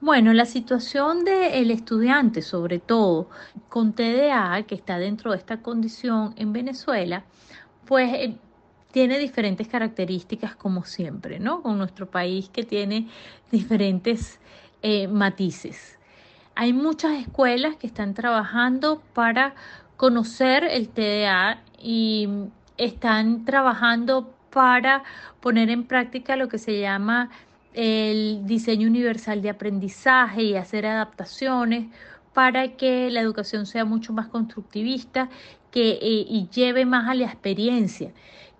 Bueno, 0.00 0.32
la 0.32 0.44
situación 0.44 1.24
del 1.24 1.72
estudiante, 1.72 2.42
sobre 2.42 2.78
todo 2.78 3.28
con 3.68 3.92
TDA, 3.92 4.62
que 4.68 4.76
está 4.76 5.00
dentro 5.00 5.32
de 5.32 5.38
esta 5.38 5.62
condición 5.62 6.32
en 6.36 6.52
Venezuela, 6.52 7.24
pues 7.84 8.12
eh, 8.14 8.36
tiene 8.92 9.18
diferentes 9.18 9.66
características 9.66 10.54
como 10.54 10.84
siempre, 10.84 11.40
¿no? 11.40 11.60
Con 11.60 11.76
nuestro 11.76 12.08
país 12.08 12.48
que 12.48 12.62
tiene 12.62 13.08
diferentes 13.50 14.38
eh, 14.80 15.08
matices. 15.08 15.98
Hay 16.54 16.72
muchas 16.72 17.18
escuelas 17.18 17.76
que 17.76 17.88
están 17.88 18.14
trabajando 18.14 19.02
para 19.12 19.54
conocer 20.00 20.64
el 20.64 20.88
TDA 20.88 21.62
y 21.78 22.26
están 22.78 23.44
trabajando 23.44 24.32
para 24.48 25.02
poner 25.40 25.68
en 25.68 25.84
práctica 25.84 26.36
lo 26.36 26.48
que 26.48 26.56
se 26.56 26.80
llama 26.80 27.28
el 27.74 28.46
diseño 28.46 28.88
universal 28.88 29.42
de 29.42 29.50
aprendizaje 29.50 30.42
y 30.42 30.56
hacer 30.56 30.86
adaptaciones 30.86 31.88
para 32.32 32.78
que 32.78 33.10
la 33.10 33.20
educación 33.20 33.66
sea 33.66 33.84
mucho 33.84 34.14
más 34.14 34.28
constructivista 34.28 35.28
que, 35.70 35.90
eh, 35.90 36.24
y 36.26 36.48
lleve 36.48 36.86
más 36.86 37.06
a 37.06 37.14
la 37.14 37.26
experiencia, 37.26 38.10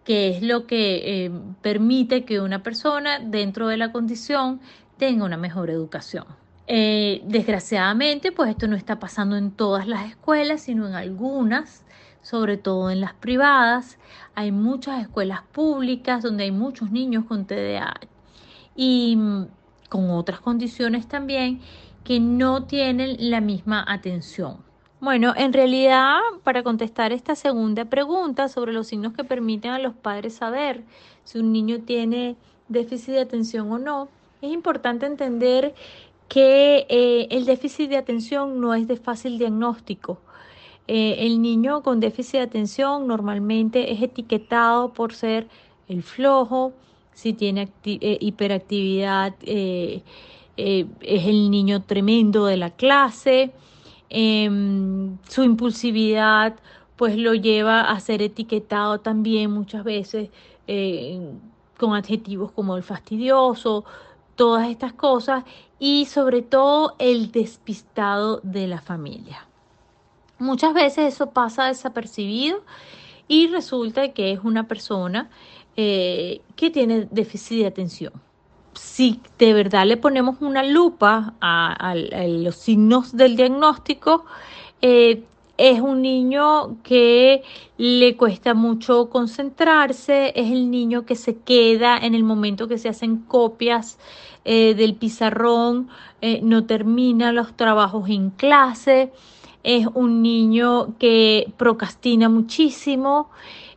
que 0.05 0.37
es 0.37 0.43
lo 0.43 0.67
que 0.67 1.25
eh, 1.25 1.31
permite 1.63 2.27
que 2.27 2.43
una 2.43 2.63
persona 2.63 3.19
dentro 3.19 3.67
de 3.69 3.79
la 3.79 3.93
condición 3.93 4.61
tenga 4.99 5.25
una 5.25 5.39
mejor 5.39 5.71
educación. 5.71 6.27
Eh, 6.73 7.23
desgraciadamente, 7.25 8.31
pues 8.31 8.51
esto 8.51 8.69
no 8.69 8.77
está 8.77 9.01
pasando 9.01 9.37
en 9.37 9.51
todas 9.51 9.89
las 9.89 10.09
escuelas, 10.09 10.61
sino 10.61 10.87
en 10.87 10.95
algunas, 10.95 11.85
sobre 12.23 12.59
todo 12.59 12.93
en 12.93 13.01
las 13.01 13.13
privadas. 13.13 13.99
Hay 14.37 14.53
muchas 14.53 15.03
escuelas 15.03 15.43
públicas 15.51 16.23
donde 16.23 16.45
hay 16.45 16.53
muchos 16.53 16.93
niños 16.93 17.25
con 17.25 17.45
TDAH 17.45 18.07
y 18.77 19.17
mm, 19.17 19.47
con 19.89 20.11
otras 20.11 20.39
condiciones 20.39 21.09
también 21.09 21.61
que 22.05 22.21
no 22.21 22.63
tienen 22.63 23.17
la 23.19 23.41
misma 23.41 23.85
atención. 23.89 24.59
Bueno, 25.01 25.35
en 25.37 25.53
realidad, 25.53 26.21
para 26.45 26.63
contestar 26.63 27.11
esta 27.11 27.35
segunda 27.35 27.87
pregunta 27.87 28.47
sobre 28.49 28.73
los 28.73 28.87
signos 28.87 29.13
que 29.13 29.25
permiten 29.25 29.73
a 29.73 29.81
los 29.81 29.97
padres 29.97 30.35
saber 30.35 30.85
si 31.25 31.41
un 31.41 31.51
niño 31.51 31.81
tiene 31.81 32.37
déficit 32.69 33.15
de 33.15 33.23
atención 33.23 33.73
o 33.73 33.79
no, 33.81 34.09
es 34.41 34.53
importante 34.53 35.05
entender 35.05 35.75
que 36.31 36.87
eh, 36.89 37.27
el 37.33 37.45
déficit 37.45 37.91
de 37.91 37.97
atención 37.97 38.61
no 38.61 38.73
es 38.73 38.87
de 38.87 38.97
fácil 38.97 39.37
diagnóstico. 39.37 40.21
Eh, 40.87 41.27
el 41.27 41.43
niño 41.43 41.83
con 41.83 41.99
déficit 41.99 42.35
de 42.35 42.43
atención 42.43 43.09
normalmente 43.09 43.93
es 43.93 44.01
etiquetado 44.01 44.93
por 44.93 45.13
ser 45.13 45.49
el 45.89 46.05
flojo, 46.05 46.73
si 47.15 47.33
tiene 47.33 47.69
eh, 47.85 48.17
hiperactividad 48.21 49.35
es 49.43 50.03
el 50.57 51.51
niño 51.51 51.83
tremendo 51.83 52.47
de 52.47 52.57
la 52.57 52.71
clase, 52.71 53.51
em, 54.09 55.19
su 55.29 55.43
impulsividad 55.43 56.55
pues 56.95 57.17
lo 57.17 57.35
lleva 57.35 57.81
a 57.91 57.99
ser 57.99 58.23
etiquetado 58.23 59.01
también 59.01 59.51
muchas 59.51 59.83
veces 59.83 60.29
con 61.77 61.95
adjetivos 61.97 62.53
como 62.53 62.77
el 62.77 62.85
fastidioso, 62.85 63.85
todas 64.37 64.69
estas 64.69 64.93
cosas 64.93 65.45
y 65.81 66.05
sobre 66.05 66.43
todo 66.43 66.95
el 66.99 67.33
despistado 67.33 68.41
de 68.45 68.69
la 68.69 68.81
familia. 68.81 69.47
Muchas 70.39 70.75
veces 70.75 71.15
eso 71.15 71.31
pasa 71.31 71.67
desapercibido 71.67 72.63
y 73.27 73.49
resulta 73.49 74.13
que 74.13 74.33
es 74.33 74.41
una 74.45 74.69
persona 74.69 75.31
eh, 75.77 76.43
que 76.55 76.71
tiene 76.71 77.09
déficit 77.11 77.61
de 77.61 77.67
atención. 77.67 78.13
Si 78.75 79.21
de 79.39 79.53
verdad 79.53 79.87
le 79.87 79.97
ponemos 79.97 80.37
una 80.41 80.63
lupa 80.63 81.35
a, 81.41 81.95
los 81.95 82.57
signos 82.57 83.17
del 83.17 83.37
diagnóstico, 83.37 84.25
eh, 84.83 85.25
es 85.57 85.81
un 85.81 86.01
niño 86.01 86.79
que 86.83 87.43
le 87.77 88.17
cuesta 88.17 88.55
mucho 88.55 89.11
concentrarse, 89.11 90.33
es 90.35 90.51
el 90.51 90.71
niño 90.71 91.05
que 91.05 91.17
se 91.17 91.37
queda 91.37 91.99
en 91.99 92.15
el 92.15 92.25
momento 92.25 92.67
que 92.67 92.79
se 92.79 92.89
hacen 92.89 93.19
copias 93.19 93.99
eh, 94.45 94.75
del 94.75 94.95
pizarrón, 94.95 95.89
eh, 96.23 96.41
no 96.43 96.65
termina 96.65 97.31
los 97.31 97.55
trabajos 97.55 98.09
en 98.09 98.31
clase, 98.31 99.13
es 99.63 99.87
un 99.93 100.23
niño 100.23 100.97
que 100.99 101.53
procrastina 101.59 102.31
muchísimo, 102.31 103.29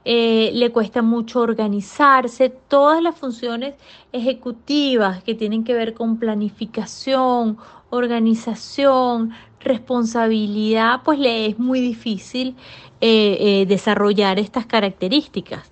eh, 0.06 0.52
le 0.54 0.72
cuesta 0.72 1.02
mucho 1.02 1.42
organizarse, 1.42 2.50
todas 2.50 3.04
las 3.04 3.18
funciones 3.18 3.76
ejecutivas 4.14 5.22
que 5.24 5.36
tienen 5.36 5.66
que 5.66 5.74
ver 5.74 5.94
con 5.94 6.18
planificación, 6.18 7.58
organización, 7.90 9.32
responsabilidad, 9.60 11.02
pues 11.04 11.20
le 11.20 11.48
es 11.48 11.60
muy 11.60 11.82
difícil 11.82 12.56
desarrollar 13.02 14.40
estas 14.40 14.66
características. 14.66 15.70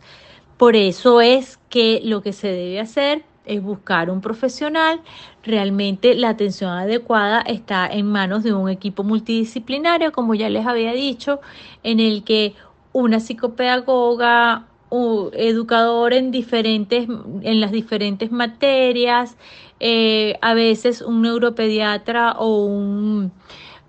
Por 0.58 0.76
eso 0.76 1.22
es 1.22 1.60
que 1.70 2.02
lo 2.04 2.22
que 2.22 2.34
se 2.34 2.50
debe 2.50 2.82
hacer 2.82 3.24
es 3.52 3.62
buscar 3.62 4.10
un 4.10 4.22
profesional. 4.22 5.02
Realmente 5.44 6.16
la 6.16 6.30
atención 6.30 6.72
adecuada 6.72 7.42
está 7.42 7.88
en 7.88 8.06
manos 8.06 8.44
de 8.44 8.54
un 8.54 8.70
equipo 8.70 9.04
multidisciplinario, 9.04 10.12
como 10.12 10.34
ya 10.36 10.50
les 10.50 10.66
había 10.66 10.94
dicho, 10.94 11.42
en 11.84 12.00
el 12.00 12.24
que 12.24 12.56
una 12.94 13.20
psicopedagoga, 13.20 14.68
un 14.90 15.30
educador 15.34 16.14
en 16.14 16.32
diferentes, 16.32 17.08
en 17.42 17.62
las 17.62 17.72
diferentes 17.72 18.32
materias, 18.32 19.38
eh, 19.80 20.38
a 20.42 20.54
veces 20.54 21.02
un 21.02 21.22
neuropediatra 21.22 22.34
o 22.34 22.66
un 22.66 23.32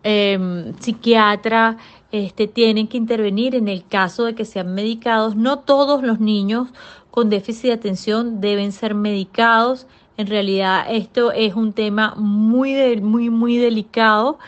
em, 0.03 0.75
psiquiatra 0.81 1.77
este, 2.13 2.47
tienen 2.47 2.89
que 2.89 2.97
intervenir 2.97 3.55
en 3.55 3.69
el 3.69 3.87
caso 3.87 4.25
de 4.25 4.35
que 4.35 4.45
sean 4.45 4.75
medicados. 4.75 5.37
No 5.37 5.61
todos 5.61 6.03
los 6.03 6.21
niños 6.21 6.69
con 7.13 7.29
déficit 7.29 7.65
de 7.65 7.73
atención 7.75 8.41
deben 8.41 8.73
ser 8.73 8.95
medicados. 8.95 9.87
En 10.17 10.27
realidad 10.27 10.87
esto 10.89 11.31
es 11.31 11.55
un 11.55 11.75
tema 11.75 12.15
muy, 12.17 12.75
muy, 13.03 13.29
muy 13.29 13.59
delicado. 13.59 14.39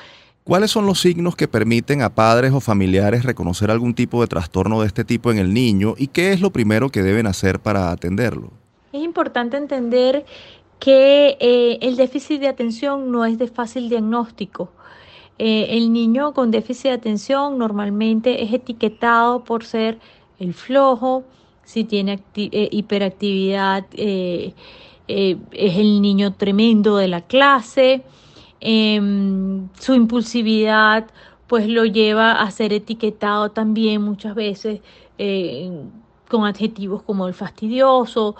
¿Cuáles 0.44 0.70
son 0.70 0.86
los 0.86 0.98
signos 0.98 1.36
que 1.36 1.46
permiten 1.46 2.00
a 2.00 2.14
padres 2.14 2.52
o 2.52 2.60
familiares 2.60 3.24
reconocer 3.24 3.70
algún 3.70 3.94
tipo 3.94 4.22
de 4.22 4.28
trastorno 4.28 4.80
de 4.80 4.86
este 4.86 5.04
tipo 5.04 5.30
en 5.30 5.36
el 5.36 5.52
niño 5.52 5.94
y 5.98 6.06
qué 6.06 6.32
es 6.32 6.40
lo 6.40 6.50
primero 6.50 6.88
que 6.88 7.02
deben 7.02 7.26
hacer 7.26 7.60
para 7.60 7.90
atenderlo? 7.90 8.50
Es 8.94 9.02
importante 9.02 9.58
entender 9.58 10.24
que 10.78 11.36
eh, 11.40 11.78
el 11.82 11.96
déficit 11.96 12.40
de 12.40 12.48
atención 12.48 13.12
no 13.12 13.26
es 13.26 13.36
de 13.36 13.46
fácil 13.46 13.90
diagnóstico. 13.90 14.70
Eh, 15.38 15.66
el 15.76 15.92
niño 15.92 16.32
con 16.32 16.50
déficit 16.50 16.84
de 16.84 16.92
atención 16.92 17.58
normalmente 17.58 18.42
es 18.42 18.54
etiquetado 18.54 19.44
por 19.44 19.64
ser 19.64 19.98
el 20.38 20.54
flojo, 20.54 21.24
si 21.64 21.84
tiene 21.84 22.22
eh, 22.36 22.68
hiperactividad, 22.70 23.84
eh, 23.94 24.54
eh, 25.08 25.36
es 25.52 25.76
el 25.76 26.00
niño 26.00 26.34
tremendo 26.34 26.96
de 26.96 27.08
la 27.08 27.22
clase, 27.22 28.02
em, 28.60 29.68
su 29.78 29.94
impulsividad 29.94 31.06
pues 31.46 31.68
lo 31.68 31.84
lleva 31.84 32.32
a 32.32 32.50
ser 32.50 32.72
etiquetado 32.72 33.50
también 33.50 34.02
muchas 34.02 34.34
veces 34.34 34.80
con 36.28 36.46
adjetivos 36.46 37.02
como 37.02 37.28
el 37.28 37.34
fastidioso, 37.34 38.34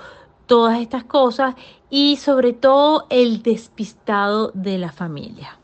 todas 0.47 0.81
estas 0.81 1.05
cosas 1.05 1.55
y 1.91 2.17
sobre 2.17 2.53
todo 2.55 3.07
el 3.11 3.43
despistado 3.43 4.51
de 4.55 4.79
la 4.79 4.91
familia. 4.91 5.59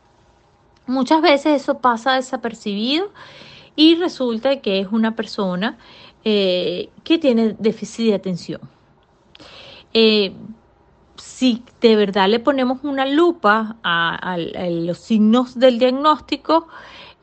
Muchas 0.87 1.21
veces 1.21 1.61
eso 1.61 1.79
pasa 1.79 2.13
desapercibido 2.13 3.09
y 3.75 3.95
resulta 3.95 4.61
que 4.61 4.79
es 4.79 4.87
una 4.91 5.15
persona 5.15 5.77
eh, 6.23 6.89
que 7.03 7.17
tiene 7.17 7.55
déficit 7.57 8.09
de 8.09 8.13
atención. 8.13 8.61
Eh, 9.91 10.33
si 11.15 11.63
de 11.81 11.95
verdad 11.95 12.29
le 12.29 12.39
ponemos 12.39 12.83
una 12.83 13.07
lupa 13.07 13.77
a, 13.83 14.37
los 14.37 14.99
signos 14.99 15.57
del 15.57 15.79
diagnóstico, 15.79 16.67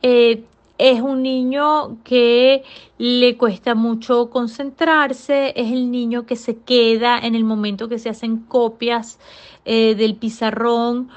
eh, 0.01 0.43
es 0.77 0.99
un 0.99 1.23
niño 1.23 1.97
que 2.03 2.63
le 2.97 3.37
cuesta 3.37 3.73
mucho 3.73 4.29
concentrarse, 4.29 5.53
es 5.55 5.71
el 5.71 5.91
niño 5.91 6.25
que 6.25 6.35
se 6.35 6.57
queda 6.57 7.19
en 7.19 7.35
el 7.35 7.45
momento 7.45 7.87
que 7.87 7.99
se 7.99 8.09
hacen 8.09 8.37
copias 8.37 9.17
del 9.65 10.15
pizarrón, 10.15 11.09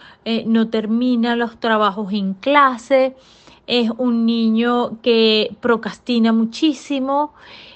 no 0.46 0.68
termina 0.68 1.36
los 1.36 1.58
trabajos 1.58 2.12
en 2.12 2.34
clase, 2.34 3.16
es 3.66 3.90
un 3.96 4.26
niño 4.26 4.98
que 5.02 5.56
procrastina 5.60 6.32
muchísimo, 6.32 7.32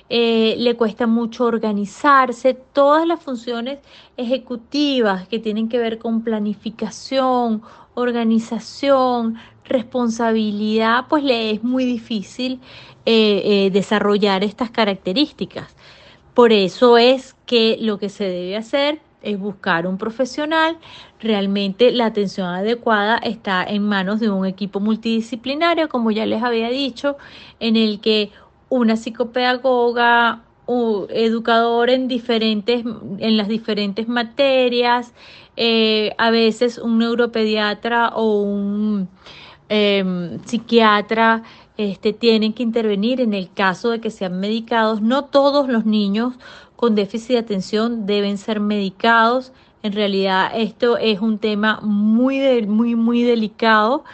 eh, 0.09 0.55
le 0.59 0.77
cuesta 0.77 1.07
mucho 1.07 1.45
organizarse, 1.45 2.55
todas 2.55 3.07
las 3.07 3.21
funciones 3.21 3.79
ejecutivas 4.17 5.27
que 5.29 5.39
tienen 5.39 5.69
que 5.69 5.79
ver 5.79 5.99
con 5.99 6.23
planificación, 6.23 7.63
organización, 7.95 9.37
responsabilidad, 9.65 11.07
pues 11.09 11.25
le 11.25 11.51
es 11.51 11.65
muy 11.65 11.85
difícil 11.85 12.61
eh, 13.05 13.43
eh, 13.45 13.71
desarrollar 13.71 14.45
estas 14.45 14.71
características. 14.71 15.75
Por 16.35 16.53
eso 16.53 16.99
es 16.99 17.35
que 17.47 17.79
lo 17.81 17.99
que 17.99 18.09
se 18.09 18.25
debe 18.25 18.57
hacer 18.57 19.01
es 19.23 19.39
buscar 19.39 19.87
un 19.87 19.99
profesional. 19.99 20.79
Realmente 21.19 21.91
la 21.91 22.07
atención 22.07 22.47
adecuada 22.49 23.19
está 23.19 23.65
en 23.65 23.83
manos 23.83 24.21
de 24.21 24.31
un 24.31 24.47
equipo 24.47 24.79
multidisciplinario, 24.79 25.89
como 25.89 26.11
ya 26.11 26.27
les 26.27 26.43
había 26.43 26.69
dicho, 26.69 27.17
en 27.59 27.77
el 27.77 28.01
que 28.01 28.31
una 28.69 28.97
psicopedagoga, 28.97 30.43
educador 31.11 31.91
en 31.91 32.09
diferentes, 32.09 32.85
en 33.19 33.37
las 33.37 33.49
diferentes 33.49 34.09
materias, 34.09 35.13
eh, 35.57 36.13
a 36.19 36.31
veces 36.31 36.79
un 36.79 36.99
neuropediatra 36.99 38.09
o 38.09 38.43
un 38.43 39.09
em, 39.69 40.39
psiquiatra 40.45 41.43
este, 41.77 42.13
tienen 42.13 42.53
que 42.53 42.63
intervenir 42.63 43.21
en 43.21 43.35
el 43.35 43.51
caso 43.53 43.91
de 43.91 44.01
que 44.01 44.11
sean 44.11 44.41
medicados. 44.41 45.03
No 45.03 45.25
todos 45.25 45.69
los 45.69 45.87
niños 45.87 46.35
con 46.75 46.95
déficit 46.95 47.33
de 47.33 47.39
atención 47.39 48.07
deben 48.07 48.39
ser 48.39 48.61
medicados. 48.61 49.53
En 49.83 49.93
realidad 49.93 50.51
esto 50.55 50.99
es 50.99 51.21
un 51.21 51.39
tema 51.39 51.81
muy, 51.83 52.67
muy, 52.67 52.95
muy 52.97 53.23
delicado. 53.23 54.05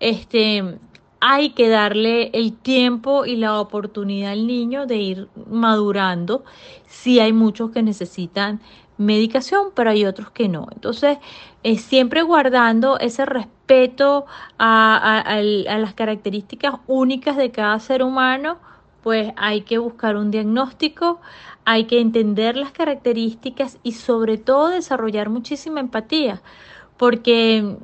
Este, 0.00 0.78
hay 1.20 1.50
que 1.50 1.68
darle 1.68 2.30
el 2.32 2.54
tiempo 2.54 3.26
y 3.26 3.36
la 3.36 3.60
oportunidad 3.60 4.32
al 4.32 4.46
niño 4.46 4.86
de 4.86 4.96
ir 4.96 5.28
madurando. 5.50 6.44
Si 6.86 7.20
hay 7.20 7.32
muchos 7.32 7.70
que 7.70 7.82
necesitan 7.82 8.60
medicación, 8.96 9.68
pero 9.74 9.90
hay 9.90 10.04
otros 10.04 10.30
que 10.30 10.48
no. 10.48 10.66
Entonces, 10.72 11.18
siempre 11.78 12.22
guardando 12.22 12.98
ese 12.98 13.24
respeto 13.24 14.26
a, 14.58 15.40
las 15.42 15.94
características 15.94 16.74
únicas 16.86 17.36
de 17.36 17.50
cada 17.50 17.78
ser 17.80 18.02
humano, 18.02 18.58
pues 19.02 19.32
hay 19.36 19.62
que 19.62 19.78
buscar 19.78 20.16
un 20.16 20.30
diagnóstico, 20.30 21.20
hay 21.64 21.84
que 21.84 22.00
entender 22.00 22.56
las 22.56 22.72
características 22.72 23.78
y 23.82 23.92
sobre 23.92 24.36
todo 24.36 24.68
desarrollar 24.68 25.30
muchísima 25.30 25.80
empatía, 25.80 26.42
porque 26.98 27.76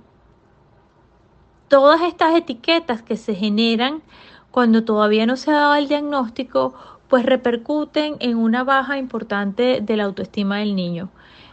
todas 1.69 2.03
estas 2.03 2.35
etiquetas 2.37 3.03
que 3.03 3.17
se 3.17 3.35
generan 3.35 4.03
cuando 4.51 4.85
todavía 4.85 5.27
no 5.27 5.37
se 5.37 5.51
ha 5.51 5.55
dado 5.55 5.75
el 5.75 5.89
diagnóstico, 5.89 6.75
pues 7.09 7.25
repercuten 7.25 8.17
en 8.21 8.37
una 8.37 8.65
baja 8.65 8.99
importante 8.99 9.81
de 9.81 9.97
la 9.97 10.05
autoestima 10.05 10.59
del 10.59 10.75
niño. 10.75 11.11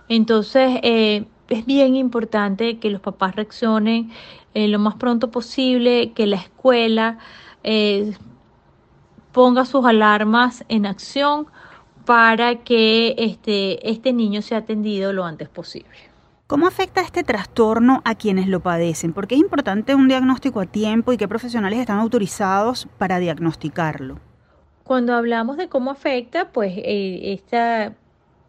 Entonces, 0.10 0.80
eh, 0.84 1.26
es 1.50 1.66
bien 1.66 1.96
importante 1.96 2.80
que 2.80 2.90
los 2.90 3.02
papás 3.02 3.36
reaccionen 3.36 4.12
eh, 4.54 4.68
lo 4.68 4.80
más 4.80 4.96
pronto 4.96 5.32
posible, 5.32 6.12
que 6.14 6.28
la 6.28 6.38
escuela 6.38 7.18
eh, 7.64 8.14
ponga 9.32 9.66
sus 9.66 9.86
alarmas 9.86 10.64
en 10.70 10.86
acción 10.86 11.48
para 12.06 12.64
que 12.64 13.16
este, 13.18 13.90
este 13.90 14.14
niño 14.14 14.42
sea 14.42 14.60
atendido 14.60 15.14
lo 15.14 15.26
antes 15.26 15.50
posible. 15.50 16.13
¿Cómo 16.54 16.68
afecta 16.68 17.02
este 17.02 17.24
trastorno 17.24 18.04
a 18.06 18.14
quienes 18.14 18.48
lo 18.48 18.60
padecen? 18.60 19.12
¿Por 19.12 19.26
qué 19.26 19.34
es 19.34 19.42
importante 19.42 19.96
un 19.96 20.08
diagnóstico 20.08 20.60
a 20.60 20.68
tiempo 20.68 21.12
y 21.12 21.18
qué 21.18 21.28
profesionales 21.28 21.80
están 21.80 21.98
autorizados 21.98 22.88
para 23.00 23.18
diagnosticarlo? 23.18 24.20
Cuando 24.84 25.16
hablamos 25.16 25.58
de 25.58 25.68
cómo 25.68 25.90
afecta, 25.90 26.52
pues 26.52 26.74
eh, 26.78 27.34
esta, 27.34 27.96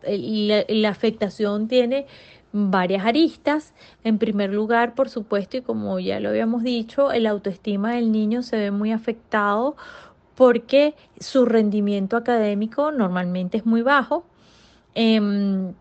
la, 0.02 0.88
afectación 0.90 1.66
tiene 1.66 2.07
varias 2.52 3.07
aristas. 3.07 3.72
En 4.05 4.18
primer 4.18 4.52
lugar, 4.52 4.94
por 4.94 5.09
supuesto, 5.09 5.57
y 5.57 5.62
como 5.62 5.98
ya 5.98 6.20
lo 6.20 6.28
habíamos 6.28 6.62
dicho, 6.62 7.11
el 7.11 7.26
autoestima 7.26 7.92
del 7.92 8.12
niño 8.12 8.42
se 8.42 8.59
ve 8.59 8.70
muy 8.70 8.92
afectado 8.92 9.76
porque 10.34 10.94
su 11.18 11.46
rendimiento 11.46 12.18
académico 12.18 12.92
normalmente 12.92 13.57
es 13.57 13.64
muy 13.64 13.80
bajo. 13.80 14.26
Em, 14.94 15.72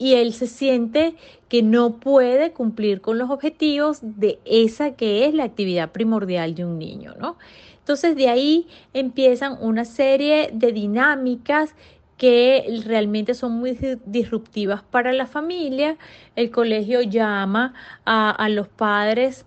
y 0.00 0.14
él 0.14 0.32
se 0.32 0.46
siente 0.46 1.14
que 1.50 1.62
no 1.62 1.96
puede 1.96 2.52
cumplir 2.52 3.02
con 3.02 3.18
los 3.18 3.28
objetivos 3.28 3.98
de 4.00 4.38
esa 4.46 4.92
que 4.92 5.26
es 5.26 5.34
la 5.34 5.44
actividad 5.44 5.92
primordial 5.92 6.54
de 6.54 6.64
un 6.64 6.78
niño, 6.78 7.14
¿no? 7.20 7.36
Entonces 7.80 8.16
de 8.16 8.28
ahí 8.28 8.66
empiezan 8.94 9.58
una 9.60 9.84
serie 9.84 10.50
de 10.54 10.72
dinámicas 10.72 11.74
que 12.16 12.82
realmente 12.86 13.34
son 13.34 13.52
muy 13.52 13.76
disruptivas 14.06 14.82
para 14.82 15.12
la 15.12 15.26
familia. 15.26 15.98
El 16.34 16.50
colegio 16.50 17.02
llama 17.02 17.74
a, 18.06 18.48
los 18.48 18.68
padres 18.68 19.44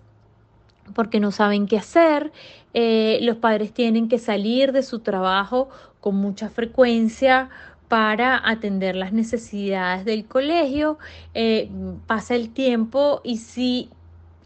porque 0.94 1.18
no 1.18 1.32
saben 1.32 1.66
qué 1.66 1.78
hacer. 1.78 2.30
Eh, 2.74 3.18
los 3.22 3.36
padres 3.36 3.72
tienen 3.72 4.08
que 4.08 4.18
salir 4.18 4.70
de 4.70 4.84
su 4.84 5.00
trabajo 5.00 5.68
con 6.00 6.14
mucha 6.16 6.48
frecuencia 6.48 7.48
para 7.88 8.40
atender 8.48 8.96
las 8.96 9.12
necesidades 9.12 10.04
del 10.04 10.24
colegio. 10.26 10.98
Eh, 11.34 11.70
pasa 12.06 12.34
el 12.34 12.50
tiempo 12.50 13.20
y 13.24 13.38
si 13.38 13.90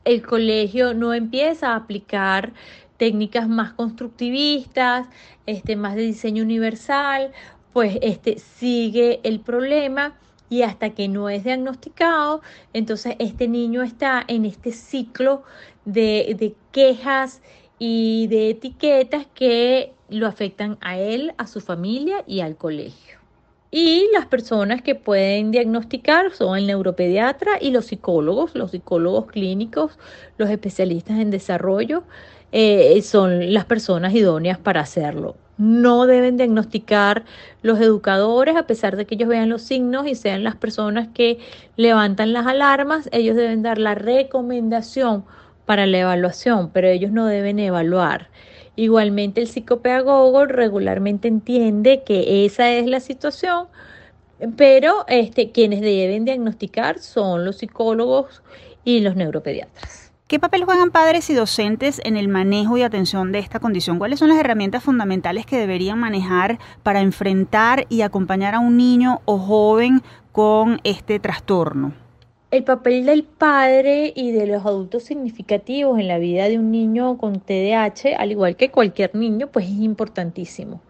el 0.05 0.23
colegio 0.23 0.95
no 0.95 1.15
empieza 1.15 1.73
a 1.73 1.77
aplicar 1.77 2.53
técnicas 2.97 3.49
más 3.49 3.73
constructivistas, 3.73 5.07
este, 5.47 5.77
más 5.77 5.95
de 5.95 6.03
diseño 6.03 6.43
universal, 6.43 7.33
pues 7.73 7.99
este, 8.03 8.39
sigue 8.39 9.21
el 9.23 9.41
problema 9.41 10.15
y 10.51 10.63
hasta 10.63 10.91
que 10.91 11.09
no 11.09 11.29
es 11.29 11.45
diagnosticado, 11.45 12.41
entonces 12.73 13.17
este 13.19 13.49
niño 13.49 13.83
está 13.83 14.25
en 14.27 14.45
este 14.47 14.73
ciclo 14.73 15.43
de, 15.85 16.35
de 16.39 16.55
quejas 16.73 17.43
y 17.79 18.27
de 18.29 18.51
etiquetas 18.51 19.27
que 19.35 19.93
lo 20.09 20.27
afectan 20.27 20.79
a 20.81 20.99
él, 20.99 21.35
a 21.39 21.47
su 21.47 21.61
familia 21.61 22.25
y 22.27 22.41
al 22.41 22.57
colegio. 22.57 23.18
Y 23.71 24.09
las 24.15 24.27
personas 24.27 24.81
que 24.81 24.95
pueden 24.95 25.51
diagnosticar 25.51 26.33
son 26.33 26.57
el 26.57 26.67
neuropediatra 26.67 27.59
y 27.61 27.71
los 27.71 27.87
psicólogos, 27.87 28.55
los 28.55 28.71
psicólogos 28.71 29.27
clínicos, 29.27 29.99
los 30.39 30.49
especialistas 30.49 31.19
en 31.19 31.31
desarrollo, 31.31 32.05
eh, 32.51 33.01
son 33.03 33.53
las 33.53 33.67
personas 33.67 34.15
idóneas 34.15 34.59
para 34.59 34.81
hacerlo. 34.81 35.37
No 35.59 36.07
deben 36.07 36.39
diagnosticar 36.39 37.25
los 37.63 37.79
educadores, 37.81 38.57
a 38.57 38.67
pesar 38.67 38.97
de 38.97 39.05
que 39.05 39.17
ellos 39.17 39.29
vean 39.29 39.51
los 39.51 39.63
signos 39.63 40.07
y 40.07 40.15
sean 40.15 40.45
las 40.45 40.57
personas 40.57 41.09
que 41.13 41.39
levantan 41.77 42.33
las 42.33 42.47
alarmas, 42.47 43.09
ellos 43.13 43.37
deben 43.37 43.63
dar 43.63 43.79
la 43.79 43.95
recomendación 43.95 45.25
para 45.67 45.85
la 45.85 45.99
evaluación, 45.99 46.71
pero 46.73 46.89
ellos 46.89 47.11
no 47.13 47.27
deben 47.27 47.59
evaluar. 47.59 48.29
Igualmente 48.79 49.41
el 49.41 49.49
psicopedagogo 49.49 50.47
regularmente 50.47 51.27
entiende 51.27 52.05
que 52.07 52.47
esa 52.47 52.71
es 52.71 52.87
la 52.87 53.01
situación, 53.01 53.67
pero 54.57 55.05
este, 55.09 55.51
quienes 55.51 55.81
deben 55.81 56.25
diagnosticar 56.25 57.01
son 57.01 57.45
los 57.45 57.57
psicólogos 57.57 58.41
y 58.85 59.01
los 59.01 59.17
neuropediatras. 59.17 60.13
¿Qué 60.29 60.39
papel 60.39 60.65
juegan 60.65 60.93
padres 60.93 61.29
y 61.29 61.35
docentes 61.35 62.01
en 62.05 62.17
el 62.17 62.29
manejo 62.29 62.79
y 62.79 62.83
atención 62.83 63.33
de 63.33 63.41
esta 63.41 63.59
condición? 63.59 63.99
¿Cuáles 63.99 64.21
son 64.21 64.29
las 64.29 64.39
herramientas 64.39 64.85
fundamentales 64.85 65.45
que 65.45 65.59
deberían 65.59 65.99
manejar 65.99 66.61
para 66.85 67.01
enfrentar 67.01 67.85
y 67.89 68.03
acompañar 68.03 68.55
a 68.55 68.61
un 68.61 68.77
niño 68.77 69.23
o 69.25 69.39
joven 69.39 70.03
con 70.31 70.81
este 70.85 71.19
trastorno? 71.19 71.95
El 72.51 72.65
papel 72.65 73.05
del 73.05 73.25
padre 73.25 74.11
y 74.17 74.33
de 74.33 74.47
los 74.47 74.65
adultos 74.65 75.03
significativos 75.03 75.99
en 75.99 76.09
la 76.09 76.17
vida 76.19 76.49
de 76.49 76.59
un 76.59 76.71
niño 76.71 77.19
con 77.19 77.41
TDAH, 77.41 78.17
al 78.17 78.31
igual 78.31 78.57
que 78.57 78.71
cualquier 78.71 79.15
niño, 79.15 79.49
pues 79.49 79.67
es 79.67 79.73
importantísimo. 79.73 80.81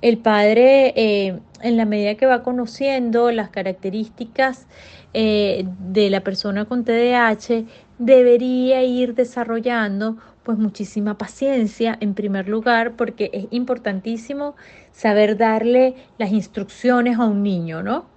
El 0.00 0.16
padre, 0.16 0.94
eh, 0.96 1.38
en 1.60 1.76
la 1.76 1.84
medida 1.84 2.14
que 2.14 2.24
va 2.24 2.42
conociendo 2.42 3.30
las 3.32 3.50
características 3.50 4.66
eh, 5.12 5.66
de 5.78 6.08
la 6.08 6.22
persona 6.22 6.64
con 6.64 6.84
TDAH, 6.84 7.66
debería 7.98 8.82
ir 8.82 9.14
desarrollando 9.14 10.16
pues 10.42 10.56
muchísima 10.56 11.18
paciencia 11.18 11.98
en 12.00 12.14
primer 12.14 12.48
lugar 12.48 12.96
porque 12.96 13.30
es 13.34 13.46
importantísimo 13.50 14.56
saber 14.92 15.36
darle 15.36 15.96
las 16.16 16.32
instrucciones 16.32 17.18
a 17.18 17.26
un 17.26 17.42
niño, 17.42 17.82
¿no? 17.82 18.13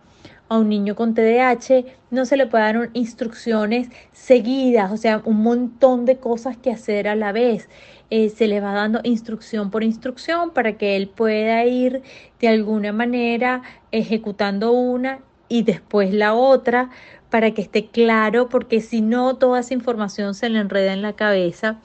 A 0.49 0.57
un 0.57 0.69
niño 0.69 0.95
con 0.95 1.13
TDAH 1.13 1.85
no 2.11 2.25
se 2.25 2.37
le 2.37 2.47
puede 2.47 2.63
dar 2.63 2.89
instrucciones 2.93 3.89
seguidas, 4.11 4.91
o 4.91 4.97
sea, 4.97 5.21
un 5.25 5.41
montón 5.43 6.05
de 6.05 6.17
cosas 6.17 6.57
que 6.57 6.71
hacer 6.71 7.07
a 7.07 7.15
la 7.15 7.31
vez. 7.31 7.69
Eh, 8.09 8.29
se 8.29 8.47
le 8.47 8.61
va 8.61 8.73
dando 8.73 9.01
instrucción 9.03 9.69
por 9.69 9.83
instrucción 9.83 10.51
para 10.51 10.77
que 10.77 10.95
él 10.95 11.09
pueda 11.09 11.65
ir 11.65 12.01
de 12.39 12.47
alguna 12.47 12.93
manera 12.93 13.63
ejecutando 13.91 14.71
una 14.71 15.19
y 15.49 15.63
después 15.63 16.13
la 16.13 16.33
otra 16.33 16.89
para 17.29 17.51
que 17.51 17.61
esté 17.61 17.87
claro, 17.87 18.47
porque 18.47 18.79
si 18.79 19.01
no, 19.01 19.35
toda 19.35 19.59
esa 19.59 19.73
información 19.73 20.33
se 20.33 20.49
le 20.49 20.59
enreda 20.59 20.93
en 20.93 21.01
la 21.01 21.13
cabeza 21.13 21.79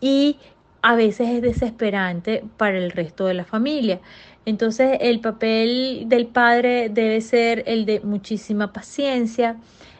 y 0.00 0.36
a 0.82 0.96
veces 0.96 1.28
es 1.28 1.42
desesperante 1.42 2.44
para 2.56 2.76
el 2.76 2.90
resto 2.90 3.26
de 3.26 3.34
la 3.34 3.44
familia. 3.44 4.00
Entonces 4.44 4.98
el 5.00 5.20
papel 5.20 6.04
del 6.06 6.26
padre 6.26 6.88
debe 6.88 7.20
ser 7.20 7.62
el 7.66 7.86
de 7.86 8.00
muchísima 8.00 8.72
paciencia, 8.72 9.56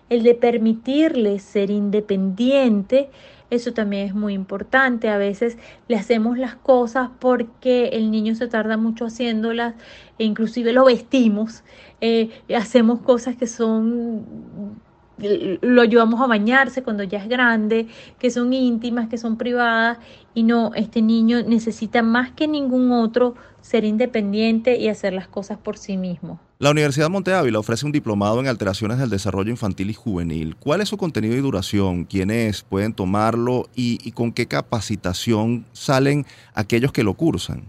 el 0.09 0.23
de 0.23 0.35
permitirle 0.35 1.39
ser 1.39 1.71
independiente. 1.71 3.11
Eso 3.51 3.73
también 3.73 4.07
es 4.09 4.15
muy 4.15 4.35
importante. 4.35 5.09
A 5.09 5.19
veces 5.19 5.59
le 5.87 5.97
hacemos 5.97 6.39
las 6.39 6.57
cosas 6.57 7.11
porque 7.21 7.89
el 7.93 8.11
niño 8.11 8.35
se 8.35 8.49
tarda 8.49 8.77
mucho 8.77 9.07
haciéndolas 9.07 9.75
e 10.19 10.25
inclusive 10.25 10.73
lo 10.73 10.87
vestimos. 10.87 11.63
Eh, 12.01 12.31
hacemos 12.55 13.01
cosas 13.01 13.37
que 13.37 13.47
son 13.47 14.81
lo 15.19 15.83
ayudamos 15.83 16.21
a 16.21 16.27
bañarse 16.27 16.83
cuando 16.83 17.05
ya 17.05 17.19
es 17.19 17.29
grande, 17.29 17.87
que 18.19 18.31
son 18.31 18.53
íntimas, 18.53 19.09
que 19.09 19.19
son 19.19 19.37
privadas, 19.37 19.99
y 20.35 20.43
no, 20.43 20.73
este 20.75 21.03
niño 21.03 21.43
necesita 21.47 22.03
más 22.03 22.33
que 22.33 22.49
ningún 22.49 22.93
otro 22.93 23.35
ser 23.63 23.85
independiente 23.85 24.77
y 24.77 24.89
hacer 24.89 25.15
las 25.15 25.29
cosas 25.29 25.57
por 25.57 25.79
sí 25.79 25.97
mismo. 25.97 26.39
La 26.59 26.71
Universidad 26.71 27.09
Monte 27.09 27.33
Ávila 27.33 27.59
ofrece 27.59 27.87
un 27.87 27.93
diplomado 27.93 28.39
en 28.39 28.47
alteraciones 28.47 28.99
del 28.99 29.11
desarrollo 29.11 29.51
infantil 29.51 29.91
y 29.91 29.95
juvenil. 29.95 30.57
¿Cuál 30.57 30.81
es 30.81 30.91
su 30.91 30.97
contenido 30.97 31.35
y 31.35 31.41
duración? 31.41 32.05
¿Quiénes 32.05 32.63
pueden 32.63 32.93
tomarlo 32.93 33.69
y, 33.75 33.99
y 34.07 34.13
con 34.13 34.33
qué 34.33 34.47
capacitación 34.47 35.65
salen 35.73 36.27
aquellos 36.55 36.93
que 36.93 37.03
lo 37.03 37.15
cursan? 37.15 37.65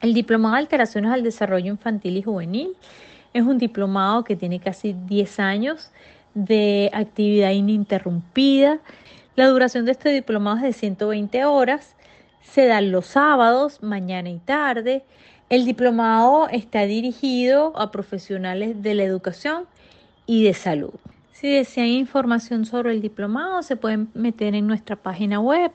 El 0.00 0.14
diplomado 0.14 0.54
de 0.54 0.60
alteraciones 0.60 1.12
al 1.12 1.22
desarrollo 1.22 1.70
infantil 1.70 2.16
y 2.16 2.22
juvenil 2.22 2.76
es 3.32 3.42
un 3.42 3.58
diplomado 3.58 4.24
que 4.24 4.36
tiene 4.36 4.58
casi 4.58 4.94
10 5.06 5.40
años 5.40 5.90
de 6.34 6.90
actividad 6.92 7.50
ininterrumpida. 7.50 8.80
La 9.36 9.48
duración 9.48 9.84
de 9.84 9.92
este 9.92 10.10
diplomado 10.10 10.56
es 10.58 10.62
de 10.62 10.72
120 10.72 11.44
horas. 11.44 11.94
Se 12.42 12.66
dan 12.66 12.92
los 12.92 13.06
sábados, 13.06 13.82
mañana 13.82 14.30
y 14.30 14.38
tarde. 14.38 15.04
El 15.48 15.64
diplomado 15.64 16.48
está 16.48 16.82
dirigido 16.82 17.72
a 17.76 17.90
profesionales 17.90 18.82
de 18.82 18.94
la 18.94 19.02
educación 19.04 19.66
y 20.26 20.44
de 20.44 20.54
salud. 20.54 20.94
Si 21.32 21.48
desean 21.48 21.88
información 21.88 22.66
sobre 22.66 22.92
el 22.92 23.00
diplomado, 23.00 23.62
se 23.62 23.76
pueden 23.76 24.10
meter 24.14 24.54
en 24.54 24.66
nuestra 24.66 24.96
página 24.96 25.40
web 25.40 25.72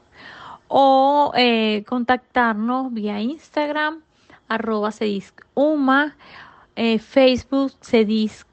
o 0.68 1.32
eh, 1.36 1.84
contactarnos 1.88 2.93
vía 2.93 3.20
Instagram, 3.20 4.01
arroba 4.47 4.91
cediscuma, 4.91 6.16
eh, 6.76 6.99
Facebook 6.99 7.74
cedisc 7.82 8.47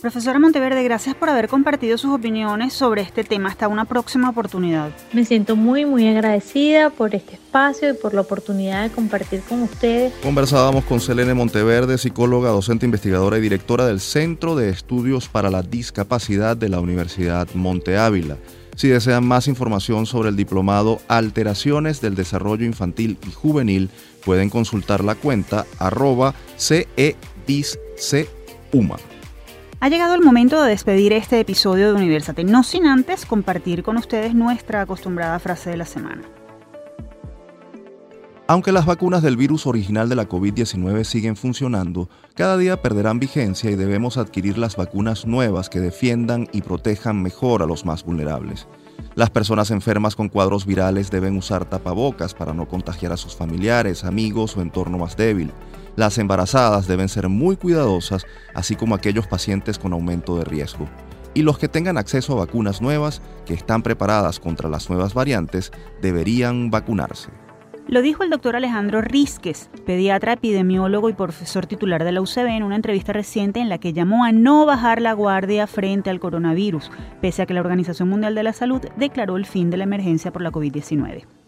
Profesora 0.00 0.38
Monteverde, 0.38 0.82
gracias 0.82 1.14
por 1.14 1.28
haber 1.28 1.46
compartido 1.48 1.98
sus 1.98 2.10
opiniones 2.12 2.72
sobre 2.72 3.02
este 3.02 3.22
tema. 3.22 3.50
Hasta 3.50 3.68
una 3.68 3.84
próxima 3.84 4.30
oportunidad. 4.30 4.92
Me 5.12 5.26
siento 5.26 5.56
muy, 5.56 5.84
muy 5.84 6.08
agradecida 6.08 6.88
por 6.88 7.14
este 7.14 7.34
espacio 7.34 7.90
y 7.90 7.92
por 7.92 8.14
la 8.14 8.22
oportunidad 8.22 8.84
de 8.84 8.90
compartir 8.90 9.42
con 9.42 9.60
ustedes. 9.62 10.14
Conversábamos 10.22 10.86
con 10.86 11.00
Selene 11.00 11.34
Monteverde, 11.34 11.98
psicóloga, 11.98 12.48
docente 12.48 12.86
investigadora 12.86 13.36
y 13.36 13.42
directora 13.42 13.84
del 13.84 14.00
Centro 14.00 14.56
de 14.56 14.70
Estudios 14.70 15.28
para 15.28 15.50
la 15.50 15.60
Discapacidad 15.60 16.56
de 16.56 16.70
la 16.70 16.80
Universidad 16.80 17.46
Monte 17.52 17.98
Ávila. 17.98 18.38
Si 18.76 18.88
desean 18.88 19.26
más 19.26 19.48
información 19.48 20.06
sobre 20.06 20.30
el 20.30 20.36
diplomado 20.36 21.02
Alteraciones 21.08 22.00
del 22.00 22.14
Desarrollo 22.14 22.64
Infantil 22.64 23.18
y 23.28 23.32
Juvenil, 23.32 23.90
pueden 24.24 24.48
consultar 24.48 25.04
la 25.04 25.14
cuenta 25.14 25.66
arroba 25.78 26.32
CEDISCUMA. 26.56 26.96
Ha 29.82 29.88
llegado 29.88 30.14
el 30.14 30.20
momento 30.20 30.62
de 30.62 30.68
despedir 30.68 31.14
este 31.14 31.40
episodio 31.40 31.88
de 31.88 31.94
Universate, 31.94 32.44
no 32.44 32.62
sin 32.62 32.86
antes 32.86 33.24
compartir 33.24 33.82
con 33.82 33.96
ustedes 33.96 34.34
nuestra 34.34 34.82
acostumbrada 34.82 35.38
frase 35.38 35.70
de 35.70 35.78
la 35.78 35.86
semana. 35.86 36.20
Aunque 38.46 38.72
las 38.72 38.84
vacunas 38.84 39.22
del 39.22 39.38
virus 39.38 39.66
original 39.66 40.10
de 40.10 40.16
la 40.16 40.28
COVID-19 40.28 41.04
siguen 41.04 41.34
funcionando, 41.34 42.10
cada 42.34 42.58
día 42.58 42.82
perderán 42.82 43.20
vigencia 43.20 43.70
y 43.70 43.74
debemos 43.74 44.18
adquirir 44.18 44.58
las 44.58 44.76
vacunas 44.76 45.24
nuevas 45.24 45.70
que 45.70 45.80
defiendan 45.80 46.46
y 46.52 46.60
protejan 46.60 47.22
mejor 47.22 47.62
a 47.62 47.66
los 47.66 47.86
más 47.86 48.04
vulnerables. 48.04 48.68
Las 49.16 49.30
personas 49.30 49.72
enfermas 49.72 50.14
con 50.14 50.28
cuadros 50.28 50.66
virales 50.66 51.10
deben 51.10 51.36
usar 51.36 51.64
tapabocas 51.64 52.32
para 52.32 52.54
no 52.54 52.68
contagiar 52.68 53.12
a 53.12 53.16
sus 53.16 53.34
familiares, 53.34 54.04
amigos 54.04 54.56
o 54.56 54.62
entorno 54.62 54.98
más 54.98 55.16
débil. 55.16 55.52
Las 55.96 56.16
embarazadas 56.18 56.86
deben 56.86 57.08
ser 57.08 57.28
muy 57.28 57.56
cuidadosas, 57.56 58.24
así 58.54 58.76
como 58.76 58.94
aquellos 58.94 59.26
pacientes 59.26 59.80
con 59.80 59.92
aumento 59.92 60.36
de 60.38 60.44
riesgo. 60.44 60.88
Y 61.34 61.42
los 61.42 61.58
que 61.58 61.68
tengan 61.68 61.98
acceso 61.98 62.34
a 62.34 62.46
vacunas 62.46 62.80
nuevas, 62.80 63.20
que 63.46 63.54
están 63.54 63.82
preparadas 63.82 64.38
contra 64.38 64.68
las 64.68 64.88
nuevas 64.88 65.12
variantes, 65.12 65.72
deberían 66.00 66.70
vacunarse. 66.70 67.30
Lo 67.90 68.02
dijo 68.02 68.22
el 68.22 68.30
doctor 68.30 68.54
Alejandro 68.54 69.00
Rizquez, 69.00 69.68
pediatra, 69.84 70.34
epidemiólogo 70.34 71.08
y 71.08 71.12
profesor 71.12 71.66
titular 71.66 72.04
de 72.04 72.12
la 72.12 72.20
UCB 72.20 72.46
en 72.46 72.62
una 72.62 72.76
entrevista 72.76 73.12
reciente 73.12 73.58
en 73.58 73.68
la 73.68 73.78
que 73.78 73.92
llamó 73.92 74.24
a 74.24 74.30
no 74.30 74.64
bajar 74.64 75.02
la 75.02 75.12
guardia 75.12 75.66
frente 75.66 76.08
al 76.08 76.20
coronavirus, 76.20 76.88
pese 77.20 77.42
a 77.42 77.46
que 77.46 77.54
la 77.54 77.62
Organización 77.62 78.08
Mundial 78.08 78.36
de 78.36 78.44
la 78.44 78.52
Salud 78.52 78.80
declaró 78.96 79.36
el 79.36 79.44
fin 79.44 79.70
de 79.70 79.76
la 79.76 79.84
emergencia 79.84 80.30
por 80.30 80.40
la 80.40 80.52
COVID-19. 80.52 81.39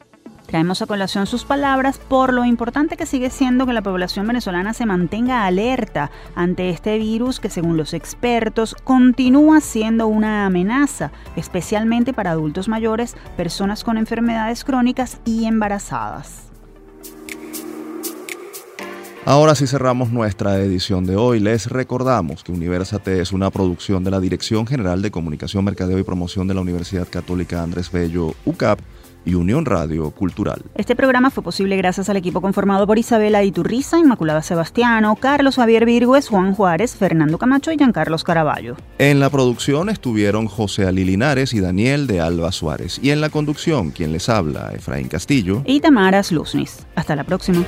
Traemos 0.46 0.82
a 0.82 0.86
colación 0.86 1.26
sus 1.26 1.44
palabras 1.44 1.98
por 1.98 2.32
lo 2.32 2.44
importante 2.44 2.96
que 2.96 3.06
sigue 3.06 3.30
siendo 3.30 3.64
que 3.64 3.72
la 3.72 3.82
población 3.82 4.26
venezolana 4.26 4.74
se 4.74 4.86
mantenga 4.86 5.46
alerta 5.46 6.10
ante 6.34 6.70
este 6.70 6.98
virus 6.98 7.40
que 7.40 7.48
según 7.48 7.76
los 7.76 7.94
expertos 7.94 8.74
continúa 8.84 9.60
siendo 9.60 10.08
una 10.08 10.44
amenaza, 10.46 11.10
especialmente 11.36 12.12
para 12.12 12.32
adultos 12.32 12.68
mayores, 12.68 13.16
personas 13.36 13.84
con 13.84 13.96
enfermedades 13.96 14.64
crónicas 14.64 15.20
y 15.24 15.46
embarazadas. 15.46 16.52
Ahora 19.24 19.54
sí 19.54 19.68
cerramos 19.68 20.10
nuestra 20.10 20.58
edición 20.58 21.06
de 21.06 21.14
hoy. 21.14 21.38
Les 21.38 21.68
recordamos 21.68 22.42
que 22.42 22.50
Universate 22.50 23.20
es 23.20 23.32
una 23.32 23.52
producción 23.52 24.02
de 24.02 24.10
la 24.10 24.18
Dirección 24.18 24.66
General 24.66 25.00
de 25.00 25.12
Comunicación, 25.12 25.64
Mercadeo 25.64 26.00
y 26.00 26.02
Promoción 26.02 26.48
de 26.48 26.54
la 26.54 26.60
Universidad 26.60 27.06
Católica 27.08 27.62
Andrés 27.62 27.92
Bello, 27.92 28.34
UCAP 28.44 28.80
y 29.24 29.34
Unión 29.34 29.64
Radio 29.64 30.10
Cultural. 30.10 30.62
Este 30.74 30.96
programa 30.96 31.30
fue 31.30 31.42
posible 31.42 31.76
gracias 31.76 32.08
al 32.08 32.16
equipo 32.16 32.40
conformado 32.40 32.86
por 32.86 32.98
Isabela 32.98 33.42
Iturriza, 33.44 33.98
Inmaculada 33.98 34.42
Sebastiano, 34.42 35.16
Carlos 35.16 35.56
Javier 35.56 35.84
Virgües, 35.84 36.28
Juan 36.28 36.54
Juárez, 36.54 36.96
Fernando 36.96 37.38
Camacho 37.38 37.72
y 37.72 37.76
Giancarlos 37.76 38.24
Caraballo. 38.24 38.76
En 38.98 39.20
la 39.20 39.30
producción 39.30 39.88
estuvieron 39.88 40.46
José 40.46 40.86
Ali 40.86 41.04
Linares 41.04 41.52
y 41.54 41.60
Daniel 41.60 42.06
de 42.06 42.20
Alba 42.20 42.52
Suárez. 42.52 43.00
Y 43.02 43.10
en 43.10 43.20
la 43.20 43.28
conducción, 43.28 43.90
quien 43.90 44.12
les 44.12 44.28
habla, 44.28 44.72
Efraín 44.74 45.08
Castillo 45.08 45.62
y 45.66 45.80
Tamara 45.80 46.22
Luznis. 46.30 46.86
Hasta 46.94 47.16
la 47.16 47.24
próxima. 47.24 47.64